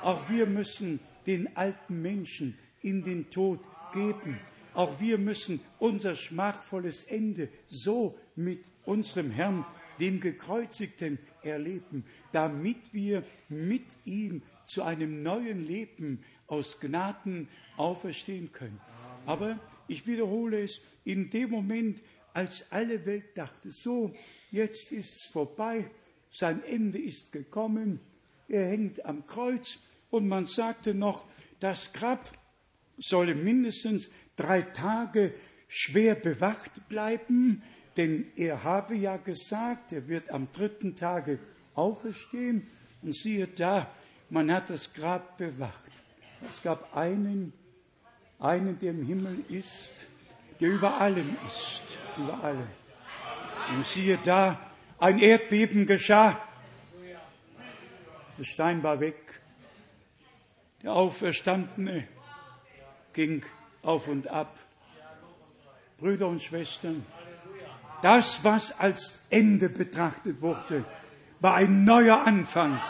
Auch 0.00 0.30
wir 0.30 0.46
müssen 0.46 0.98
den 1.26 1.54
alten 1.58 2.00
Menschen 2.00 2.58
in 2.80 3.04
den 3.04 3.28
Tod 3.28 3.60
geben. 3.92 4.40
Auch 4.72 4.98
wir 4.98 5.18
müssen 5.18 5.60
unser 5.78 6.16
schmachvolles 6.16 7.04
Ende 7.04 7.50
so 7.68 8.18
mit 8.34 8.70
unserem 8.86 9.30
Herrn, 9.30 9.66
dem 9.98 10.20
Gekreuzigten, 10.20 11.18
erleben, 11.42 12.04
damit 12.32 12.92
wir 12.92 13.24
mit 13.48 13.96
ihm 14.04 14.42
zu 14.64 14.82
einem 14.82 15.22
neuen 15.22 15.66
Leben 15.66 16.24
aus 16.46 16.80
Gnaden 16.80 17.48
auferstehen 17.76 18.52
können. 18.52 18.80
Aber 19.26 19.58
ich 19.88 20.06
wiederhole 20.06 20.62
es, 20.62 20.80
in 21.04 21.30
dem 21.30 21.50
Moment, 21.50 22.02
als 22.32 22.70
alle 22.70 23.04
Welt 23.06 23.36
dachte, 23.36 23.70
so, 23.70 24.12
jetzt 24.50 24.92
ist 24.92 25.16
es 25.16 25.26
vorbei, 25.26 25.90
sein 26.30 26.64
Ende 26.64 26.98
ist 26.98 27.32
gekommen, 27.32 28.00
er 28.48 28.66
hängt 28.66 29.04
am 29.06 29.26
Kreuz 29.26 29.78
und 30.10 30.26
man 30.26 30.44
sagte 30.44 30.94
noch, 30.94 31.24
das 31.60 31.92
Grab 31.92 32.30
solle 32.98 33.34
mindestens 33.34 34.10
drei 34.36 34.62
Tage 34.62 35.32
schwer 35.68 36.14
bewacht 36.14 36.88
bleiben, 36.88 37.62
denn 37.96 38.26
er 38.36 38.64
habe 38.64 38.96
ja 38.96 39.16
gesagt, 39.16 39.92
er 39.92 40.08
wird 40.08 40.30
am 40.30 40.50
dritten 40.52 40.96
Tage 40.96 41.38
auferstehen. 41.74 42.66
Und 43.02 43.14
siehe 43.14 43.46
da, 43.46 43.90
man 44.30 44.50
hat 44.52 44.70
das 44.70 44.92
Grab 44.92 45.36
bewacht. 45.38 45.92
Es 46.48 46.62
gab 46.62 46.96
einen, 46.96 47.52
einen, 48.38 48.78
der 48.78 48.90
im 48.90 49.04
Himmel 49.04 49.44
ist, 49.48 50.06
der 50.60 50.70
über 50.70 51.00
allem 51.00 51.36
ist, 51.46 51.98
über 52.16 52.42
allem. 52.42 52.66
Und 53.74 53.86
siehe 53.86 54.18
da, 54.24 54.58
ein 54.98 55.18
Erdbeben 55.18 55.86
geschah. 55.86 56.40
Der 58.38 58.44
Stein 58.44 58.82
war 58.82 59.00
weg. 59.00 59.40
Der 60.82 60.92
Auferstandene 60.92 62.08
ging 63.12 63.44
auf 63.82 64.08
und 64.08 64.28
ab. 64.28 64.58
Brüder 65.98 66.26
und 66.26 66.42
Schwestern, 66.42 67.06
das, 68.02 68.44
was 68.44 68.78
als 68.78 69.18
Ende 69.30 69.68
betrachtet 69.68 70.40
wurde, 70.40 70.84
war 71.40 71.54
ein 71.54 71.84
neuer 71.84 72.26
Anfang. 72.26 72.80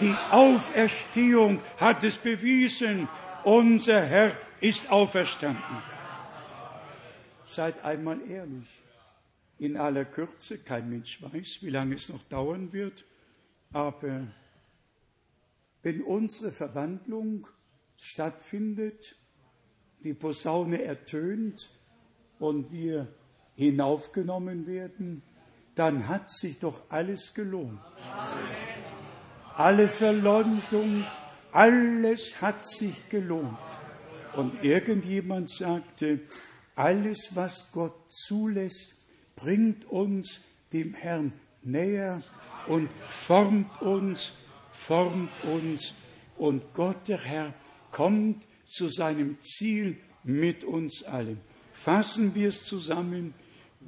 Die 0.00 0.14
Auferstehung 0.30 1.60
hat 1.78 2.04
es 2.04 2.16
bewiesen. 2.18 3.08
Unser 3.44 4.02
Herr 4.02 4.36
ist 4.60 4.90
auferstanden. 4.90 5.82
Seid 7.46 7.84
einmal 7.84 8.20
ehrlich. 8.28 8.80
In 9.58 9.76
aller 9.76 10.04
Kürze, 10.04 10.58
kein 10.58 10.90
Mensch 10.90 11.22
weiß, 11.22 11.58
wie 11.62 11.70
lange 11.70 11.94
es 11.94 12.08
noch 12.08 12.24
dauern 12.24 12.72
wird, 12.72 13.04
aber 13.72 14.26
wenn 15.82 16.02
unsere 16.02 16.50
Verwandlung 16.50 17.46
stattfindet, 17.96 19.16
die 20.02 20.14
Posaune 20.14 20.82
ertönt 20.82 21.70
und 22.38 22.72
wir 22.72 23.06
hinaufgenommen 23.56 24.66
werden, 24.66 25.22
dann 25.74 26.08
hat 26.08 26.30
sich 26.30 26.58
doch 26.58 26.84
alles 26.88 27.34
gelohnt. 27.34 27.80
Alle 29.56 29.88
Verleumdung, 29.88 31.04
alles 31.52 32.40
hat 32.42 32.68
sich 32.68 33.08
gelohnt. 33.08 33.58
Und 34.34 34.64
irgendjemand 34.64 35.50
sagte, 35.50 36.20
alles, 36.74 37.30
was 37.34 37.70
Gott 37.70 38.10
zulässt, 38.10 38.96
bringt 39.36 39.84
uns 39.86 40.40
dem 40.72 40.94
Herrn 40.94 41.32
näher 41.62 42.22
und 42.66 42.88
formt 43.10 43.80
uns, 43.80 44.32
formt 44.72 45.44
uns. 45.44 45.94
Und 46.36 46.74
Gott, 46.74 47.08
der 47.08 47.20
Herr, 47.20 47.54
kommt 47.92 48.44
zu 48.66 48.88
seinem 48.88 49.40
Ziel 49.40 49.98
mit 50.24 50.64
uns 50.64 51.04
allen. 51.04 51.40
Fassen 51.74 52.34
wir 52.34 52.48
es 52.48 52.64
zusammen. 52.64 53.34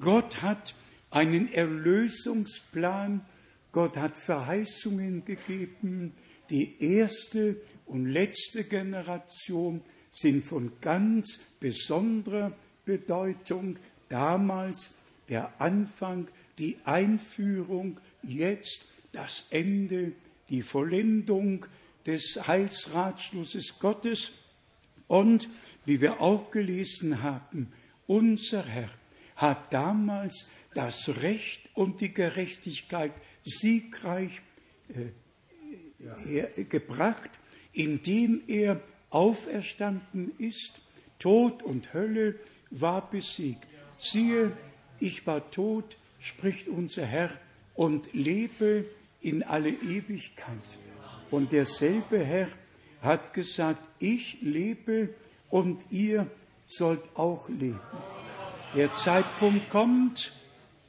Gott 0.01 0.43
hat 0.43 0.75
einen 1.11 1.53
Erlösungsplan. 1.53 3.25
Gott 3.73 3.97
hat 3.97 4.17
Verheißungen 4.17 5.25
gegeben. 5.25 6.13
Die 6.51 6.83
erste 6.83 7.57
und 7.87 8.07
letzte 8.07 8.65
Generation 8.65 9.83
sind 10.11 10.45
von 10.45 10.73
ganz 10.81 11.41
besonderer 11.61 12.53
Bedeutung. 12.85 13.79
Damals 14.09 14.93
der 15.29 15.61
Anfang, 15.61 16.29
die 16.59 16.79
Einführung, 16.85 18.01
jetzt 18.23 18.85
das 19.13 19.47
Ende, 19.51 20.13
die 20.49 20.63
Vollendung 20.63 21.67
des 22.07 22.47
Heilsratschlusses 22.47 23.79
Gottes. 23.81 24.33
Und, 25.09 25.49
wie 25.85 26.01
wir 26.01 26.21
auch 26.21 26.51
gelesen 26.51 27.23
haben, 27.23 27.73
unser 28.07 28.63
Herr 28.65 28.91
hat 29.37 29.73
damals 29.73 30.47
das 30.75 31.09
Recht 31.21 31.69
und 31.75 32.01
die 32.01 32.13
Gerechtigkeit 32.13 33.13
siegreich 33.45 34.43
äh, 34.89 36.65
gebracht, 36.65 37.31
indem 37.73 38.43
er 38.47 38.81
auferstanden 39.11 40.33
ist. 40.39 40.81
Tod 41.19 41.63
und 41.63 41.95
Hölle 41.95 42.37
war 42.71 43.09
besiegt. 43.11 43.67
Siehe, 43.99 44.53
ich 45.01 45.27
war 45.27 45.51
tot, 45.51 45.97
spricht 46.21 46.69
unser 46.69 47.07
Herr, 47.07 47.31
und 47.75 48.13
lebe 48.13 48.87
in 49.21 49.43
alle 49.43 49.71
Ewigkeit. 49.71 50.79
Und 51.31 51.53
derselbe 51.53 52.25
Herr 52.25 52.49
hat 53.03 53.35
gesagt, 53.35 53.83
ich 53.99 54.39
lebe 54.41 55.11
und 55.51 55.85
ihr 55.91 56.27
sollt 56.67 57.15
auch 57.15 57.49
leben. 57.49 57.81
Der 58.77 58.93
Zeitpunkt 58.93 59.71
kommt, 59.71 60.35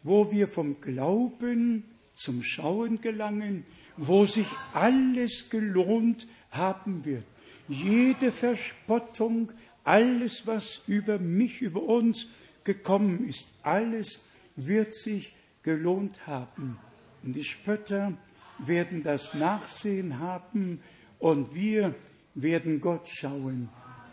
wo 0.04 0.30
wir 0.30 0.50
vom 0.50 0.82
Glauben 0.82 1.86
zum 2.14 2.44
Schauen 2.44 3.00
gelangen, 3.00 3.66
wo 3.96 4.26
sich 4.26 4.48
alles 4.74 5.50
gelohnt 5.50 6.28
haben 6.52 7.06
wird. 7.06 7.24
Jede 7.70 8.34
Verspottung, 8.34 9.54
alles, 9.86 10.46
was 10.46 10.82
über 10.88 11.18
mich, 11.18 11.62
über 11.62 11.82
uns 11.82 12.28
gekommen 12.66 13.26
ist, 13.30 13.48
alles 13.64 14.20
wird 14.58 14.94
sich 14.94 15.34
gelohnt 15.64 16.28
haben. 16.28 16.78
Und 17.24 17.38
die 17.38 17.46
Spötter 17.46 18.12
werden 18.60 19.02
das 19.02 19.34
Nachsehen 19.34 20.20
haben 20.20 20.82
und 21.20 21.56
wir 21.56 21.96
werden 22.36 22.82
Gott 22.82 23.08
schauen. 23.08 23.70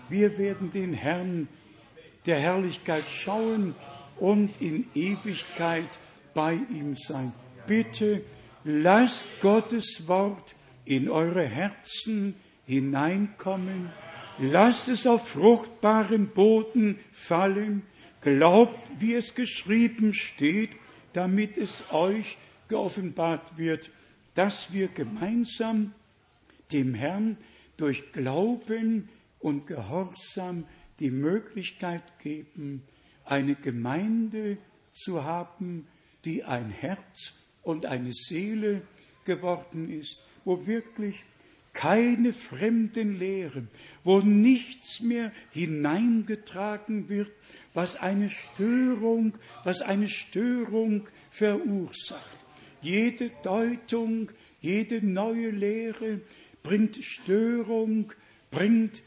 Wir 0.09 0.39
werden 0.39 0.71
den 0.71 0.95
Herrn 0.95 1.49
der 2.27 2.39
Herrlichkeit 2.39 3.09
schauen 3.09 3.75
und 4.19 4.61
in 4.61 4.87
Ewigkeit 4.95 5.89
bei 6.33 6.55
ihm 6.55 6.95
sein. 6.95 7.33
Bitte 7.67 8.23
lasst 8.65 9.29
Gottes 9.41 10.07
Wort 10.07 10.55
in 10.85 11.09
eure 11.09 11.47
Herzen 11.47 12.35
hineinkommen. 12.67 13.91
Lasst 14.39 14.89
es 14.89 15.07
auf 15.07 15.29
fruchtbaren 15.29 16.29
Boden 16.29 16.99
fallen. 17.13 17.83
Glaubt, 18.21 18.81
wie 18.99 19.15
es 19.15 19.35
geschrieben 19.35 20.13
steht, 20.15 20.71
damit 21.13 21.59
es 21.59 21.93
euch 21.93 22.37
geoffenbart 22.69 23.57
wird, 23.57 23.91
dass 24.35 24.73
wir 24.73 24.89
gemeinsam 24.89 25.93
dem 26.73 26.95
Herrn 26.95 27.37
durch 27.77 28.13
Glauben 28.13 29.09
und 29.39 29.67
Gehorsam 29.67 30.65
die 31.01 31.11
Möglichkeit 31.11 32.19
geben, 32.21 32.83
eine 33.25 33.55
Gemeinde 33.55 34.59
zu 34.93 35.25
haben, 35.25 35.87
die 36.25 36.45
ein 36.45 36.71
Herz 36.71 37.45
und 37.63 37.87
eine 37.87 38.13
Seele 38.13 38.83
geworden 39.25 39.91
ist, 39.91 40.23
wo 40.45 40.67
wirklich 40.67 41.25
keine 41.73 42.33
fremden 42.33 43.19
Lehren, 43.19 43.69
wo 44.05 44.21
nichts 44.21 45.01
mehr 45.01 45.33
hineingetragen 45.51 47.09
wird, 47.09 47.33
was 47.73 47.97
eine 47.97 48.31
Störung, 48.31 49.37
was 49.65 49.83
eine 49.83 50.09
Störung 50.09 51.09
verursacht. 51.31 52.45
Jede 52.81 53.31
Deutung, 53.43 54.31
Jede 54.61 55.05
neue 55.05 55.51
Lehre 55.51 56.21
bringt 56.63 57.05
Störung, 57.05 58.13
bringt, 58.51 59.03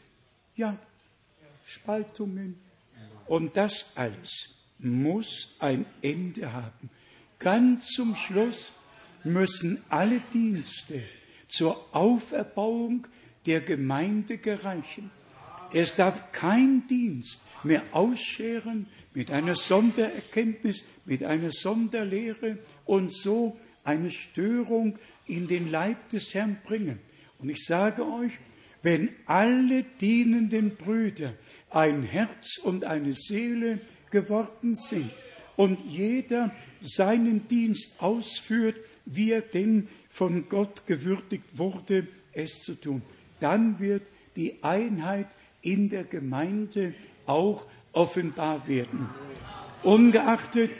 ja, 0.54 0.78
Spaltungen. 1.68 2.58
Und 3.26 3.56
das 3.56 3.92
alles 3.94 4.54
muss 4.78 5.54
ein 5.58 5.84
Ende 6.00 6.52
haben. 6.52 6.88
Ganz 7.38 7.88
zum 7.88 8.16
Schluss 8.16 8.72
müssen 9.22 9.82
alle 9.90 10.20
Dienste 10.32 11.02
zur 11.46 11.94
Auferbauung 11.94 13.06
der 13.44 13.60
Gemeinde 13.60 14.38
gereichen. 14.38 15.10
Es 15.72 15.94
darf 15.94 16.32
kein 16.32 16.86
Dienst 16.88 17.42
mehr 17.62 17.82
ausscheren 17.92 18.86
mit 19.12 19.30
einer 19.30 19.54
Sondererkenntnis, 19.54 20.84
mit 21.04 21.22
einer 21.22 21.50
Sonderlehre 21.50 22.58
und 22.86 23.14
so 23.14 23.58
eine 23.84 24.10
Störung 24.10 24.98
in 25.26 25.48
den 25.48 25.70
Leib 25.70 26.08
des 26.08 26.34
Herrn 26.34 26.58
bringen. 26.64 26.98
Und 27.38 27.50
ich 27.50 27.64
sage 27.66 28.06
euch, 28.06 28.32
wenn 28.82 29.10
alle 29.26 29.82
dienenden 30.00 30.76
Brüder 30.76 31.34
ein 31.70 32.02
Herz 32.02 32.58
und 32.58 32.84
eine 32.84 33.12
Seele 33.12 33.80
geworden 34.10 34.74
sind 34.74 35.12
und 35.56 35.78
jeder 35.86 36.54
seinen 36.80 37.48
Dienst 37.48 38.00
ausführt, 38.00 38.76
wie 39.04 39.32
er 39.32 39.42
denn 39.42 39.88
von 40.10 40.48
Gott 40.48 40.86
gewürdigt 40.86 41.44
wurde, 41.54 42.06
es 42.32 42.62
zu 42.62 42.74
tun, 42.74 43.02
dann 43.40 43.80
wird 43.80 44.02
die 44.36 44.62
Einheit 44.62 45.26
in 45.62 45.88
der 45.88 46.04
Gemeinde 46.04 46.94
auch 47.26 47.66
offenbar 47.92 48.66
werden. 48.68 49.08
Ungeachtet, 49.82 50.70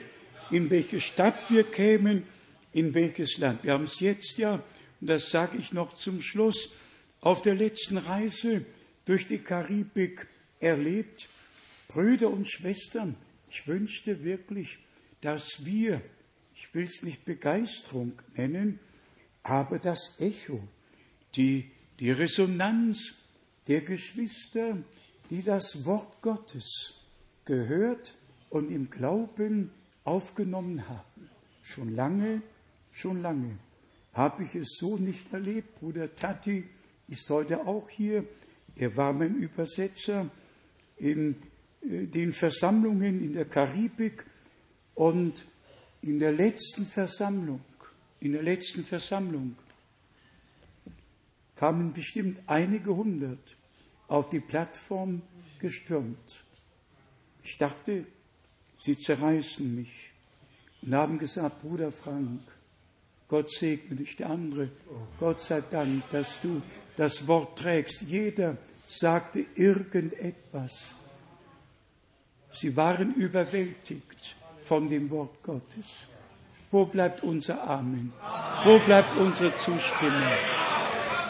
in 0.50 0.70
welche 0.70 1.00
Stadt 1.00 1.50
wir 1.50 1.64
kämen, 1.64 2.24
in 2.72 2.94
welches 2.94 3.38
Land. 3.38 3.64
Wir 3.64 3.72
haben 3.72 3.84
es 3.84 4.00
jetzt 4.00 4.38
ja, 4.38 4.62
und 5.00 5.06
das 5.08 5.30
sage 5.30 5.58
ich 5.58 5.72
noch 5.72 5.96
zum 5.96 6.22
Schluss, 6.22 6.70
auf 7.20 7.42
der 7.42 7.54
letzten 7.54 7.98
Reise 7.98 8.64
durch 9.04 9.26
die 9.26 9.38
Karibik 9.38 10.26
erlebt. 10.60 11.28
Brüder 11.88 12.30
und 12.30 12.48
Schwestern, 12.48 13.16
ich 13.50 13.66
wünschte 13.66 14.22
wirklich, 14.24 14.78
dass 15.20 15.64
wir, 15.64 16.02
ich 16.54 16.72
will 16.74 16.84
es 16.84 17.02
nicht 17.02 17.24
Begeisterung 17.24 18.12
nennen, 18.34 18.78
aber 19.42 19.78
das 19.78 20.16
Echo, 20.20 20.62
die, 21.34 21.70
die 22.00 22.10
Resonanz 22.10 23.14
der 23.66 23.80
Geschwister, 23.80 24.78
die 25.30 25.42
das 25.42 25.84
Wort 25.84 26.20
Gottes 26.22 27.04
gehört 27.44 28.14
und 28.50 28.70
im 28.70 28.90
Glauben 28.90 29.70
aufgenommen 30.04 30.88
haben. 30.88 31.30
Schon 31.62 31.94
lange, 31.94 32.42
schon 32.92 33.22
lange 33.22 33.58
habe 34.18 34.42
ich 34.42 34.56
es 34.56 34.78
so 34.78 34.96
nicht 34.96 35.32
erlebt. 35.32 35.78
Bruder 35.78 36.14
Tati 36.14 36.64
ist 37.06 37.30
heute 37.30 37.66
auch 37.66 37.88
hier. 37.88 38.24
Er 38.74 38.96
war 38.96 39.12
mein 39.12 39.36
Übersetzer 39.36 40.28
in 40.98 41.36
äh, 41.82 42.06
den 42.06 42.32
Versammlungen 42.32 43.22
in 43.22 43.32
der 43.34 43.44
Karibik 43.44 44.24
und 44.94 45.44
in 46.02 46.18
der 46.18 46.32
letzten 46.32 46.86
Versammlung, 46.86 47.60
in 48.20 48.32
der 48.32 48.42
letzten 48.42 48.84
Versammlung 48.84 49.56
kamen 51.56 51.92
bestimmt 51.92 52.40
einige 52.46 52.94
hundert 52.94 53.56
auf 54.06 54.28
die 54.28 54.40
Plattform 54.40 55.22
gestürmt. 55.58 56.44
Ich 57.42 57.58
dachte, 57.58 58.06
sie 58.78 58.96
zerreißen 58.96 59.74
mich 59.74 60.10
und 60.82 60.94
haben 60.94 61.18
gesagt, 61.18 61.62
Bruder 61.62 61.90
Frank, 61.90 62.40
Gott 63.26 63.50
segne 63.50 63.96
dich, 63.96 64.16
der 64.16 64.30
andere, 64.30 64.70
Gott 65.18 65.40
sei 65.40 65.60
Dank, 65.60 66.08
dass 66.10 66.40
du 66.40 66.62
das 66.96 67.26
Wort 67.26 67.58
trägst. 67.58 68.02
Jeder 68.02 68.56
sagte 68.88 69.44
irgendetwas. 69.54 70.94
Sie 72.52 72.74
waren 72.74 73.14
überwältigt 73.14 74.36
von 74.64 74.88
dem 74.88 75.10
Wort 75.10 75.42
Gottes. 75.42 76.08
Wo 76.70 76.86
bleibt 76.86 77.22
unser 77.22 77.62
Amen? 77.68 78.12
Wo 78.64 78.78
bleibt 78.78 79.14
unsere 79.16 79.54
Zustimmung? 79.56 80.22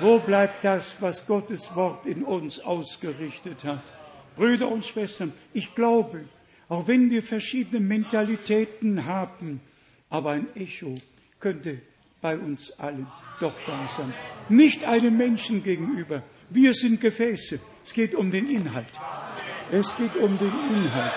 Wo 0.01 0.21
bleibt 0.21 0.65
das, 0.65 1.03
was 1.03 1.27
Gottes 1.27 1.75
Wort 1.75 2.07
in 2.07 2.23
uns 2.23 2.61
ausgerichtet 2.61 3.65
hat? 3.65 3.83
Brüder 4.37 4.69
und 4.69 4.85
Schwestern, 4.85 5.33
ich 5.53 5.75
glaube, 5.75 6.25
auch 6.69 6.87
wenn 6.87 7.11
wir 7.11 7.25
verschiedene 7.25 7.81
Mentalitäten 7.81 9.05
haben, 9.05 9.61
aber 10.11 10.31
ein 10.31 10.55
Echo 10.55 10.95
könnte 11.41 11.81
bei 12.21 12.39
uns 12.39 12.71
allen 12.79 13.09
doch 13.41 13.55
da 13.67 13.89
sein. 13.97 14.15
Nicht 14.49 14.85
einem 14.85 15.17
Menschen 15.17 15.65
gegenüber. 15.65 16.23
Wir 16.51 16.73
sind 16.73 17.01
Gefäße. 17.01 17.61
Es 17.85 17.93
geht 17.93 18.15
um 18.15 18.31
den 18.31 18.49
Inhalt. 18.49 18.99
Es 19.71 19.97
geht 19.97 20.17
um 20.17 20.39
den 20.39 20.53
Inhalt. 20.73 21.13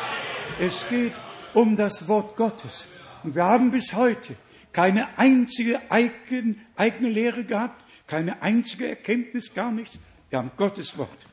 Es 0.59 0.87
geht 0.89 1.13
um 1.53 1.75
das 1.75 2.07
Wort 2.07 2.35
Gottes. 2.35 2.87
Und 3.23 3.35
wir 3.35 3.45
haben 3.45 3.71
bis 3.71 3.93
heute 3.93 4.35
keine 4.73 5.17
einzige 5.17 5.79
eigen, 5.89 6.61
eigene 6.75 7.09
Lehre 7.09 7.43
gehabt, 7.43 7.83
keine 8.07 8.41
einzige 8.41 8.87
Erkenntnis, 8.87 9.53
gar 9.53 9.71
nichts. 9.71 9.99
Wir 10.29 10.39
haben 10.39 10.51
Gottes 10.57 10.97
Wort, 10.97 11.27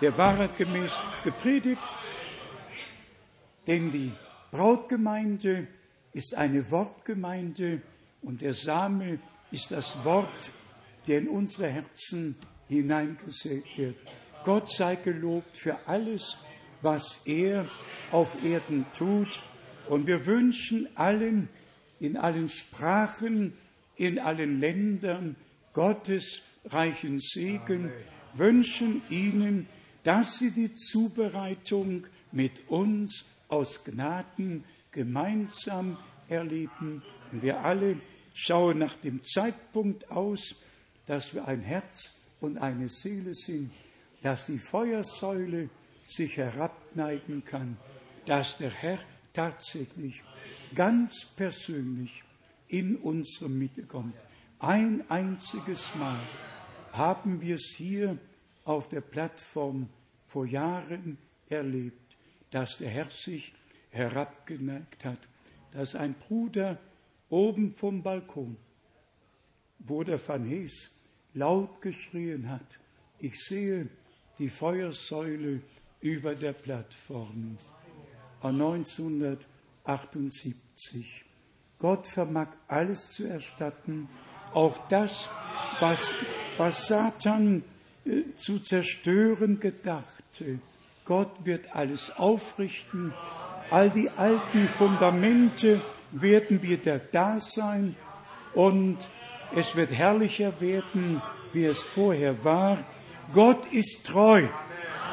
der 0.00 0.16
Wahrheit 0.18 0.56
gemäß 0.58 0.92
gepredigt. 1.24 1.82
Denn 3.66 3.90
die 3.90 4.12
Brautgemeinde 4.50 5.68
ist 6.12 6.34
eine 6.34 6.70
Wortgemeinde 6.70 7.82
und 8.22 8.42
der 8.42 8.54
Same 8.54 9.20
ist 9.50 9.70
das 9.70 10.04
Wort, 10.04 10.50
der 11.06 11.18
in 11.18 11.28
unsere 11.28 11.68
Herzen 11.68 12.36
hineingesät 12.68 13.64
wird. 13.76 13.96
Gott 14.44 14.70
sei 14.70 14.96
gelobt 14.96 15.56
für 15.56 15.86
alles, 15.86 16.38
was 16.82 17.20
er 17.24 17.68
auf 18.10 18.42
Erden 18.44 18.86
tut. 18.96 19.40
Und 19.88 20.06
wir 20.06 20.26
wünschen 20.26 20.88
allen, 20.96 21.48
in 21.98 22.16
allen 22.16 22.48
Sprachen, 22.48 23.54
in 23.96 24.18
allen 24.18 24.60
Ländern, 24.60 25.36
Gottes 25.72 26.42
reichen 26.66 27.18
Segen, 27.18 27.86
Amen. 27.86 27.92
wünschen 28.34 29.02
Ihnen, 29.10 29.68
dass 30.04 30.38
Sie 30.38 30.50
die 30.50 30.72
Zubereitung 30.72 32.06
mit 32.32 32.68
uns 32.68 33.24
aus 33.48 33.84
Gnaden 33.84 34.64
gemeinsam 34.92 35.98
erleben. 36.28 37.02
Und 37.32 37.42
wir 37.42 37.60
alle 37.60 38.00
schauen 38.34 38.78
nach 38.78 38.96
dem 38.96 39.24
Zeitpunkt 39.24 40.10
aus, 40.10 40.56
dass 41.06 41.34
wir 41.34 41.48
ein 41.48 41.62
Herz 41.62 42.17
und 42.40 42.58
eine 42.58 42.88
Seele 42.88 43.34
sind, 43.34 43.70
dass 44.22 44.46
die 44.46 44.58
Feuersäule 44.58 45.70
sich 46.06 46.36
herabneigen 46.36 47.44
kann, 47.44 47.76
dass 48.26 48.56
der 48.56 48.70
Herr 48.70 48.98
tatsächlich 49.32 50.22
ganz 50.74 51.26
persönlich 51.36 52.22
in 52.68 52.96
unsere 52.96 53.48
Mitte 53.48 53.82
kommt. 53.82 54.14
Ein 54.58 55.08
einziges 55.10 55.94
Mal 55.94 56.20
haben 56.92 57.40
wir 57.40 57.54
es 57.54 57.74
hier 57.76 58.18
auf 58.64 58.88
der 58.88 59.00
Plattform 59.00 59.88
vor 60.26 60.46
Jahren 60.46 61.18
erlebt, 61.48 62.16
dass 62.50 62.78
der 62.78 62.90
Herr 62.90 63.10
sich 63.10 63.52
herabgeneigt 63.90 65.04
hat, 65.04 65.18
dass 65.72 65.94
ein 65.94 66.14
Bruder 66.14 66.78
oben 67.30 67.74
vom 67.74 68.02
Balkon, 68.02 68.56
Bruder 69.78 70.18
Van 70.26 70.44
Hees, 70.44 70.90
laut 71.38 71.80
geschrien 71.80 72.50
hat, 72.50 72.78
ich 73.18 73.42
sehe 73.44 73.88
die 74.38 74.50
Feuersäule 74.50 75.62
über 76.00 76.34
der 76.34 76.52
Plattform. 76.52 77.56
1978. 78.42 81.24
Gott 81.78 82.08
vermag 82.08 82.48
alles 82.66 83.12
zu 83.12 83.28
erstatten, 83.28 84.08
auch 84.52 84.88
das, 84.88 85.30
was, 85.80 86.12
was 86.56 86.88
Satan 86.88 87.62
äh, 88.04 88.24
zu 88.34 88.58
zerstören 88.60 89.60
gedachte. 89.60 90.58
Gott 91.04 91.44
wird 91.44 91.72
alles 91.74 92.10
aufrichten. 92.16 93.14
All 93.70 93.90
die 93.90 94.08
alten 94.10 94.66
Fundamente 94.68 95.80
werden 96.10 96.62
wieder 96.62 96.98
da 96.98 97.38
sein 97.38 97.94
und 98.54 99.08
es 99.54 99.76
wird 99.76 99.92
herrlicher 99.92 100.60
werden, 100.60 101.22
wie 101.52 101.64
es 101.64 101.84
vorher 101.84 102.44
war. 102.44 102.78
Gott 103.32 103.66
ist 103.72 104.06
treu. 104.06 104.44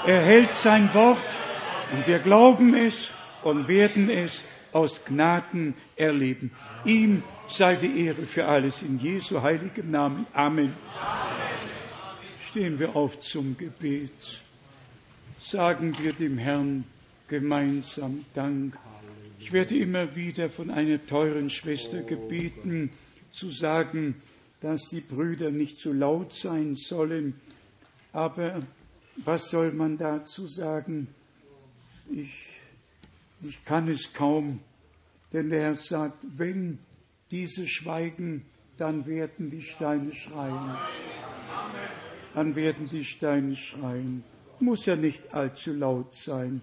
Er 0.05 0.21
hält 0.21 0.53
sein 0.53 0.93
Wort 0.93 1.17
und 1.91 2.07
wir 2.07 2.19
glauben 2.19 2.75
es 2.75 3.13
und 3.43 3.67
werden 3.67 4.09
es 4.09 4.43
aus 4.71 5.05
Gnaden 5.05 5.73
erleben. 5.95 6.51
Ihm 6.83 7.23
sei 7.47 7.75
die 7.75 8.05
Ehre 8.05 8.23
für 8.23 8.45
alles 8.45 8.83
in 8.83 8.99
Jesu 8.99 9.41
heiligem 9.41 9.91
Namen. 9.91 10.25
Amen. 10.33 10.73
Stehen 12.49 12.79
wir 12.79 12.95
auf 12.95 13.19
zum 13.19 13.57
Gebet. 13.57 14.41
Sagen 15.39 15.95
wir 15.99 16.13
dem 16.13 16.37
Herrn 16.37 16.85
gemeinsam 17.27 18.25
Dank. 18.33 18.77
Ich 19.39 19.51
werde 19.51 19.75
immer 19.75 20.15
wieder 20.15 20.49
von 20.49 20.71
einer 20.71 21.05
teuren 21.05 21.49
Schwester 21.49 22.01
gebeten, 22.01 22.89
zu 23.35 23.49
sagen, 23.49 24.15
dass 24.61 24.89
die 24.89 25.01
Brüder 25.01 25.51
nicht 25.51 25.79
zu 25.79 25.93
laut 25.93 26.33
sein 26.33 26.75
sollen. 26.75 27.39
Aber 28.13 28.63
was 29.17 29.49
soll 29.49 29.71
man 29.71 29.97
dazu 29.97 30.47
sagen? 30.47 31.07
Ich, 32.09 32.59
ich 33.41 33.63
kann 33.65 33.87
es 33.87 34.13
kaum, 34.13 34.59
denn 35.33 35.49
der 35.49 35.61
Herr 35.61 35.75
sagt, 35.75 36.25
wenn 36.37 36.79
diese 37.31 37.67
schweigen, 37.67 38.45
dann 38.77 39.05
werden 39.05 39.49
die 39.49 39.61
Steine 39.61 40.11
schreien. 40.13 40.75
Dann 42.33 42.55
werden 42.55 42.89
die 42.89 43.05
Steine 43.05 43.55
schreien. 43.55 44.23
Muss 44.59 44.85
ja 44.85 44.95
nicht 44.95 45.33
allzu 45.33 45.73
laut 45.73 46.13
sein. 46.13 46.61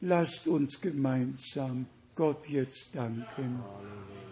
Lasst 0.00 0.48
uns 0.48 0.80
gemeinsam 0.80 1.86
Gott 2.14 2.48
jetzt 2.48 2.94
danken. 2.94 3.62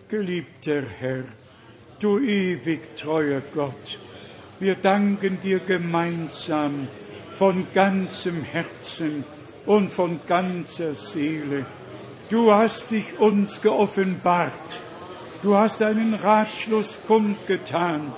Geliebter 0.09 0.83
Herr, 0.83 1.25
du 2.01 2.19
ewig 2.19 2.97
treuer 2.97 3.43
Gott, 3.55 3.99
wir 4.59 4.75
danken 4.75 5.39
dir 5.41 5.59
gemeinsam 5.59 6.89
von 7.33 7.67
ganzem 7.75 8.43
Herzen 8.43 9.25
und 9.67 9.93
von 9.93 10.19
ganzer 10.27 10.95
Seele. 10.95 11.67
Du 12.31 12.53
hast 12.53 12.91
dich 12.91 13.19
uns 13.19 13.61
geoffenbart. 13.61 14.81
Du 15.43 15.57
hast 15.57 15.83
einen 15.83 16.15
Ratschluss 16.15 17.01
kundgetan. 17.07 18.13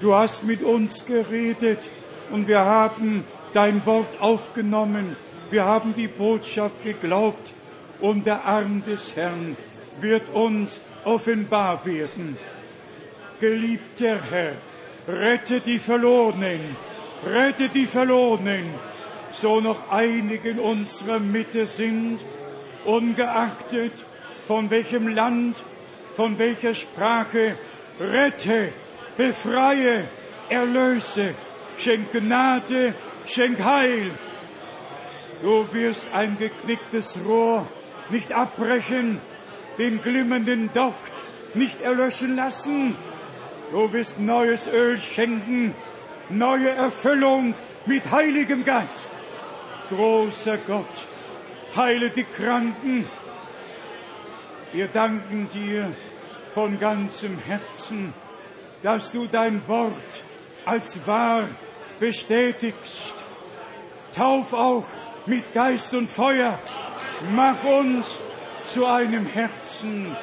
Du 0.00 0.14
hast 0.14 0.44
mit 0.44 0.62
uns 0.62 1.06
geredet 1.06 1.90
und 2.30 2.48
wir 2.48 2.60
haben 2.60 3.24
dein 3.54 3.84
Wort 3.86 4.20
aufgenommen. 4.20 5.16
Wir 5.50 5.64
haben 5.64 5.94
die 5.94 6.08
Botschaft 6.08 6.82
geglaubt 6.82 7.52
und 8.00 8.26
der 8.26 8.44
Arm 8.44 8.82
des 8.84 9.14
Herrn 9.16 9.56
wird 10.00 10.28
uns 10.30 10.80
offenbar 11.04 11.84
werden. 11.86 12.36
Geliebter 13.40 14.20
Herr, 14.30 14.56
rette 15.06 15.60
die 15.60 15.78
Verlorenen, 15.78 16.76
rette 17.24 17.68
die 17.68 17.86
Verlorenen, 17.86 18.74
so 19.30 19.60
noch 19.60 19.90
einige 19.90 20.50
in 20.50 20.58
unserer 20.58 21.20
Mitte 21.20 21.66
sind, 21.66 22.18
ungeachtet 22.84 23.92
von 24.44 24.70
welchem 24.70 25.08
Land, 25.08 25.62
von 26.16 26.38
welcher 26.38 26.74
Sprache, 26.74 27.56
rette, 28.00 28.72
befreie, 29.16 30.08
erlöse, 30.48 31.34
schenk 31.78 32.10
Gnade, 32.12 32.94
schenk 33.26 33.62
Heil. 33.62 34.10
Du 35.42 35.64
wirst 35.72 36.08
ein 36.12 36.36
geknicktes 36.38 37.20
Rohr 37.24 37.68
nicht 38.10 38.32
abbrechen, 38.32 39.20
den 39.78 40.02
glimmenden 40.02 40.72
Docht 40.72 41.12
nicht 41.54 41.80
erlöschen 41.80 42.34
lassen. 42.34 42.96
Du 43.70 43.92
wirst 43.92 44.18
neues 44.18 44.66
Öl 44.66 44.98
schenken, 44.98 45.74
neue 46.30 46.70
Erfüllung 46.70 47.54
mit 47.84 48.10
Heiligem 48.10 48.64
Geist. 48.64 49.18
Großer 49.90 50.56
Gott, 50.66 51.06
heile 51.76 52.08
die 52.08 52.24
Kranken. 52.24 53.06
Wir 54.72 54.88
danken 54.88 55.50
dir 55.50 55.94
von 56.50 56.80
ganzem 56.80 57.38
Herzen, 57.38 58.14
dass 58.82 59.12
du 59.12 59.26
dein 59.26 59.60
Wort 59.68 60.24
als 60.64 61.06
wahr 61.06 61.44
bestätigst. 62.00 63.12
Tauf 64.14 64.54
auch 64.54 64.86
mit 65.26 65.52
Geist 65.52 65.92
und 65.92 66.08
Feuer. 66.08 66.58
Mach 67.32 67.62
uns 67.64 68.18
zu 68.64 68.86
einem 68.86 69.26
Herzen, 69.26 70.16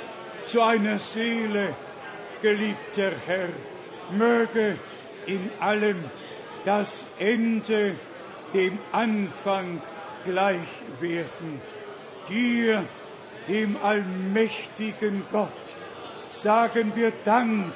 zu 0.45 0.63
einer 0.63 0.97
Seele, 0.97 1.75
geliebter 2.45 3.11
Herr, 3.25 3.49
möge 4.11 4.77
in 5.25 5.49
allem 5.59 6.03
das 6.63 7.03
Ende 7.17 7.95
dem 8.53 8.77
Anfang 8.91 9.81
gleich 10.23 10.75
werden. 10.99 11.59
Dir, 12.29 12.85
dem 13.47 13.77
allmächtigen 13.77 15.23
Gott, 15.31 15.65
sagen 16.27 16.91
wir 16.93 17.13
Dank, 17.23 17.73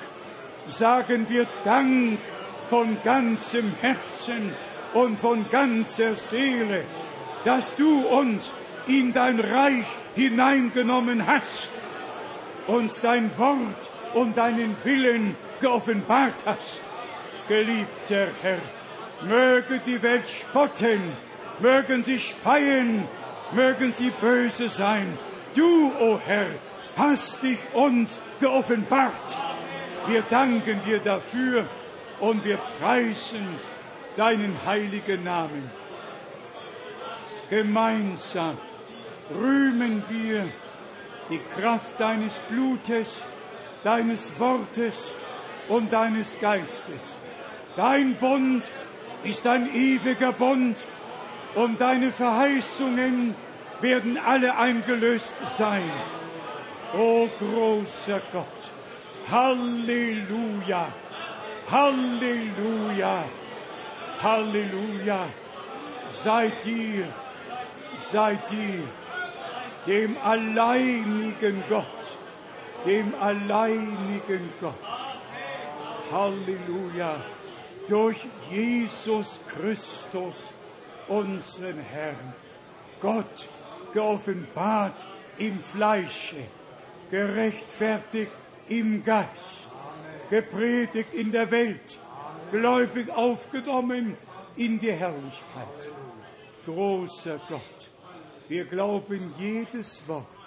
sagen 0.68 1.26
wir 1.30 1.48
Dank 1.64 2.20
von 2.70 2.96
ganzem 3.04 3.74
Herzen 3.82 4.54
und 4.94 5.18
von 5.18 5.50
ganzer 5.50 6.14
Seele, 6.14 6.84
dass 7.44 7.76
du 7.76 8.02
uns 8.06 8.52
in 8.86 9.14
dein 9.14 9.40
Reich 9.40 9.88
hineingenommen 10.14 11.26
hast, 11.26 11.72
uns 12.68 13.02
dein 13.02 13.36
Wort 13.36 13.90
und 14.14 14.38
deinen 14.38 14.76
Willen 14.84 15.36
geoffenbart 15.60 16.36
hast. 16.46 16.84
Geliebter 17.48 18.28
Herr, 18.42 18.60
möge 19.24 19.80
die 19.86 20.02
Welt 20.02 20.28
spotten, 20.28 21.02
mögen 21.60 22.04
sie 22.04 22.20
speien, 22.20 23.08
mögen 23.52 23.92
sie 23.92 24.12
böse 24.22 24.70
sein. 24.70 25.18
Du, 25.56 25.92
o 26.00 26.14
oh 26.14 26.20
Herr, 26.24 26.48
hast 26.96 27.44
dich 27.44 27.60
uns 27.74 28.22
geoffenbart. 28.40 29.38
Wir 30.08 30.22
danken 30.30 30.82
dir 30.86 31.00
dafür 31.00 31.66
und 32.20 32.44
wir 32.46 32.58
preisen 32.80 33.48
deinen 34.16 34.56
heiligen 34.66 35.24
Namen. 35.24 35.70
Gemeinsam 37.50 38.58
rühmen 39.34 40.04
wir 40.10 40.50
die 41.30 41.40
Kraft 41.56 42.00
deines 42.00 42.40
Blutes, 42.40 43.24
deines 43.84 44.40
Wortes 44.40 45.14
und 45.68 45.94
deines 45.94 46.40
Geistes. 46.40 47.18
Dein 47.76 48.16
Bund 48.16 48.64
ist 49.24 49.46
ein 49.48 49.74
ewiger 49.74 50.34
Bund 50.34 50.78
und 51.56 51.80
deine 51.80 52.12
Verheißungen 52.12 53.36
werden 53.82 54.18
alle 54.18 54.58
eingelöst 54.58 55.34
sein. 55.58 55.90
O 56.94 57.28
großer 57.40 58.22
Gott, 58.32 58.46
Halleluja, 59.30 60.88
Halleluja, 61.72 63.24
Halleluja, 64.22 65.30
sei 66.10 66.52
dir, 66.66 67.06
sei 68.00 68.38
dir 68.50 68.84
dem 69.88 70.18
alleinigen 70.18 71.64
Gott, 71.70 72.19
dem 72.86 73.14
alleinigen 73.16 74.50
Gott. 74.60 74.76
Halleluja. 76.12 77.24
Durch 77.88 78.26
Jesus 78.50 79.40
Christus, 79.48 80.54
unseren 81.08 81.80
Herrn. 81.80 82.34
Gott 83.02 83.50
geoffenbart 83.94 85.08
im 85.38 85.60
Fleische, 85.60 86.44
gerechtfertigt 87.10 88.32
im 88.68 89.04
Geist, 89.04 89.70
gepredigt 90.30 91.14
in 91.14 91.32
der 91.32 91.50
Welt, 91.50 91.98
gläubig 92.52 93.10
aufgenommen 93.10 94.16
in 94.56 94.78
die 94.78 94.92
Herrlichkeit. 94.92 95.90
Großer 96.66 97.40
Gott, 97.48 97.92
wir 98.48 98.66
glauben 98.66 99.34
jedes 99.40 100.08
Wort, 100.08 100.39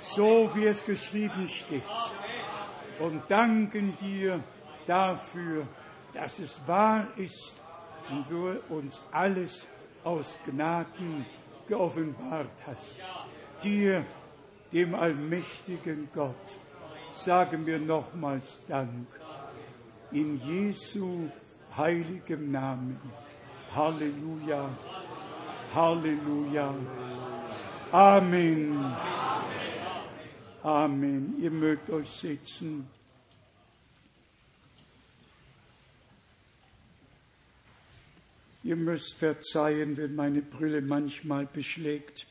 so 0.00 0.50
wie 0.54 0.66
es 0.66 0.84
geschrieben 0.84 1.48
steht, 1.48 1.82
und 2.98 3.22
danken 3.30 3.96
dir 3.96 4.42
dafür, 4.86 5.66
dass 6.12 6.38
es 6.38 6.60
wahr 6.66 7.06
ist 7.16 7.54
und 8.10 8.28
du 8.28 8.58
uns 8.68 9.00
alles 9.12 9.68
aus 10.04 10.38
Gnaden 10.44 11.24
geoffenbart 11.66 12.50
hast. 12.66 13.04
Dir, 13.62 14.04
dem 14.72 14.94
allmächtigen 14.94 16.08
Gott, 16.12 16.58
sagen 17.10 17.66
wir 17.66 17.78
nochmals 17.78 18.58
Dank. 18.66 19.06
In 20.12 20.40
Jesu 20.40 21.30
heiligem 21.76 22.50
Namen. 22.50 23.00
Halleluja. 23.74 24.70
Halleluja. 25.74 26.74
Amen. 27.92 28.76
Amen. 28.76 29.79
Ihr 30.62 31.50
mögt 31.50 31.88
euch 31.88 32.10
setzen. 32.10 32.86
Ihr 38.62 38.76
müsst 38.76 39.14
verzeihen, 39.14 39.96
wenn 39.96 40.14
meine 40.14 40.42
Brille 40.42 40.82
manchmal 40.82 41.46
beschlägt, 41.46 42.26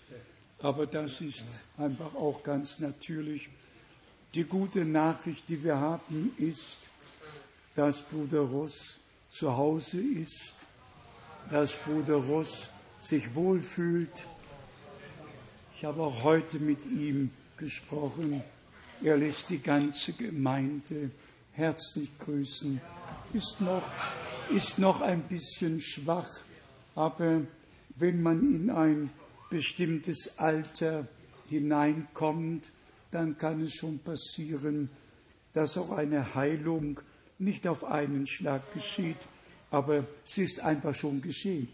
aber 0.60 0.86
das 0.86 1.22
ist 1.22 1.64
einfach 1.78 2.14
auch 2.14 2.44
ganz 2.44 2.80
natürlich. 2.80 3.50
Die 4.36 4.44
gute 4.44 4.86
Nachricht, 4.86 5.50
die 5.50 5.64
wir 5.64 5.78
haben, 5.78 6.32
ist, 6.38 6.82
dass 7.74 8.04
Bruder 8.04 8.42
Ross 8.42 9.00
zu 9.30 9.58
Hause 9.58 10.00
ist, 10.00 10.54
dass 11.50 11.76
Bruder 11.78 12.18
Ross 12.18 12.70
sich 13.02 13.34
wohlfühlt, 13.34 14.28
ich 15.76 15.86
habe 15.86 16.04
auch 16.04 16.24
heute 16.24 16.60
mit 16.60 16.86
ihm 16.86 17.32
gesprochen. 17.60 18.42
Er 19.04 19.18
lässt 19.18 19.50
die 19.50 19.62
ganze 19.62 20.14
Gemeinde 20.14 21.12
herzlich 21.52 22.10
grüßen. 22.18 22.82
Ist 23.34 23.62
noch, 23.62 23.84
ist 24.50 24.80
noch 24.80 25.02
ein 25.02 25.22
bisschen 25.22 25.80
schwach, 25.80 26.30
aber 26.96 27.42
wenn 27.96 28.22
man 28.22 28.40
in 28.42 28.70
ein 28.72 29.12
bestimmtes 29.50 30.40
Alter 30.40 31.08
hineinkommt, 31.48 32.72
dann 33.12 33.38
kann 33.38 33.62
es 33.62 33.74
schon 33.74 34.00
passieren, 34.00 34.90
dass 35.54 35.78
auch 35.78 35.92
eine 35.92 36.36
Heilung 36.36 37.00
nicht 37.40 37.68
auf 37.68 37.84
einen 37.84 38.28
Schlag 38.28 38.74
geschieht, 38.74 39.18
aber 39.72 40.06
sie 40.26 40.44
ist 40.44 40.60
einfach 40.60 40.94
schon 40.94 41.22
geschehen. 41.22 41.70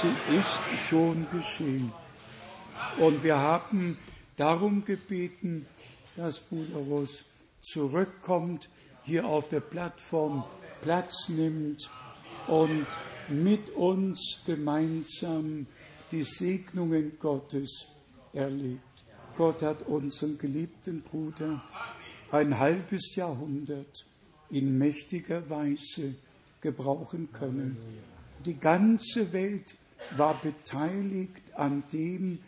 Sie 0.00 0.36
ist 0.36 0.62
schon 0.88 1.26
geschehen. 1.30 1.92
Und 2.98 3.22
wir 3.22 3.36
haben 3.36 3.98
darum 4.36 4.84
gebeten, 4.84 5.66
dass 6.16 6.40
Bruder 6.40 6.78
Ross 6.88 7.24
zurückkommt, 7.60 8.68
hier 9.04 9.26
auf 9.26 9.48
der 9.48 9.60
Plattform 9.60 10.44
Platz 10.80 11.28
nimmt 11.28 11.90
und 12.46 12.86
mit 13.28 13.70
uns 13.70 14.40
gemeinsam 14.44 15.66
die 16.12 16.24
Segnungen 16.24 17.18
Gottes 17.18 17.88
erlebt. 18.32 19.04
Gott 19.36 19.62
hat 19.62 19.82
unseren 19.82 20.38
geliebten 20.38 21.02
Bruder 21.02 21.62
ein 22.30 22.58
halbes 22.58 23.14
Jahrhundert 23.16 24.06
in 24.50 24.78
mächtiger 24.78 25.48
Weise 25.50 26.14
gebrauchen 26.60 27.30
können. 27.32 27.76
Die 28.44 28.58
ganze 28.58 29.32
Welt 29.32 29.76
war 30.16 30.34
beteiligt 30.34 31.54
an 31.54 31.82
dem, 31.92 32.38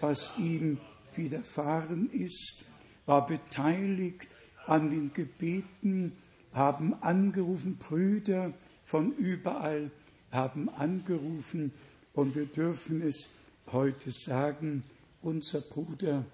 was 0.00 0.34
ihm 0.38 0.78
widerfahren 1.16 2.10
ist, 2.10 2.64
war 3.06 3.26
beteiligt 3.26 4.28
an 4.66 4.90
den 4.90 5.12
Gebeten, 5.12 6.12
haben 6.52 6.94
angerufen, 7.02 7.76
Brüder 7.76 8.52
von 8.84 9.12
überall 9.16 9.90
haben 10.30 10.68
angerufen 10.68 11.72
und 12.12 12.34
wir 12.34 12.46
dürfen 12.46 13.02
es 13.02 13.28
heute 13.72 14.10
sagen, 14.10 14.82
unser 15.22 15.60
Bruder 15.60 16.24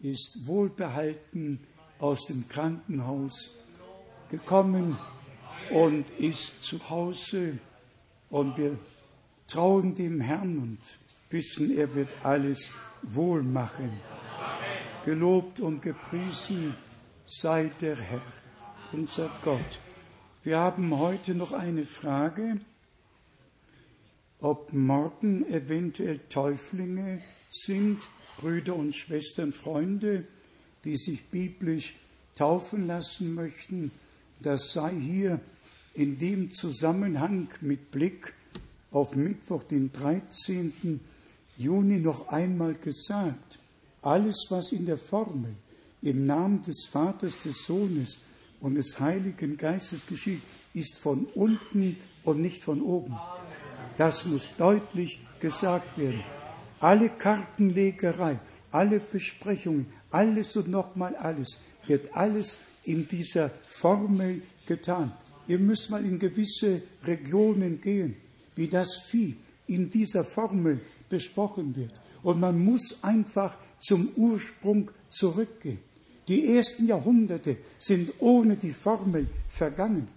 ist 0.00 0.46
wohlbehalten 0.46 1.60
aus 1.98 2.26
dem 2.26 2.48
Krankenhaus 2.48 3.50
gekommen 4.30 4.98
und 5.70 6.10
ist 6.12 6.62
zu 6.62 6.88
Hause 6.88 7.58
und 8.30 8.56
wir 8.56 8.78
trauen 9.46 9.94
dem 9.94 10.20
Herrn 10.20 10.58
und 10.58 10.78
wissen, 11.30 11.76
er 11.76 11.94
wird 11.94 12.14
alles 12.22 12.72
wohl 13.02 13.42
machen. 13.42 13.90
Gelobt 15.10 15.58
und 15.58 15.82
gepriesen 15.82 16.76
sei 17.26 17.72
der 17.80 17.96
Herr, 17.96 18.22
unser 18.92 19.28
Gott. 19.42 19.80
Wir 20.44 20.58
haben 20.58 20.96
heute 20.96 21.34
noch 21.34 21.52
eine 21.52 21.84
Frage, 21.84 22.60
ob 24.38 24.72
morgen 24.72 25.44
eventuell 25.46 26.20
Täuflinge 26.28 27.20
sind, 27.48 28.08
Brüder 28.36 28.76
und 28.76 28.94
Schwestern, 28.94 29.52
Freunde, 29.52 30.28
die 30.84 30.96
sich 30.96 31.28
biblisch 31.28 31.96
taufen 32.36 32.86
lassen 32.86 33.34
möchten. 33.34 33.90
Das 34.40 34.72
sei 34.72 34.92
hier 34.92 35.40
in 35.92 36.18
dem 36.18 36.52
Zusammenhang 36.52 37.48
mit 37.60 37.90
Blick 37.90 38.32
auf 38.92 39.16
Mittwoch, 39.16 39.64
den 39.64 39.90
13. 39.90 41.00
Juni, 41.56 41.98
noch 41.98 42.28
einmal 42.28 42.74
gesagt. 42.74 43.58
Alles, 44.02 44.46
was 44.48 44.72
in 44.72 44.86
der 44.86 44.98
Formel 44.98 45.54
im 46.02 46.24
Namen 46.24 46.62
des 46.62 46.86
Vaters, 46.86 47.42
des 47.42 47.64
Sohnes 47.64 48.20
und 48.60 48.76
des 48.76 48.98
Heiligen 48.98 49.56
Geistes 49.56 50.06
geschieht, 50.06 50.42
ist 50.72 50.98
von 50.98 51.26
unten 51.34 51.96
und 52.24 52.40
nicht 52.40 52.62
von 52.62 52.80
oben. 52.80 53.18
Das 53.96 54.24
muss 54.24 54.50
deutlich 54.56 55.20
gesagt 55.40 55.98
werden. 55.98 56.22
Alle 56.78 57.10
Kartenlegerei, 57.10 58.38
alle 58.70 59.00
Besprechungen, 59.00 59.86
alles 60.10 60.56
und 60.56 60.68
nochmal 60.68 61.14
alles, 61.16 61.60
wird 61.86 62.14
alles 62.16 62.58
in 62.84 63.06
dieser 63.06 63.50
Formel 63.68 64.42
getan. 64.66 65.12
Ihr 65.46 65.58
müsst 65.58 65.90
mal 65.90 66.04
in 66.04 66.18
gewisse 66.18 66.82
Regionen 67.04 67.80
gehen, 67.80 68.16
wie 68.56 68.68
das 68.68 69.02
Vieh 69.08 69.36
in 69.66 69.90
dieser 69.90 70.24
Formel 70.24 70.80
besprochen 71.08 71.74
wird. 71.76 72.00
Und 72.22 72.40
man 72.40 72.62
muss 72.62 73.02
einfach 73.02 73.56
zum 73.78 74.08
Ursprung 74.16 74.90
zurückgehen. 75.08 75.78
Die 76.28 76.54
ersten 76.54 76.86
Jahrhunderte 76.86 77.56
sind 77.78 78.12
ohne 78.20 78.56
die 78.56 78.72
Formel 78.72 79.26
vergangen. 79.48 80.08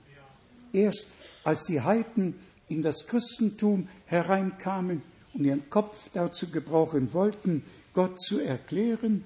Erst 0.71 1.09
als 1.43 1.63
die 1.63 1.81
Heiden 1.81 2.35
in 2.69 2.81
das 2.81 3.07
Christentum 3.07 3.88
hereinkamen 4.05 5.01
und 5.34 5.45
ihren 5.45 5.69
Kopf 5.69 6.09
dazu 6.13 6.49
gebrauchen 6.51 7.13
wollten, 7.13 7.63
Gott 7.93 8.19
zu 8.19 8.39
erklären, 8.39 9.23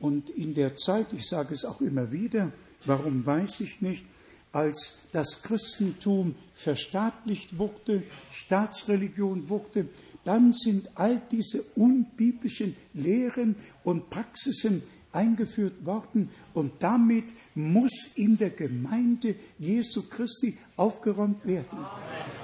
und 0.00 0.30
in 0.30 0.54
der 0.54 0.76
Zeit, 0.76 1.12
ich 1.12 1.28
sage 1.28 1.54
es 1.54 1.64
auch 1.64 1.80
immer 1.80 2.12
wieder, 2.12 2.52
warum 2.84 3.24
weiß 3.26 3.60
ich 3.60 3.80
nicht, 3.80 4.04
als 4.52 5.00
das 5.12 5.42
Christentum 5.42 6.34
verstaatlicht 6.54 7.58
wurde, 7.58 8.04
Staatsreligion 8.30 9.48
wurde, 9.48 9.88
dann 10.24 10.52
sind 10.52 10.90
all 10.96 11.22
diese 11.30 11.62
unbiblischen 11.74 12.76
Lehren 12.94 13.56
und 13.84 14.10
Praxisen 14.10 14.82
eingeführt 15.12 15.84
worden 15.84 16.28
und 16.54 16.72
damit 16.80 17.24
muss 17.54 18.10
in 18.14 18.36
der 18.36 18.50
Gemeinde 18.50 19.34
Jesu 19.58 20.02
Christi 20.08 20.56
aufgeräumt 20.76 21.46
werden. 21.46 21.78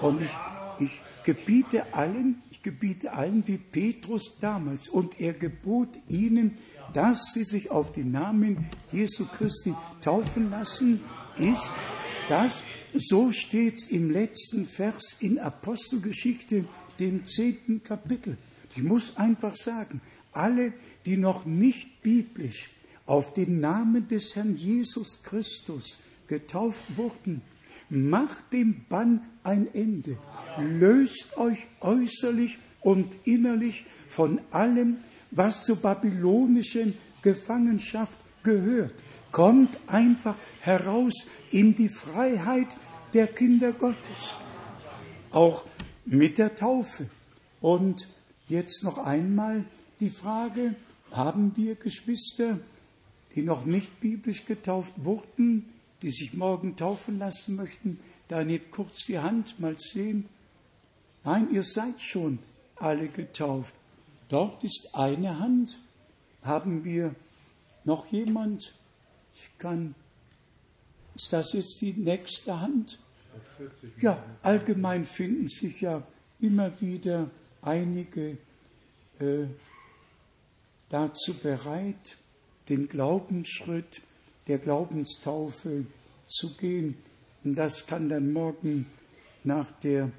Und 0.00 0.22
ich, 0.22 0.30
ich 0.80 1.02
gebiete 1.24 1.92
allen, 1.94 2.42
ich 2.50 2.62
gebiete 2.62 3.12
allen 3.12 3.46
wie 3.46 3.58
Petrus 3.58 4.38
damals 4.40 4.88
und 4.88 5.20
er 5.20 5.34
gebot 5.34 5.98
ihnen, 6.08 6.52
dass 6.92 7.32
sie 7.32 7.44
sich 7.44 7.70
auf 7.70 7.92
den 7.92 8.12
Namen 8.12 8.66
Jesu 8.92 9.26
Christi 9.26 9.74
taufen 10.00 10.50
lassen, 10.50 11.00
ist 11.36 11.74
das, 12.28 12.62
so 12.94 13.32
steht 13.32 13.74
es 13.74 13.86
im 13.88 14.10
letzten 14.10 14.66
Vers 14.66 15.16
in 15.20 15.38
Apostelgeschichte, 15.38 16.64
dem 17.00 17.24
zehnten 17.24 17.82
Kapitel. 17.82 18.36
Ich 18.76 18.82
muss 18.82 19.16
einfach 19.16 19.54
sagen, 19.54 20.00
alle, 20.32 20.72
die 21.06 21.16
noch 21.16 21.44
nicht 21.44 22.02
biblisch 22.02 22.70
auf 23.06 23.32
den 23.32 23.60
Namen 23.60 24.08
des 24.08 24.34
Herrn 24.34 24.56
Jesus 24.56 25.22
Christus 25.22 25.98
getauft 26.26 26.84
wurden, 26.96 27.42
macht 27.90 28.52
dem 28.52 28.84
Bann 28.88 29.22
ein 29.42 29.72
Ende. 29.74 30.18
Löst 30.58 31.36
euch 31.36 31.66
äußerlich 31.80 32.58
und 32.80 33.16
innerlich 33.24 33.84
von 34.08 34.40
allem, 34.50 34.98
was 35.30 35.64
zur 35.64 35.76
babylonischen 35.76 36.96
Gefangenschaft 37.22 38.18
gehört. 38.42 39.02
Kommt 39.32 39.78
einfach 39.86 40.36
heraus 40.60 41.26
in 41.50 41.74
die 41.74 41.88
Freiheit 41.88 42.76
der 43.12 43.26
Kinder 43.26 43.72
Gottes. 43.72 44.36
Auch 45.30 45.64
mit 46.04 46.38
der 46.38 46.54
Taufe. 46.54 47.08
Und 47.60 48.08
jetzt 48.48 48.84
noch 48.84 48.98
einmal 48.98 49.64
die 50.00 50.10
Frage, 50.10 50.74
haben 51.10 51.56
wir 51.56 51.76
Geschwister, 51.76 52.58
die 53.34 53.42
noch 53.42 53.64
nicht 53.64 54.00
biblisch 54.00 54.44
getauft 54.44 54.92
wurden, 54.96 55.68
die 56.02 56.10
sich 56.10 56.34
morgen 56.34 56.76
taufen 56.76 57.18
lassen 57.18 57.56
möchten? 57.56 57.98
Da 58.28 58.44
nicht 58.44 58.70
kurz 58.70 59.06
die 59.06 59.18
Hand 59.18 59.60
mal 59.60 59.76
sehen. 59.78 60.28
Nein, 61.24 61.48
ihr 61.52 61.62
seid 61.62 62.00
schon 62.00 62.38
alle 62.76 63.08
getauft. 63.08 63.74
Dort 64.28 64.64
ist 64.64 64.94
eine 64.94 65.38
Hand. 65.38 65.78
Haben 66.42 66.84
wir 66.84 67.14
noch 67.84 68.06
jemand? 68.06 68.74
Ich 69.34 69.50
kann. 69.58 69.94
Ist 71.14 71.32
das 71.32 71.52
jetzt 71.52 71.80
die 71.80 71.92
nächste 71.92 72.60
Hand? 72.60 72.98
Ja, 74.00 74.22
allgemein 74.42 75.06
finden 75.06 75.48
sich 75.48 75.80
ja 75.80 76.06
immer 76.40 76.80
wieder 76.80 77.30
einige 77.62 78.38
äh, 79.18 79.46
dazu 80.88 81.34
bereit, 81.34 82.16
den 82.68 82.88
Glaubensschritt 82.88 84.02
der 84.46 84.58
Glaubenstaufe 84.58 85.86
zu 86.26 86.54
gehen. 86.54 86.96
Und 87.42 87.56
das 87.56 87.86
kann 87.86 88.08
dann 88.08 88.32
morgen 88.32 88.86
nach 89.42 89.70
der 89.80 90.10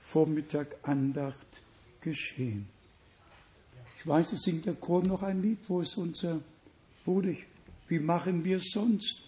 Vormittagandacht 0.00 1.62
geschehen. 2.00 2.66
Ich 3.96 4.06
weiß, 4.06 4.32
es 4.32 4.42
singt 4.42 4.66
der 4.66 4.74
Chor 4.74 5.02
noch 5.02 5.22
ein 5.22 5.40
Lied, 5.42 5.58
wo 5.68 5.80
es 5.80 5.96
unser 5.96 6.40
Bruder, 7.04 7.32
wie 7.88 7.98
machen 7.98 8.44
wir 8.44 8.58
es 8.58 8.70
sonst? 8.72 9.22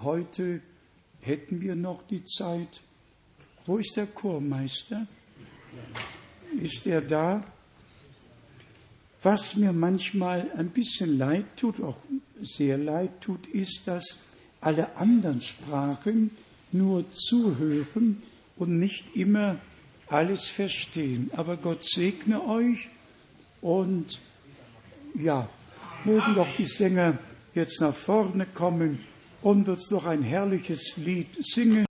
Heute 0.00 0.60
hätten 1.20 1.60
wir 1.60 1.74
noch 1.74 2.02
die 2.02 2.24
Zeit. 2.24 2.82
Wo 3.66 3.78
ist 3.78 3.96
der 3.96 4.06
Chormeister? 4.06 5.06
Ist 6.60 6.86
er 6.86 7.00
da? 7.00 7.44
Was 9.22 9.54
mir 9.54 9.72
manchmal 9.72 10.50
ein 10.56 10.70
bisschen 10.70 11.16
leid 11.16 11.44
tut, 11.56 11.80
auch 11.80 11.96
sehr 12.42 12.76
leid 12.76 13.20
tut, 13.20 13.46
ist, 13.46 13.82
dass 13.86 14.22
alle 14.60 14.96
anderen 14.96 15.40
Sprachen 15.40 16.32
nur 16.72 17.08
zuhören 17.10 18.22
und 18.56 18.78
nicht 18.78 19.14
immer 19.14 19.58
alles 20.08 20.48
verstehen. 20.48 21.30
Aber 21.36 21.56
Gott 21.56 21.84
segne 21.84 22.44
euch 22.44 22.90
und 23.60 24.20
ja, 25.14 25.48
mögen 26.04 26.34
doch 26.34 26.48
die 26.56 26.64
Sänger 26.64 27.18
jetzt 27.54 27.80
nach 27.80 27.94
vorne 27.94 28.46
kommen 28.46 29.00
und 29.42 29.68
uns 29.68 29.90
noch 29.90 30.06
ein 30.06 30.22
herrliches 30.22 30.96
Lied 30.96 31.28
singen. 31.40 31.76